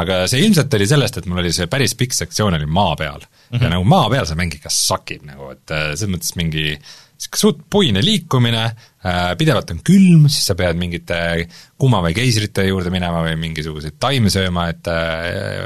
[0.00, 3.20] aga see ilmselt oli sellest, et mul oli see päris pikk sektsioon oli maa peal
[3.20, 3.56] mm.
[3.56, 3.64] -hmm.
[3.64, 6.70] ja nagu maa peal see mäng ikka sakib nagu, et äh, selles mõttes mingi
[7.18, 8.64] niisugune suht puine liikumine,
[9.02, 13.96] äh, pidevalt on külm, siis sa pead mingite kuuma või keisrite juurde minema või mingisuguseid
[13.98, 14.86] taimi sööma, et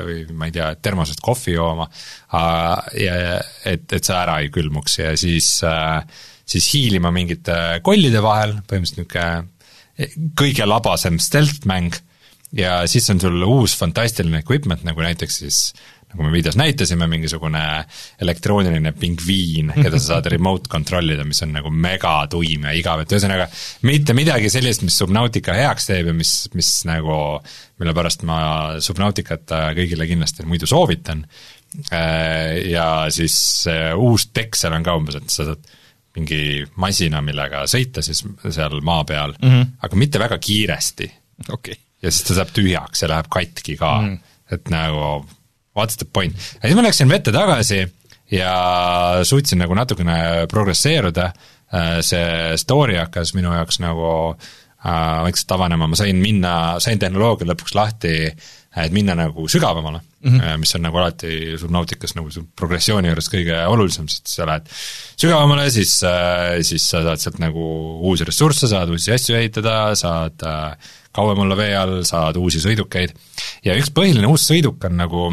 [0.06, 1.88] või ma ei tea, termosest kohvi jooma,
[2.96, 3.18] ja
[3.68, 5.58] et, et sa ära ei külmuks ja siis,
[6.54, 9.52] siis hiilima mingite kollide vahel, põhimõtteliselt niisugune
[10.38, 11.96] kõige labasem stealth-mäng
[12.56, 15.64] ja siis on sul uus fantastiline equipment, nagu näiteks siis
[16.12, 17.62] nagu me videos näitasime, mingisugune
[18.20, 23.48] elektrooniline pingviin, keda sa saad remote kontrollida, mis on nagu megatuim ja igav, et ühesõnaga
[23.88, 27.16] mitte midagi sellist, mis Subnautica heaks teeb ja mis, mis nagu,
[27.80, 28.42] mille pärast ma
[28.84, 31.24] Subnauticat kõigile kindlasti muidu soovitan,
[31.88, 33.36] äh, ja siis
[33.96, 35.72] uus tekk seal on ka umbes, et sa saad
[36.16, 39.70] mingi masina, millega sõita siis seal maa peal mm, -hmm.
[39.86, 41.08] aga mitte väga kiiresti
[41.48, 41.78] okay..
[42.02, 44.54] ja siis ta saab tühjaks ja läheb katki ka mm, -hmm.
[44.54, 45.26] et nagu
[45.76, 46.36] what's the point.
[46.36, 47.86] ja siis ma läksin vette tagasi
[48.32, 48.54] ja
[49.22, 51.28] suutsin nagu natukene progresseeruda,
[51.74, 57.50] äh, see story hakkas minu jaoks nagu äh, vaikselt avanema, ma sain minna, sain tehnoloogia
[57.52, 58.14] lõpuks lahti,
[58.76, 60.58] et minna nagu sügavamale mm, -hmm.
[60.62, 64.68] mis on nagu alati Subnautikas nagu progressiooni juures kõige olulisem, sest sa lähed
[65.20, 67.62] sügavamale, siis, äh, siis sa saad sealt nagu
[68.00, 73.12] uusi ressursse, saad uusi asju ehitada, saad äh, kauem olla vee all, saad uusi sõidukeid
[73.64, 75.32] ja üks põhiline uus sõiduk on nagu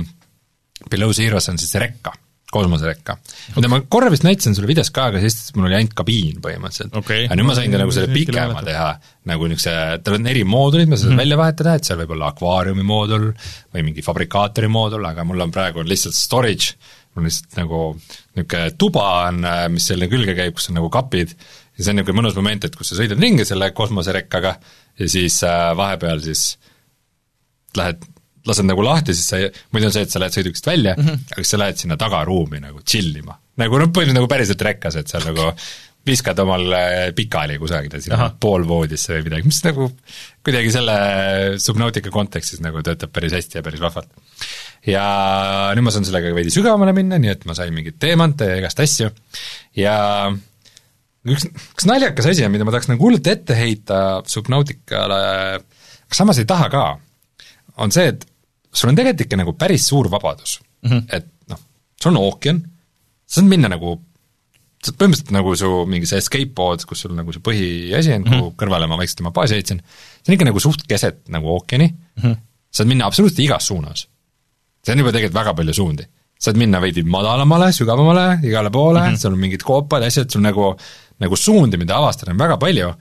[0.90, 2.14] Below Zeros on siis rekka
[2.54, 3.16] kosmoserekka.
[3.56, 6.96] mida ma korra vist näitasin sulle videos ka, aga siis mul oli ainult kabiin põhimõtteliselt.
[7.02, 7.28] Okay..
[7.28, 8.90] aga nüüd ma sain ka nagu selle pikema teha,
[9.30, 11.24] nagu niisuguse, tal on eri moodulid, ma saan mm -hmm.
[11.24, 13.30] välja vahetada, et seal võib olla akvaariumi moodul
[13.76, 16.76] või mingi fabrikaatori moodul, aga mul on praegu on lihtsalt storage,
[17.14, 17.82] mul on lihtsalt nagu
[18.36, 19.42] niisugune tuba on,
[19.74, 21.36] mis selle külge käib, kus on nagu kapid,
[21.78, 24.56] ja see on niisugune mõnus moment, et kus sa sõidad ringi selle kosmoserekkaga
[25.00, 26.58] ja siis äh, vahepeal siis
[27.78, 28.04] lähed
[28.48, 31.06] lased nagu lahti, siis sa ei, muidu on see, et sa lähed sõidukist välja mm,
[31.06, 31.28] -hmm.
[31.34, 33.38] aga siis sa lähed sinna tagaruumi nagu chill ima.
[33.60, 35.52] nagu noh, põhimõtteliselt nagu päriselt rekkas, et seal nagu
[36.10, 39.90] viskad omal äh, pikali kusagile sinna poolvoodisse või midagi, mis nagu
[40.46, 40.96] kuidagi selle
[41.62, 44.10] Subnautica kontekstis nagu töötab päris hästi ja päris vahvalt.
[44.88, 45.04] ja
[45.76, 48.80] nüüd ma saan sellega veidi sügavamale minna, nii et ma sain mingeid teemante ja igast
[48.80, 49.12] asju
[49.78, 49.98] ja
[51.28, 54.00] üks, üks naljakas asi on, mida ma tahaks nagu hullult ette heita
[54.30, 55.22] Subnauticale,
[55.60, 56.86] aga samas ei taha ka,
[57.84, 58.26] on see, et
[58.72, 60.92] sul on tegelikult ikka nagu päris suur vabadus mm.
[60.92, 61.16] -hmm.
[61.18, 61.60] et noh,
[62.02, 62.62] sul on ookean,
[63.26, 63.98] sa saad minna nagu
[64.80, 68.22] see on põhimõtteliselt nagu su mingi see escape pod, kus sul nagu see põhiasi on
[68.22, 68.46] mm, -hmm.
[68.46, 69.82] kuhu kõrvale ma vaikselt oma baasi ehitasin,
[70.22, 72.40] see on ikka nagu suht keset nagu ookeani mm, -hmm.
[72.72, 74.08] saad minna absoluutselt igas suunas.
[74.84, 76.08] see on juba tegelikult väga palju suundi.
[76.40, 79.18] saad minna veidi madalamale, sügavamale, igale poole mm, -hmm.
[79.18, 80.76] seal on mingid koopad, asjad, sul nagu,
[81.20, 82.94] nagu suundi, mida avastada on väga palju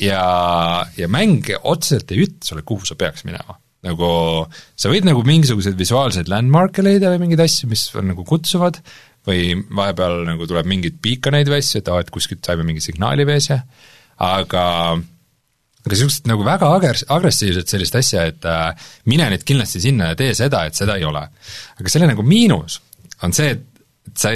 [0.00, 3.58] ja, ja mäng otseselt ei ütle sulle, kuhu sa peaks minema.
[3.86, 4.08] Nagu
[4.76, 8.80] sa võid nagu mingisuguseid visuaalseid landmark'e leida või mingeid asju, mis on nagu kutsuvad,
[9.28, 13.26] või vahepeal nagu tuleb mingeid beaconeid või asju, et aa, et kuskilt saime mingi signaali
[13.28, 13.62] vees ja
[14.20, 14.66] aga
[15.80, 20.18] aga niisugust nagu väga agres-, agressiivset sellist asja, et äh, mine nüüd kindlasti sinna ja
[20.18, 21.22] tee seda, et seda ei ole.
[21.80, 22.80] aga selle nagu miinus
[23.24, 23.64] on see, et,
[24.10, 24.34] et sa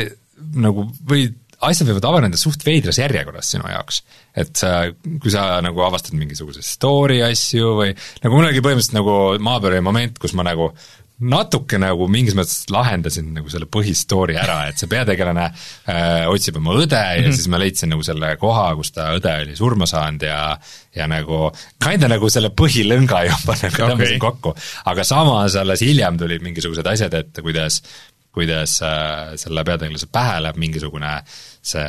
[0.60, 1.36] nagu võid,
[1.68, 4.02] asjad võivad avaneda suht veidras järjekorras sinu jaoks.
[4.34, 4.90] et sa,
[5.22, 10.18] kui sa nagu avastad mingisuguse story asju või nagu mul oligi põhimõtteliselt nagu maapõrje moment,
[10.18, 10.72] kus ma nagu
[11.22, 16.74] natuke nagu mingis mõttes lahendasin nagu selle põhistory ära, et see peategelane äh, otsib oma
[16.74, 17.36] õde ja mm -hmm.
[17.38, 20.58] siis ma leidsin nagu selle koha, kus ta õde oli surma saanud ja
[20.94, 23.90] ja nagu kinda nagu selle põhilõnga juba nagu okay.
[23.90, 24.54] tõmbasin kokku.
[24.84, 27.82] aga samas alles hiljem tulid mingisugused asjad ette, kuidas
[28.34, 31.14] kuidas äh, selle peategelase pähe läheb mingisugune
[31.64, 31.86] see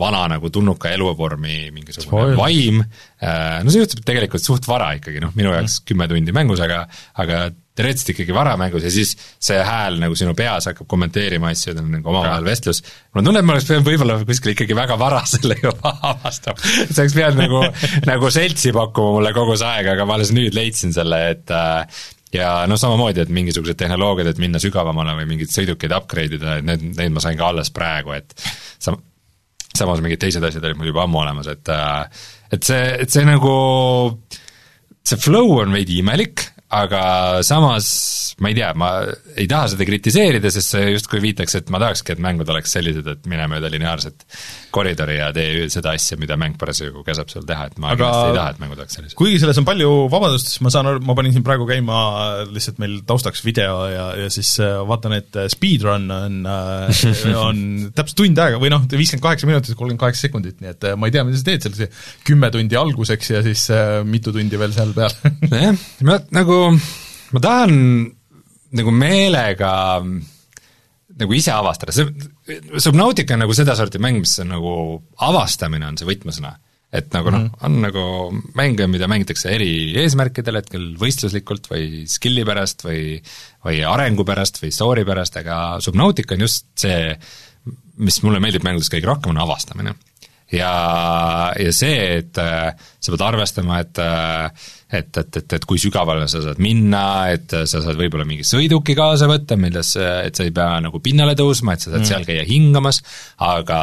[0.00, 2.36] vana nagu tulnuka eluvormi mingisugune Spoil.
[2.38, 6.62] vaim äh,, no see juhtub tegelikult suht vara ikkagi, noh minu jaoks kümme tundi mängus,
[6.66, 6.84] aga
[7.22, 7.48] aga
[7.80, 11.94] teoreetiliselt ikkagi varamängus ja siis see hääl nagu sinu peas hakkab kommenteerima asju, teil on
[11.96, 12.82] nagu omavahel vestlus.
[13.12, 16.60] mul on tunne, et ma oleks pidanud võib-olla kuskil ikkagi väga vara selle juba avastama.
[16.84, 17.62] et sa oleks pidanud nagu,
[18.10, 22.02] nagu seltsi pakkuma mulle kogu see aeg, aga ma alles nüüd leidsin selle, et äh,
[22.34, 26.66] ja noh, samamoodi, et mingisugused tehnoloogiad, et minna sügavamale või mingeid sõidukeid upgrade ida, et
[26.66, 28.34] need, neid ma sain ka alles praegu, et
[28.78, 28.94] sa,
[29.74, 32.22] samas mingid teised asjad olid mul juba ammu olemas, et äh,
[32.54, 33.52] et see, et see nagu,
[35.06, 37.02] see flow on veidi imelik, aga
[37.46, 37.88] samas
[38.40, 38.90] ma ei tea, ma
[39.36, 43.06] ei taha seda kritiseerida, sest see justkui viitaks, et ma tahakski, et mängud oleks sellised,
[43.10, 44.24] et mine mööda lineaarset
[44.72, 48.30] koridori ja tee seda asja, mida mäng parasjagu käsab sul teha, et ma aga kindlasti
[48.30, 49.16] ei taha, et mängud oleks sellised.
[49.18, 51.98] kuigi selles on palju vabadust, siis ma saan aru, ma panin siin praegu käima
[52.48, 57.04] lihtsalt meil taustaks video ja, ja siis äh, vaatan, et äh, speedrun on, äh,
[57.46, 57.62] on
[57.96, 61.16] täpselt tund aega või noh, viiskümmend kaheksa minutit, kolmkümmend kaheksa sekundit, nii et ma ei
[61.18, 61.90] tea, mida sa teed seal, see
[62.30, 63.66] kümme tundi alguseks ja siis
[64.08, 65.12] mitu tundi veel seal peal
[65.50, 65.76] jah,
[66.06, 66.20] ma
[66.60, 66.80] nagu,
[67.34, 67.74] ma tahan
[68.76, 69.72] nagu meelega
[71.20, 72.08] nagu ise avastada, see,
[72.80, 74.72] Subnautica on nagu sedasorti mäng, mis on nagu
[75.26, 76.56] avastamine on see võtmesõna.
[76.90, 77.58] et nagu noh, mhm.
[77.62, 78.04] on nagu
[78.58, 83.20] mänge, mida mängitakse eri eesmärkidel, hetkel võistluslikult või skill'i pärast või
[83.62, 87.14] või arengu pärast või story pärast, aga Subnautica on just see,
[88.02, 89.94] mis mulle meeldib mängudes kõige rohkem, on avastamine
[90.50, 90.72] ja,
[91.54, 96.26] ja see, et äh, sa pead arvestama, et äh, et, et, et, et kui sügavale
[96.30, 97.02] sa saad minna,
[97.34, 101.36] et sa saad võib-olla mingi sõiduki kaasa võtta, milles, et sa ei pea nagu pinnale
[101.38, 102.10] tõusma, et sa saad mm.
[102.10, 103.02] seal käia hingamas,
[103.46, 103.80] aga,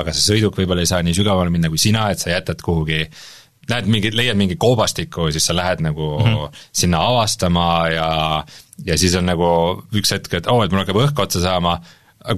[0.00, 3.04] aga see sõiduk võib-olla ei saa nii sügavale minna kui sina, et sa jätad kuhugi
[3.70, 6.64] näed mingi, leiad mingi koobastiku, siis sa lähed nagu mm -hmm.
[6.72, 8.08] sinna avastama ja
[8.84, 9.48] ja siis on nagu
[9.92, 11.78] üks hetk, et oo oh,, et mul hakkab õhk otsa saama,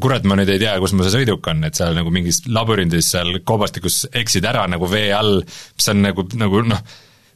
[0.01, 3.11] kurat, ma nüüd ei tea, kus mu see sõiduk on, et seal nagu mingis labürindis
[3.15, 5.43] seal koobastikus eksid ära nagu vee all,
[5.77, 6.83] mis on nagu, nagu noh,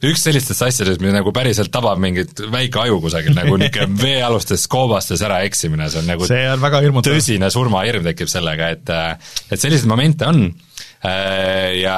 [0.09, 5.23] üks sellistest asjadest, mis nagu päriselt tabab mingit väike aju kusagil, nagu niisugune veealustes koobastes
[5.25, 7.15] ära eksimine, see on nagu see on väga hirmutav.
[7.15, 11.97] tõsine surmahirm tekib sellega, et et selliseid momente on äh, ja,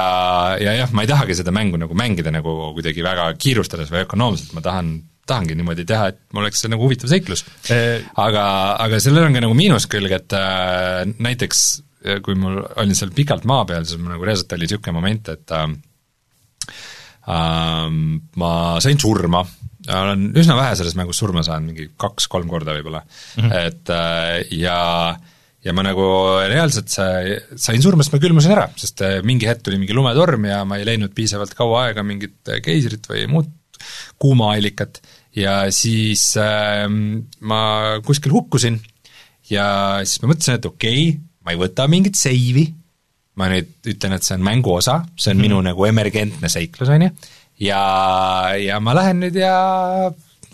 [0.62, 4.54] ja jah, ma ei tahagi seda mängu nagu mängida nagu kuidagi väga kiirustades või ökonoomselt,
[4.56, 4.96] ma tahan
[5.26, 7.44] tahangi niimoodi teha, et mul oleks see nagu huvitav seiklus.
[7.66, 8.44] aga,
[8.82, 11.64] aga sellel on ka nagu miinuskülg, et äh, näiteks
[12.06, 15.32] äh, kui mul olin seal pikalt maa peal, siis mul nagu reaalselt oli niisugune moment,
[15.34, 15.66] et äh,
[16.70, 16.78] äh,
[17.26, 18.50] ma
[18.82, 19.40] sain surma,
[19.90, 23.02] olen üsna vähe selles mängus surma saanud, mingi kaks-kolm korda võib-olla.
[23.02, 23.66] Mm, -hmm.
[23.66, 24.78] et äh, ja
[25.66, 26.06] ja ma nagu
[26.46, 30.46] reaalselt sai, sain surma, sest ma külmusin ära, sest äh, mingi hetk tuli mingi lumetorm
[30.46, 33.50] ja ma ei leidnud piisavalt kaua aega mingit keisrit või muud
[34.22, 35.02] kuumaallikat.
[35.36, 36.86] Ja siis äh,
[37.40, 37.62] ma
[38.06, 38.78] kuskil hukkusin
[39.50, 39.66] ja
[40.04, 42.68] siis ma mõtlesin, et okei okay,, ma ei võta mingit seivi,
[43.36, 46.88] ma nüüd ütlen, et see on mängu osa, see on mm minu nagu emergentne seiklus,
[46.92, 47.10] on ju,
[47.68, 47.82] ja,
[48.58, 49.56] ja ma lähen nüüd ja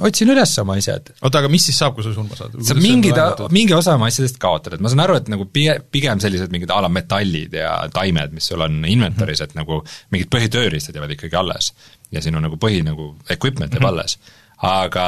[0.03, 1.13] otsin üles oma asjad.
[1.21, 2.55] oota, aga mis siis saab, kui sa surma saad?
[2.67, 3.19] sa mingid,
[3.55, 6.73] mingi osa oma asjadest kaotad, et ma saan aru, et nagu pige-, pigem sellised mingid
[6.75, 9.51] a la metallid ja taimed, mis sul on inventory's mm, -hmm.
[9.51, 9.83] et nagu
[10.15, 11.73] mingid põhitööriistad jäävad ikkagi alles.
[12.13, 13.93] ja sinu nagu põhi nagu equipment jääb mm -hmm.
[13.93, 14.19] alles.
[14.63, 15.07] aga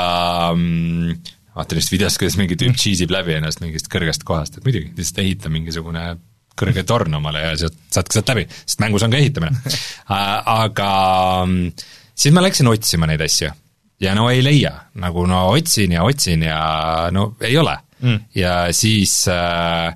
[0.55, 1.17] mm,
[1.57, 4.93] vaatan just videost, kuidas mingi tüüp cheese ib läbi ennast mingist kõrgest kohast, et muidugi,
[4.97, 6.17] lihtsalt ehita mingisugune
[6.59, 9.77] kõrge torn omale ja sealt, saad sealt läbi, sest mängus on ka ehitamine.
[10.63, 10.89] Aga
[11.45, 13.53] mm, siis ma läksin otsima neid asju.
[14.03, 16.59] Ja no ei leia, nagu no otsin ja otsin ja
[17.15, 17.79] no ei ole.
[18.05, 18.19] Mm..
[18.37, 19.95] ja siis äh,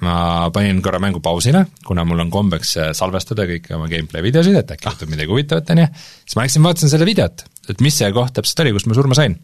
[0.00, 4.56] ma panin korra mängu pausile, kuna mul on kombeks äh, salvestada kõiki oma gameplay videosid,
[4.56, 5.88] et äkki juhtub midagi huvitavat, on ju,
[6.24, 9.18] siis ma läksin vaatasin selle videot, et mis see koht täpselt oli, kus ma surma
[9.18, 9.36] sain.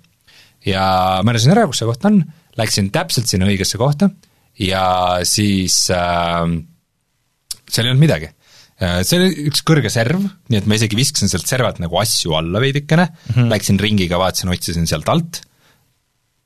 [0.64, 0.84] ja
[1.26, 2.22] märkasin ära, kus see koht on,
[2.56, 4.08] läksin täpselt sinna õigesse kohta
[4.60, 4.84] ja
[5.24, 6.44] siis äh,
[7.70, 8.30] seal ei olnud midagi
[8.80, 12.32] Äh, see oli üks kõrge serv, nii et ma isegi viskasin sealt servalt nagu asju
[12.38, 13.50] alla veidikene mm, -hmm.
[13.52, 15.42] läksin ringiga, vaatasin, otsisin sealt alt,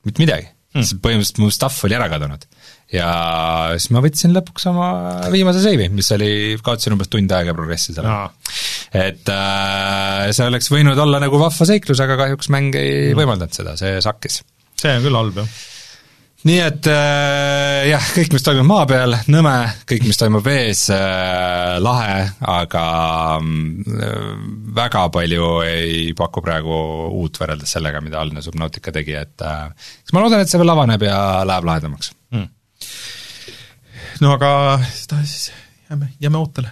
[0.03, 2.43] mitte midagi mm., sest põhimõtteliselt mu stuff oli ära kadunud.
[2.91, 3.07] ja
[3.79, 4.89] siis ma võtsin lõpuks oma
[5.31, 8.25] viimase seivi, mis oli, kaotasin umbes tund aega progressi seal no..
[8.91, 13.21] et äh, see oleks võinud olla nagu vahva seiklus, aga kahjuks mäng ei mm.
[13.21, 14.41] võimaldanud seda, see sakkis.
[14.75, 15.55] see on küll halb, jah
[16.45, 19.55] nii et äh, jah, kõik, mis toimub maa peal, nõme,
[19.89, 22.19] kõik, mis toimub vees äh,, lahe,
[22.53, 22.85] aga
[23.41, 24.29] äh,
[24.77, 26.77] väga palju ei paku praegu
[27.21, 29.67] uut võrreldes sellega, mida algne Subnautica tegi, et äh,
[30.03, 31.19] eks ma loodan, et see veel avaneb ja
[31.49, 32.13] läheb lahedamaks?
[32.35, 32.49] Mm..
[34.21, 34.51] no aga
[34.93, 35.49] seda siis
[35.89, 36.71] jääme, jääme ootele.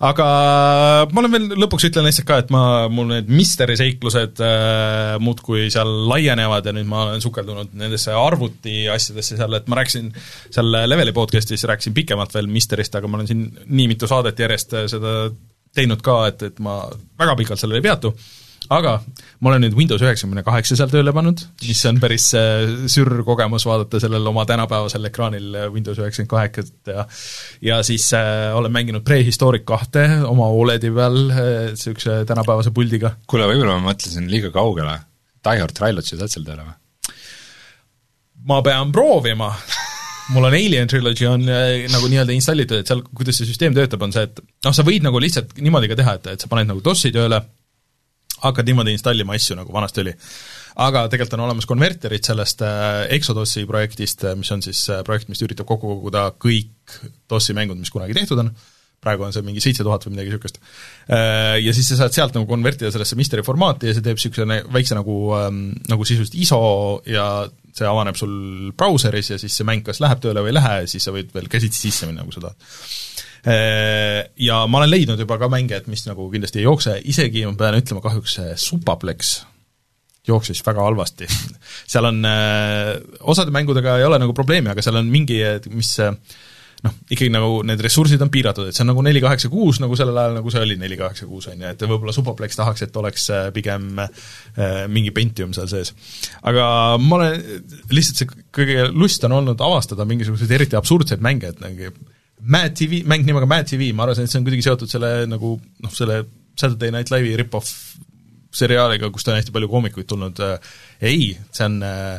[0.00, 0.26] aga
[1.12, 2.62] ma olen veel, lõpuks ütlen lihtsalt ka, et ma,
[2.92, 8.84] mul need misteri seiklused äh, muudkui seal laienevad ja nüüd ma olen sukeldunud nendesse arvuti
[8.92, 10.12] asjadesse seal, et ma rääkisin
[10.54, 14.76] seal Leveli podcast'is, rääkisin pikemalt veel misterist, aga ma olen siin nii mitu saadet järjest
[14.92, 15.18] seda
[15.74, 16.82] teinud ka, et, et ma
[17.20, 18.14] väga pikalt sellel ei peatu
[18.72, 18.94] aga
[19.40, 23.66] ma olen nüüd Windows üheksakümne kaheksa seal tööle pannud, mis on päris äh, sürr kogemus
[23.68, 27.06] vaadata sellel oma tänapäevasel ekraanil äh, Windows üheksakümmend kaheksat ja
[27.64, 33.16] ja siis äh, olen mänginud Prehistoric kahte oma Oledi peal niisuguse äh, tänapäevase puldiga.
[33.26, 34.98] kuule, võib-olla ma mõtlesin liiga kaugele,
[35.44, 36.78] Die Hard Trilogy saad seal tööle või?
[38.48, 39.52] ma pean proovima
[40.32, 44.02] mul on Alien Trilogy on äh, nagu nii-öelda installitud, et seal, kuidas see süsteem töötab,
[44.06, 46.70] on see, et noh, sa võid nagu lihtsalt niimoodi ka teha, et, et sa paned
[46.70, 47.42] nagu DOS-i tööle,
[48.44, 50.14] hakkad niimoodi installima asju, nagu vanasti oli.
[50.84, 55.28] aga tegelikult on olemas konverterid sellest äh, Exodus'i projektist, äh, mis on siis äh, projekt,
[55.30, 56.96] mis üritab kokku koguda kõik
[57.30, 58.50] DOS-i mängud, mis kunagi tehtud on,
[59.04, 60.60] praegu on see mingi seitse tuhat või midagi niisugust.
[61.08, 64.98] Ja siis sa saad sealt nagu konvertida sellesse mystery formaati ja see teeb niisuguse väikse
[64.98, 66.62] nagu, ähm, nagu sisuliselt ISO
[67.10, 67.28] ja
[67.74, 68.34] see avaneb sul
[68.78, 71.50] brauseris ja siis see mäng kas läheb tööle või ei lähe, siis sa võid veel
[71.52, 72.58] käsitsi sisse minna, kui sa tahad
[73.44, 77.42] Äh, ja ma olen leidnud juba ka mänge, et mis nagu kindlasti ei jookse, isegi
[77.44, 79.34] ma pean ütlema kahjuks see Supaplex
[80.24, 81.28] jooksis väga halvasti.
[81.92, 85.42] seal on, äh, osade mängudega ei ole nagu probleemi, aga seal on mingi,
[85.76, 85.92] mis
[86.84, 89.96] noh, ikkagi nagu need ressursid on piiratud, et see on nagu neli kaheksa kuus, nagu
[89.98, 92.98] sellel ajal, nagu see oli neli kaheksa kuus, on ju, et võib-olla Supaplex tahaks, et
[93.00, 94.10] oleks äh, pigem äh,
[94.92, 95.94] mingi Pentium seal sees.
[96.42, 96.66] aga
[97.00, 101.92] ma olen, lihtsalt see kõige lust on olnud avastada mingisuguseid eriti absurdseid mänge, et nagu
[102.44, 105.54] Mad TV, mäng nimega Mad TV, ma arvasin, et see on kuidagi seotud selle nagu
[105.56, 106.20] noh, selle
[106.52, 107.96] Saturday Night Live'i rip-off
[108.54, 110.42] seriaaliga, kust on hästi palju koomikuid tulnud,
[111.02, 112.18] ei, see on äh,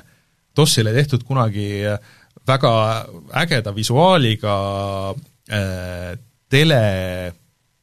[0.57, 1.99] DOS-ile tehtud kunagi äh,
[2.47, 2.73] väga
[3.41, 4.55] ägeda visuaaliga
[5.49, 6.13] äh,
[6.49, 6.83] tele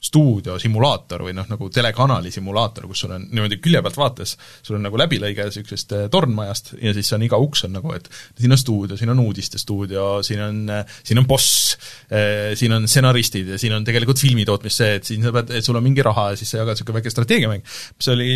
[0.03, 4.35] stuudio simulaator või noh, nagu telekanali simulaator, kus sul on niimoodi külje pealt vaates,
[4.67, 8.11] sul on nagu läbilõige niisugusest äh, tornmajast ja siis on iga uks on nagu, et
[8.11, 11.77] siin on stuudio, siin on uudistestuudio, siin on, äh, siin on boss,
[12.11, 15.71] äh, siin on stsenaristid ja siin on tegelikult filmitootmis see, et siin sa pead, et
[15.71, 17.63] sul on mingi raha ja siis sa jagad niisugune väike strateegiamäng,
[17.95, 18.35] mis oli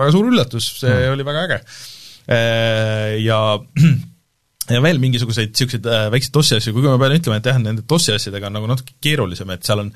[0.00, 1.12] väga suur üllatus, see mm.
[1.12, 1.60] oli väga äge.
[3.20, 3.38] Ja
[4.70, 8.14] ja veel mingisuguseid niisuguseid väikseid DOS-i asju, kuigi ma pean ütlema, et jah, nende DOS-i
[8.16, 9.90] asjadega on nagu natuke keerulisem, et seal on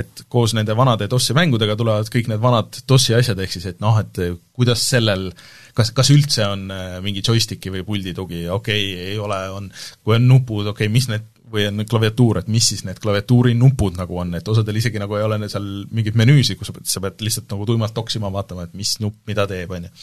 [0.00, 3.80] et koos nende vanade DOS-i mängudega tulevad kõik need vanad DOS-i asjad, ehk siis et
[3.82, 4.22] noh, et
[4.54, 5.30] kuidas sellel
[5.76, 9.68] kas, kas üldse on äh, mingi joysticki või puldi tugi, okei okay,, ei ole, on,
[10.04, 13.56] kui on nupud, okei okay,, mis need, või on klaviatuur, et mis siis need klaviatuuri
[13.58, 16.86] nupud nagu on, et osadel isegi nagu ei ole seal mingeid menüüsid, kus sa pead,
[16.90, 19.96] sa pead lihtsalt nagu tuimalt toksima, vaatama, et mis nupp mida teeb, on ju.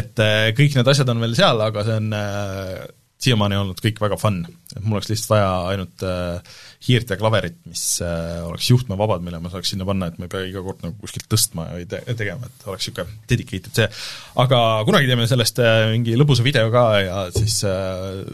[0.00, 2.88] et äh, kõik need asjad on veel seal, aga see on äh,
[3.20, 6.54] siiamaani olnud kõik väga fun, et mul oleks lihtsalt vaja ainult äh,
[6.86, 10.32] hiirt ja klaverit, mis äh, oleks juhtmevabad, mille ma saaks sinna panna, et ma ei
[10.32, 13.88] pea iga kord nagu kuskilt tõstma või te tegema, et oleks niisugune dedicated see.
[14.44, 18.24] aga kunagi teeme sellest äh, mingi lõbusa video ka ja siis äh,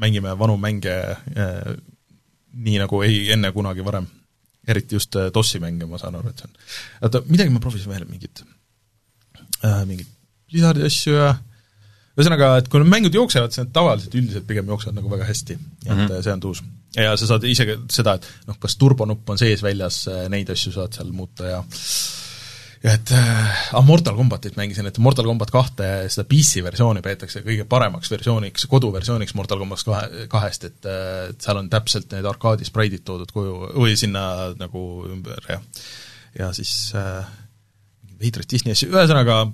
[0.00, 1.74] mängime vanu mänge äh,
[2.54, 4.08] nii, nagu ei enne kunagi varem.
[4.66, 6.60] eriti just äh, DOS-i mänge, ma saan aru, et see on,
[7.04, 8.40] oota, midagi ma proovisin veel, mingit
[9.60, 10.08] äh,, mingit
[10.48, 11.34] Blizzardi asju ja
[12.14, 15.58] ühesõnaga, et kui need mängud jooksevad, siis need tavaliselt üldiselt pigem jooksevad nagu väga hästi,
[15.58, 16.22] et mm -hmm.
[16.22, 16.62] see on tuus.
[16.96, 20.94] ja sa saad isegi seda, et noh, kas turbonupp on sees väljas, neid asju saad
[20.94, 21.64] seal muuta ja
[22.84, 27.64] ja et äh, Mortal Combatit mängisin, et Mortal Combat kahte, seda PC versiooni peetakse kõige
[27.68, 32.68] paremaks versiooniks, koduversiooniks Mortal Combat kahe, kahest, et äh, et seal on täpselt need arkaadi
[32.68, 35.60] spraidid toodud koju, või sinna nagu ümber ja
[36.34, 37.24] ja siis äh,
[38.20, 39.46] veidraid Disney asju, ühesõnaga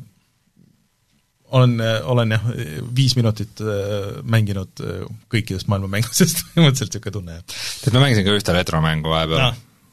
[1.57, 1.75] olen,
[2.13, 2.45] olen jah,
[2.97, 5.03] viis minutit äh, mänginud äh,
[5.33, 7.59] kõikidest maailma mängudest põhimõtteliselt niisugune tunne, jah.
[7.85, 9.51] tead, ma mängisin ka ühte retromängu vahepeal no.,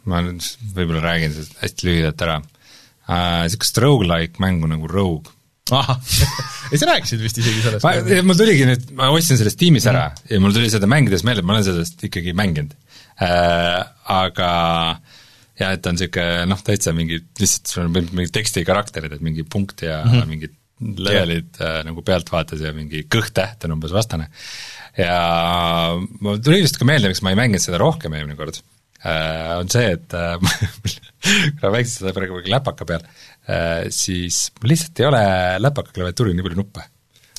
[0.08, 2.38] ma nüüd võib-olla räägin sellest hästi lühidalt ära
[3.08, 5.34] niisugust äh, rogu-like mängu nagu Rogue.
[5.72, 6.00] ahah,
[6.72, 8.24] ei sa rääkisid vist isegi sellest?
[8.28, 10.32] mul tuligi nüüd, ma ostsin sellest tiimis ära mm.
[10.32, 12.76] ja mul tuli seda mängides meelde, et ma olen sellest ikkagi mänginud
[13.24, 13.86] äh,.
[14.08, 14.50] Aga
[15.60, 19.26] jah, et ta on niisugune noh, täitsa mingi, lihtsalt sul on mingi teksti karakterid, et
[19.26, 20.30] mingi punkt ja mm -hmm.
[20.32, 24.30] mingid levelid äh, nagu pealtvaates ja mingi kõht-täht on umbes vastane.
[24.98, 25.20] ja
[26.22, 28.60] mul tuli just ka meelde, miks ma ei mänginud seda rohkem eelmine kord
[29.04, 30.38] äh,, on see, et äh,
[31.58, 35.26] kuna väikselt seda praegu läpaka peal äh,, siis mul lihtsalt ei ole
[35.64, 36.86] läpaka klaviatuuril nii palju nuppe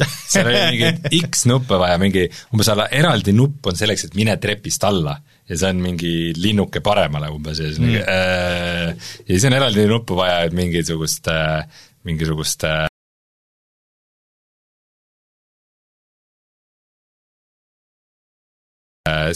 [0.05, 4.37] seal oli mingi X nuppe vaja, mingi umbes alla eraldi nupp on selleks, et mine
[4.43, 5.17] trepist alla
[5.49, 7.97] ja see on mingi linnuke paremale umbes ja siis mm.
[8.03, 11.65] äh, ja siis on eraldi nuppu vaja, et mingisugust äh,,
[12.09, 12.88] mingisugust äh,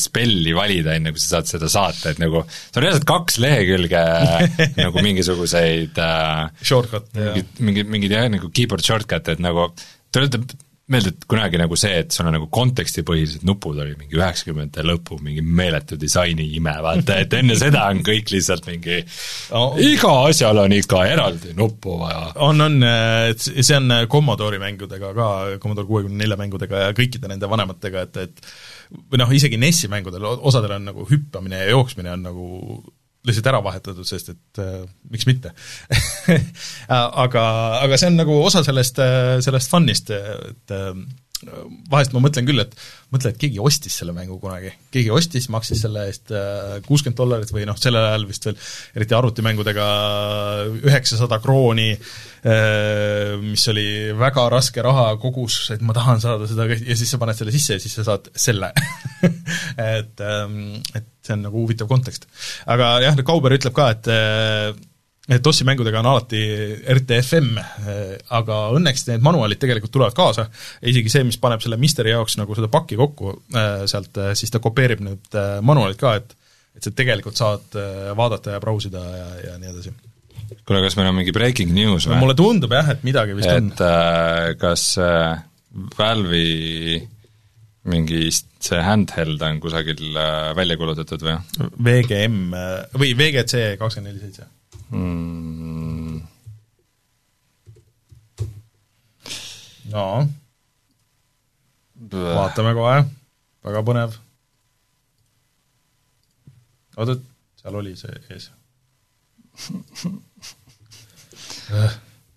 [0.00, 4.02] spelli valida, enne kui sa saad seda saata, et nagu see on reaalselt kaks lehekülge
[4.84, 9.70] nagu mingisuguseid äh, Shortcut, mingid, mingid, mingid jah, nagu keyboard shortcut, et nagu
[10.12, 10.46] tuletab
[10.92, 15.18] meelde, et kunagi nagu see, et sul on nagu kontekstipõhised nupud oli mingi üheksakümnendate lõpu
[15.22, 18.98] mingi meeletu disaini ime, vaata, et enne seda on kõik lihtsalt mingi
[19.52, 22.32] no, iga asjal on ikka eraldi nuppu vaja.
[22.48, 22.78] on, on,
[23.38, 25.30] see on Commodore'i mängudega ka,
[25.62, 28.46] Commodore kuuekümne nelja mängudega ja kõikide nende vanematega, et, et
[28.92, 32.48] või noh, isegi NES-i mängudel, osadel on nagu hüppamine ja jooksmine on nagu
[33.26, 34.82] lihtsalt ära vahetatud, sest et äh,
[35.12, 35.52] miks mitte
[37.24, 37.44] aga,
[37.78, 40.90] aga see on nagu osa sellest, äh, sellest fun'ist, et äh,
[41.90, 42.74] vahest ma mõtlen küll, et
[43.12, 44.72] mõtle, et keegi ostis selle mängu kunagi.
[44.94, 48.58] keegi ostis, maksis selle eest äh, kuuskümmend dollarit või noh, sellel ajal vist veel
[48.98, 49.86] eriti arvutimängudega
[50.82, 53.86] üheksasada krooni, äh, mis oli
[54.18, 57.78] väga raske raha kogus, et ma tahan saada seda ja siis sa paned selle sisse
[57.78, 58.72] ja siis sa saad selle
[59.98, 62.30] et, ähm, et see on nagu huvitav kontekst.
[62.70, 64.91] aga jah, Kauber ütleb ka, et äh, et
[65.40, 66.42] DOS-i mängudega on alati
[66.96, 67.56] RTFM,
[68.36, 70.48] aga õnneks need manuaalid tegelikult tulevad kaasa,
[70.82, 74.52] isegi see, mis paneb selle Misteri jaoks nagu seda pakki kokku äh, sealt, äh, siis
[74.52, 76.38] ta kopeerib need äh, manuaalid ka, et
[76.72, 77.74] et sa tegelikult saad
[78.16, 79.90] vaadata ja brausida ja, ja nii edasi.
[80.64, 82.16] kuule, kas meil on mingi breaking news või?
[82.22, 83.68] mulle tundub jah, et midagi vist et, on.
[83.74, 85.42] et äh, kas äh,
[85.98, 86.96] Valve'i
[87.92, 91.36] mingi see handheld on kusagil äh, välja kuulutatud või?
[91.60, 92.56] VGM
[92.96, 94.48] või VGC kakskümmend neli seitse
[94.92, 96.20] mm.?
[99.92, 100.06] no
[102.12, 102.96] vaatame kohe,
[103.64, 104.16] väga põnev.
[106.96, 107.16] oota,
[107.60, 108.50] seal oli see ees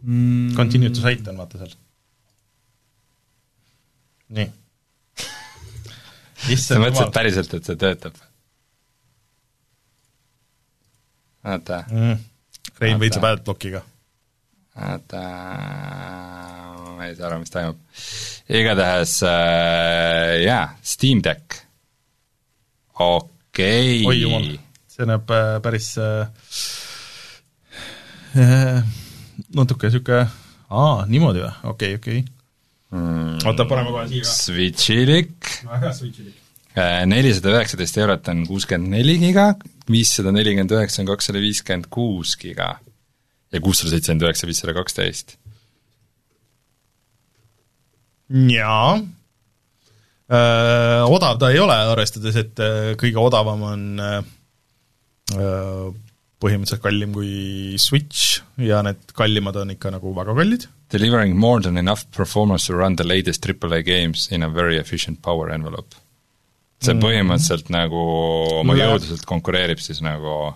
[0.03, 0.53] mm..
[0.59, 1.73] Continue to cite on vaata seal.
[4.37, 4.47] nii.
[6.67, 8.23] sa mõtlesid päriselt, et see töötab?
[11.43, 12.23] vaata mm
[12.81, 13.81] Rein võitleb adblockiga.
[14.75, 15.21] oota,
[16.97, 17.79] ma ei saa aru, mis toimub.
[18.51, 21.61] igatahes äh, jaa, Steam Deck,
[22.99, 24.05] okei okay..
[24.11, 24.49] oi jumal,
[24.91, 26.27] see näeb äh, päris äh,
[28.35, 28.81] äh,
[29.55, 30.25] natuke niisugune,
[30.67, 32.97] aa, niimoodi või, okei okay,, okei okay.
[32.99, 33.45] mm,.
[33.47, 34.35] oota, paneme kohe siia ka.
[34.41, 35.53] Switchilik.
[35.71, 36.44] väga switchilik
[36.75, 39.53] nelisada üheksateist eurot on kuuskümmend neli giga,
[39.91, 42.75] viissada nelikümmend üheksa on kakssada viiskümmend kuus giga
[43.53, 45.37] ja kuussada seitsekümmend üheksa, viissada kaksteist.
[48.51, 48.97] jaa,
[51.15, 52.63] odav ta ei ole, arvestades, et
[52.99, 55.91] kõige odavam on öö,
[56.41, 60.67] põhimõtteliselt kallim kui Switch ja need kallimad on ikka nagu väga kallid.
[60.91, 65.21] Delivering more than enough performance to run the latest AAA games in a very efficient
[65.21, 65.95] power envelope.
[66.83, 67.01] See mm.
[67.03, 68.05] põhimõtteliselt nagu
[68.59, 70.53] oma jõuduselt konkureerib siis nagu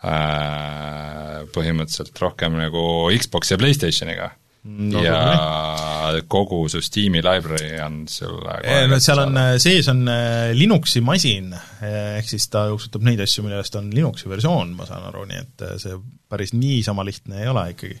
[0.00, 2.82] Äh, põhimõtteliselt rohkem nagu
[3.20, 4.30] Xbox ja Playstationiga
[4.64, 5.02] no,.
[5.04, 8.54] ja no, kogu su Steam'i library on sulle
[8.88, 11.52] no seal on, sees on äh, Linuxi masin,
[11.84, 15.66] ehk siis ta jooksutab neid asju, millest on Linuxi versioon, ma saan aru, nii et
[15.68, 16.00] äh, see
[16.32, 18.00] päris niisama lihtne ei ole ikkagi.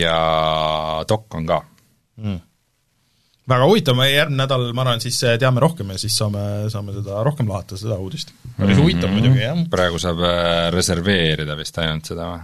[0.00, 0.16] ja
[1.12, 1.60] dok on ka
[2.24, 2.40] mm..
[3.48, 6.42] Väga huvitav, me järgmine nädal, ma arvan, siis äh, teame rohkem ja siis saame,
[6.72, 8.32] saame seda rohkem lahata, seda uudist.
[8.58, 9.16] päris huvitav Mhm.
[9.18, 9.62] muidugi, jah.
[9.72, 12.42] praegu saab äh, reserveerida vist ainult seda või?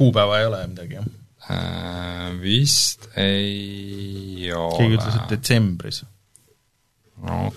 [0.00, 1.08] kuupäeva ei ole midagi, jah.
[1.50, 4.76] Äh, Vist ei ole.
[4.78, 6.02] keegi ütles, et detsembris.
[7.20, 7.50] okei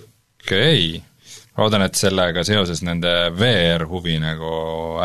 [0.44, 1.04] okay.,
[1.58, 4.50] loodan, et sellega seoses nende VR-huvi nagu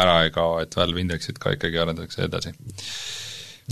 [0.00, 2.54] ära ei kao, et Valve Indexit ka ikkagi arendatakse edasi.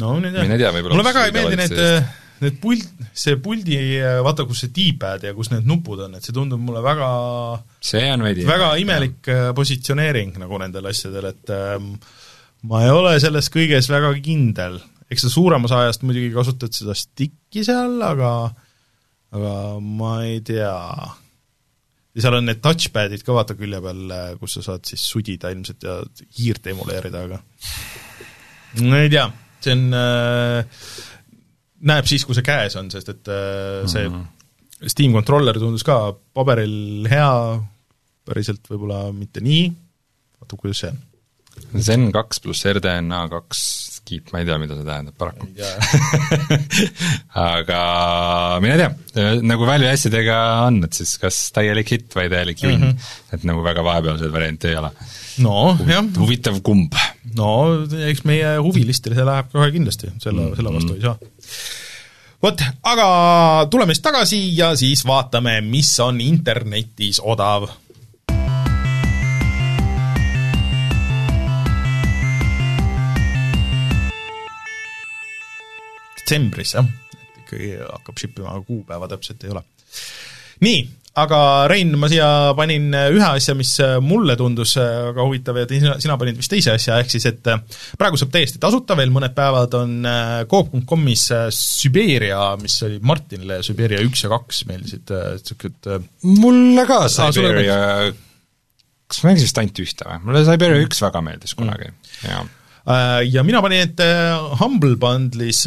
[0.01, 0.43] no mine tea.
[0.45, 2.23] mine tea, võib-olla mulle väga ei meeldi need, sellest.
[2.43, 3.79] Need pult, see puldi,
[4.25, 7.09] vaata, kus see D-pad ja kus need nupud on, et see tundub mulle väga
[7.85, 11.95] see on veidi väga imelik äh, positsioneering nagu nendel asjadel, et ähm,
[12.69, 14.81] ma ei ole selles kõiges väga kindel.
[15.11, 18.33] eks sa suuremas ajast muidugi kasutad seda stick'i seal, aga
[19.37, 20.77] aga ma ei tea.
[22.17, 25.89] ja seal on need touchpad'id ka vaata külje peal, kus sa saad siis sudida ilmselt
[25.89, 26.01] ja
[26.39, 27.43] hiirt emuleerida, aga
[28.85, 29.29] no ei tea,
[29.65, 30.81] see on äh,
[31.81, 34.33] näeb siis, kui see käes on, sest et äh, see mm -hmm.
[34.87, 37.61] Steam controller tundus ka paberil hea,
[38.29, 39.71] päriselt võib-olla mitte nii,
[40.41, 40.99] vaata, kuidas see on.
[41.81, 43.63] Zen kaks pluss RDNA kaks
[44.07, 45.49] kiip, ma ei tea, mida see tähendab paraku.
[47.47, 47.81] aga
[48.63, 48.91] mine tea,
[49.47, 53.17] nagu Valve'i asjadega on, et siis kas täielik hitt või täielik junn mm, -hmm.
[53.37, 54.93] et nagu väga vahepealseid variante ei ole.
[55.45, 55.57] no
[55.89, 56.95] jah, huvitav kumb.
[57.37, 57.51] no
[58.11, 61.17] eks meie huvilistele see läheb kohe kindlasti, selle, selle vastu ei saa.
[62.47, 62.63] vot,
[62.95, 63.09] aga
[63.73, 67.69] tuleme siis tagasi ja siis vaatame, mis on internetis odav
[76.27, 79.63] detsembris, jah, et ikkagi hakkab ship ima, aga kuupäeva täpselt ei ole.
[80.67, 80.81] nii,
[81.23, 81.39] aga
[81.71, 82.27] Rein, ma siia
[82.59, 86.99] panin ühe asja, mis mulle tundus väga huvitav ja sina, sina panid vist teise asja,
[87.01, 87.49] ehk siis et
[88.01, 89.97] praegu saab täiesti tasuta, veel mõned päevad on
[90.51, 95.91] Coop.comis Siberia, mis oli Martinile Siberia üks ja kaks meeldisid, niisugused
[96.43, 97.81] mulle ka Siberia
[99.07, 100.23] kas ma mängisin vist ainult ühte või?
[100.27, 102.66] mulle Siberia üks väga meeldis kunagi mm., jaa Äh,
[103.27, 104.01] ja mina panin, et
[104.61, 105.65] Humble Bundle'is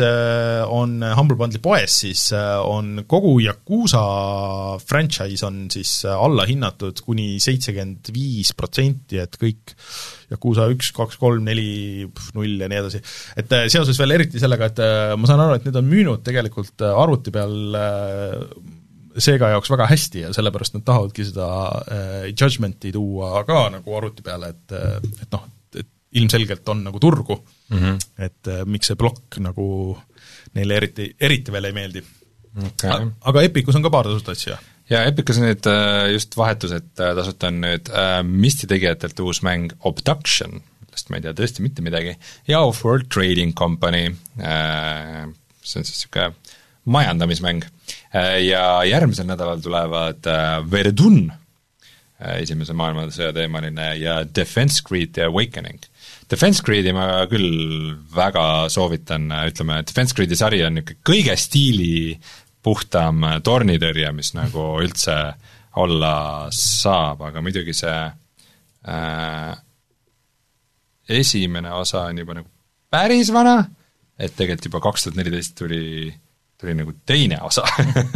[0.72, 4.04] on, Humble Bundle'i poes siis on kogu Yakuusa
[4.80, 9.76] franchise on siis allahinnatud kuni seitsekümmend viis protsenti, et kõik
[10.32, 13.04] Yakuusa üks, kaks, kolm, neli, null ja nii edasi.
[13.42, 14.82] et seoses veel eriti sellega, et
[15.20, 17.80] ma saan aru, et need on müünud tegelikult arvuti peal
[19.20, 21.48] Sega jaoks väga hästi ja sellepärast nad tahavadki seda
[22.30, 24.76] Judgmenti tuua ka nagu arvuti peale, et,
[25.26, 25.48] et noh,
[26.18, 27.38] ilmselgelt on nagu turgu.
[27.70, 27.98] Mm, -hmm.
[28.18, 29.98] et äh, miks see plokk nagu
[30.58, 32.04] neile eriti, eriti veel ei meeldi.
[32.66, 33.12] Okay..
[33.22, 34.58] aga Epicus on ka paar tasuta asja?
[34.90, 35.68] jaa, Epicus on nüüd
[36.14, 41.36] just vahetused tasuta on nüüd äh, Misti tegijatelt uus mäng Obduction, millest ma ei tea
[41.38, 42.16] tõesti mitte midagi,
[42.50, 44.08] ja Off-World Trading Company
[44.42, 45.28] äh,,
[45.62, 46.34] see on siis niisugune
[46.90, 47.68] majandamismäng.
[48.16, 55.86] Äh,, ja järgmisel nädalal tulevad äh, Verdun äh,, esimese maailmasõja teemaline, ja Defense Grid Awakening
[56.30, 61.94] Defense Gridi ma küll väga soovitan, ütleme, Defense Gridi sari on niisugune kõige stiili
[62.62, 65.16] puhtam tornitõrje, mis nagu üldse
[65.82, 66.14] olla
[66.54, 67.98] saab, aga muidugi see
[68.94, 69.52] äh,
[71.10, 72.50] esimene osa on juba nagu
[72.94, 73.62] päris vana,
[74.20, 76.12] et tegelikult juba kaks tuhat neliteist tuli,
[76.60, 77.64] tuli nagu teine osa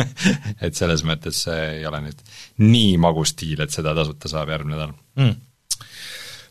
[0.66, 2.22] et selles mõttes see ei ole nüüd
[2.62, 4.94] nii magus stiil, et seda tasuta saab järgmine nädal.
[5.18, 5.42] Mm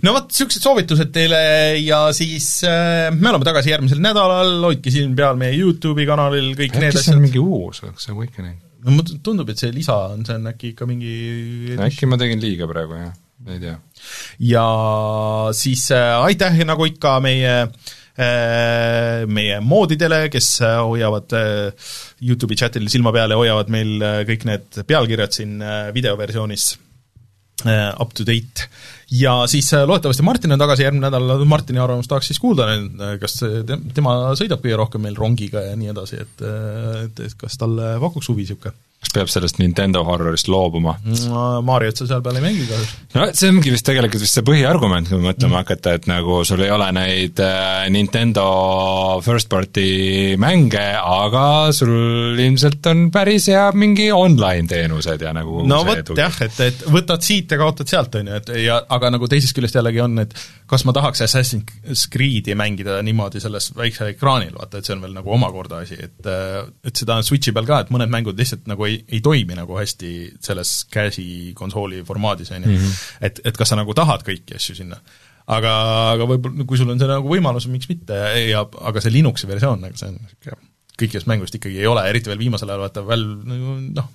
[0.07, 1.41] no vot, niisugused soovitused teile
[1.83, 6.73] ja siis äh, me oleme tagasi järgmisel nädalal, hoidke silm peal meie YouTube'i kanalil, kõik
[6.73, 7.21] äkki need asjad.
[7.23, 8.59] mingi uus, see Awakening?
[8.83, 12.43] no mulle tundub, et see lisa on, see on äkki ikka mingi äkki ma tegin
[12.43, 13.13] liiga praegu, jah,
[13.53, 13.77] ei tea.
[14.53, 14.69] ja
[15.57, 21.91] siis äh, aitäh, nagu ikka, meie äh, meie moodidele, kes äh, hoiavad äh,
[22.23, 26.73] YouTube'i chatil silma peal ja hoiavad meil äh, kõik need pealkirjad siin äh, videoversioonis
[28.01, 28.69] up to date.
[29.11, 32.69] ja siis äh, loodetavasti Martin on tagasi järgmine nädal, Martini arvamust tahaks siis kuulda,
[33.21, 36.47] kas te, tema sõidab kõige rohkem meil rongiga ja nii edasi, et
[37.05, 38.75] et, et kas talle pakuks huvi niisugune?
[39.03, 40.95] Kas peab sellest Nintendo horrorist loobuma?
[41.67, 42.93] Mariot sa seal peal ei mängi kahjuks.
[43.17, 45.59] no see ongi vist tegelikult vist see põhiargument, kui mõtlema mm.
[45.59, 48.47] hakata, et nagu sul ei ole neid äh, Nintendo
[49.25, 55.83] first party mänge, aga sul ilmselt on päris hea mingi online teenused ja nagu no
[55.89, 59.29] vot jah, et, et võtad siit ja kaotad sealt, on ju, et ja aga nagu
[59.31, 60.37] teisest küljest jällegi on, et
[60.71, 65.19] kas ma tahaks Assassin's Creed'i mängida niimoodi selles väiksel ekraanil, vaata, et see on veel
[65.19, 66.31] nagu omakorda asi, et
[66.87, 69.77] et seda on Switchi peal ka, et mõned mängud lihtsalt nagu ei, ei toimi nagu
[69.79, 70.13] hästi
[70.43, 72.91] selles käsikonsooli formaadis, on ju.
[73.21, 75.01] et, et kas sa nagu tahad kõiki asju sinna.
[75.53, 75.73] aga,
[76.15, 79.83] aga võib-olla kui sul on see nagu võimalus, miks mitte, ja aga see Linuxi versioon,
[79.83, 80.71] nagu see on niisugune
[81.03, 84.09] kõikidest mängudest ikkagi ei ole, eriti veel viimasel ajal vaata Valve nagu noh,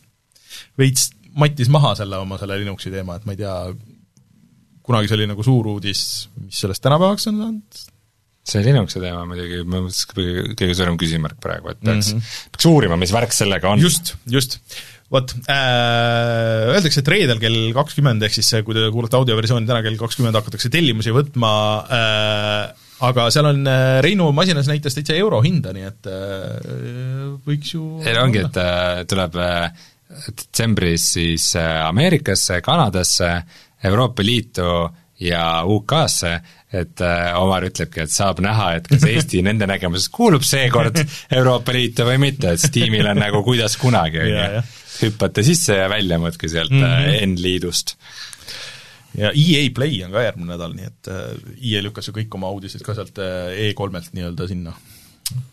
[0.79, 3.55] veits mattis maha selle oma selle Linuxi teema, et ma ei tea,
[4.87, 6.01] kunagi see oli nagu suur uudis,
[6.41, 7.81] mis sellest tänapäevaks on saanud,
[8.47, 12.45] see Linuxi teema muidugi, ma mõtlesin, kõige, kõige suurem küsimärk praegu, et peaks mm, -hmm.
[12.53, 13.83] peaks uurima, mis värk sellega on.
[13.83, 14.59] just, just.
[15.11, 19.99] vot äh,, öeldakse, et reedel kell kakskümmend, ehk siis kui te kuulate audioversiooni täna kell
[19.99, 21.53] kakskümmend, hakatakse tellimusi võtma
[21.85, 27.73] äh, aga seal on, äh, Reinu masinas näitas täitsa euro hinda, nii et äh, võiks
[27.75, 29.37] ju ei no ongi, et äh, tuleb
[30.17, 33.31] detsembris siis Ameerikasse, Kanadasse,
[33.85, 34.71] Euroopa Liitu
[35.21, 36.31] ja UK-sse,
[36.73, 36.99] et
[37.39, 40.99] Omar ütlebki, et saab näha, et kas Eesti nende nägemuses kuulub seekord
[41.37, 44.63] Euroopa Liitu või mitte, et Steamil on nagu kuidas kunagi, on ju.
[45.05, 47.31] hüppate sisse ja välja muudkui sealt mm -hmm.
[47.31, 47.95] N-liidust
[49.17, 51.25] ja EA Play on ka järgmine nädal, nii et äh,
[51.57, 54.73] EA lükkas ju kõik oma uudised ka sealt äh, E3-lt nii-öelda sinna,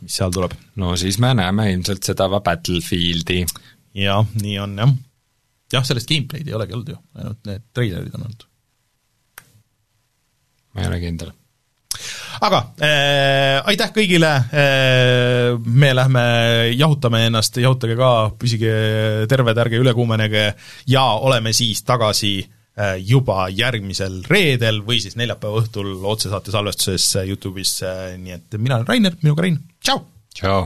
[0.02, 0.56] mis seal tuleb.
[0.80, 3.44] no siis me näeme ilmselt seda Battlefieldi.
[4.00, 4.96] jah, nii on jah.
[5.72, 8.48] jah, sellest gameplay'd ei olegi olnud ju, ainult need treilerid on olnud.
[10.74, 11.32] Ma ei ole kindel
[12.44, 16.24] aga äh, aitäh kõigile äh,, me lähme
[16.74, 18.74] jahutame ennast, jahutage ka, püsige
[19.30, 20.50] terved, ärge üle kuumenege
[20.90, 22.36] ja oleme siis tagasi
[22.74, 28.80] Äh, juba järgmisel reedel või siis neljapäeva õhtul otsesaate salvestuses Youtube'is, äh, nii et mina
[28.80, 30.00] olen Rainer, minuga Rein, tšau!
[30.34, 30.64] tšau!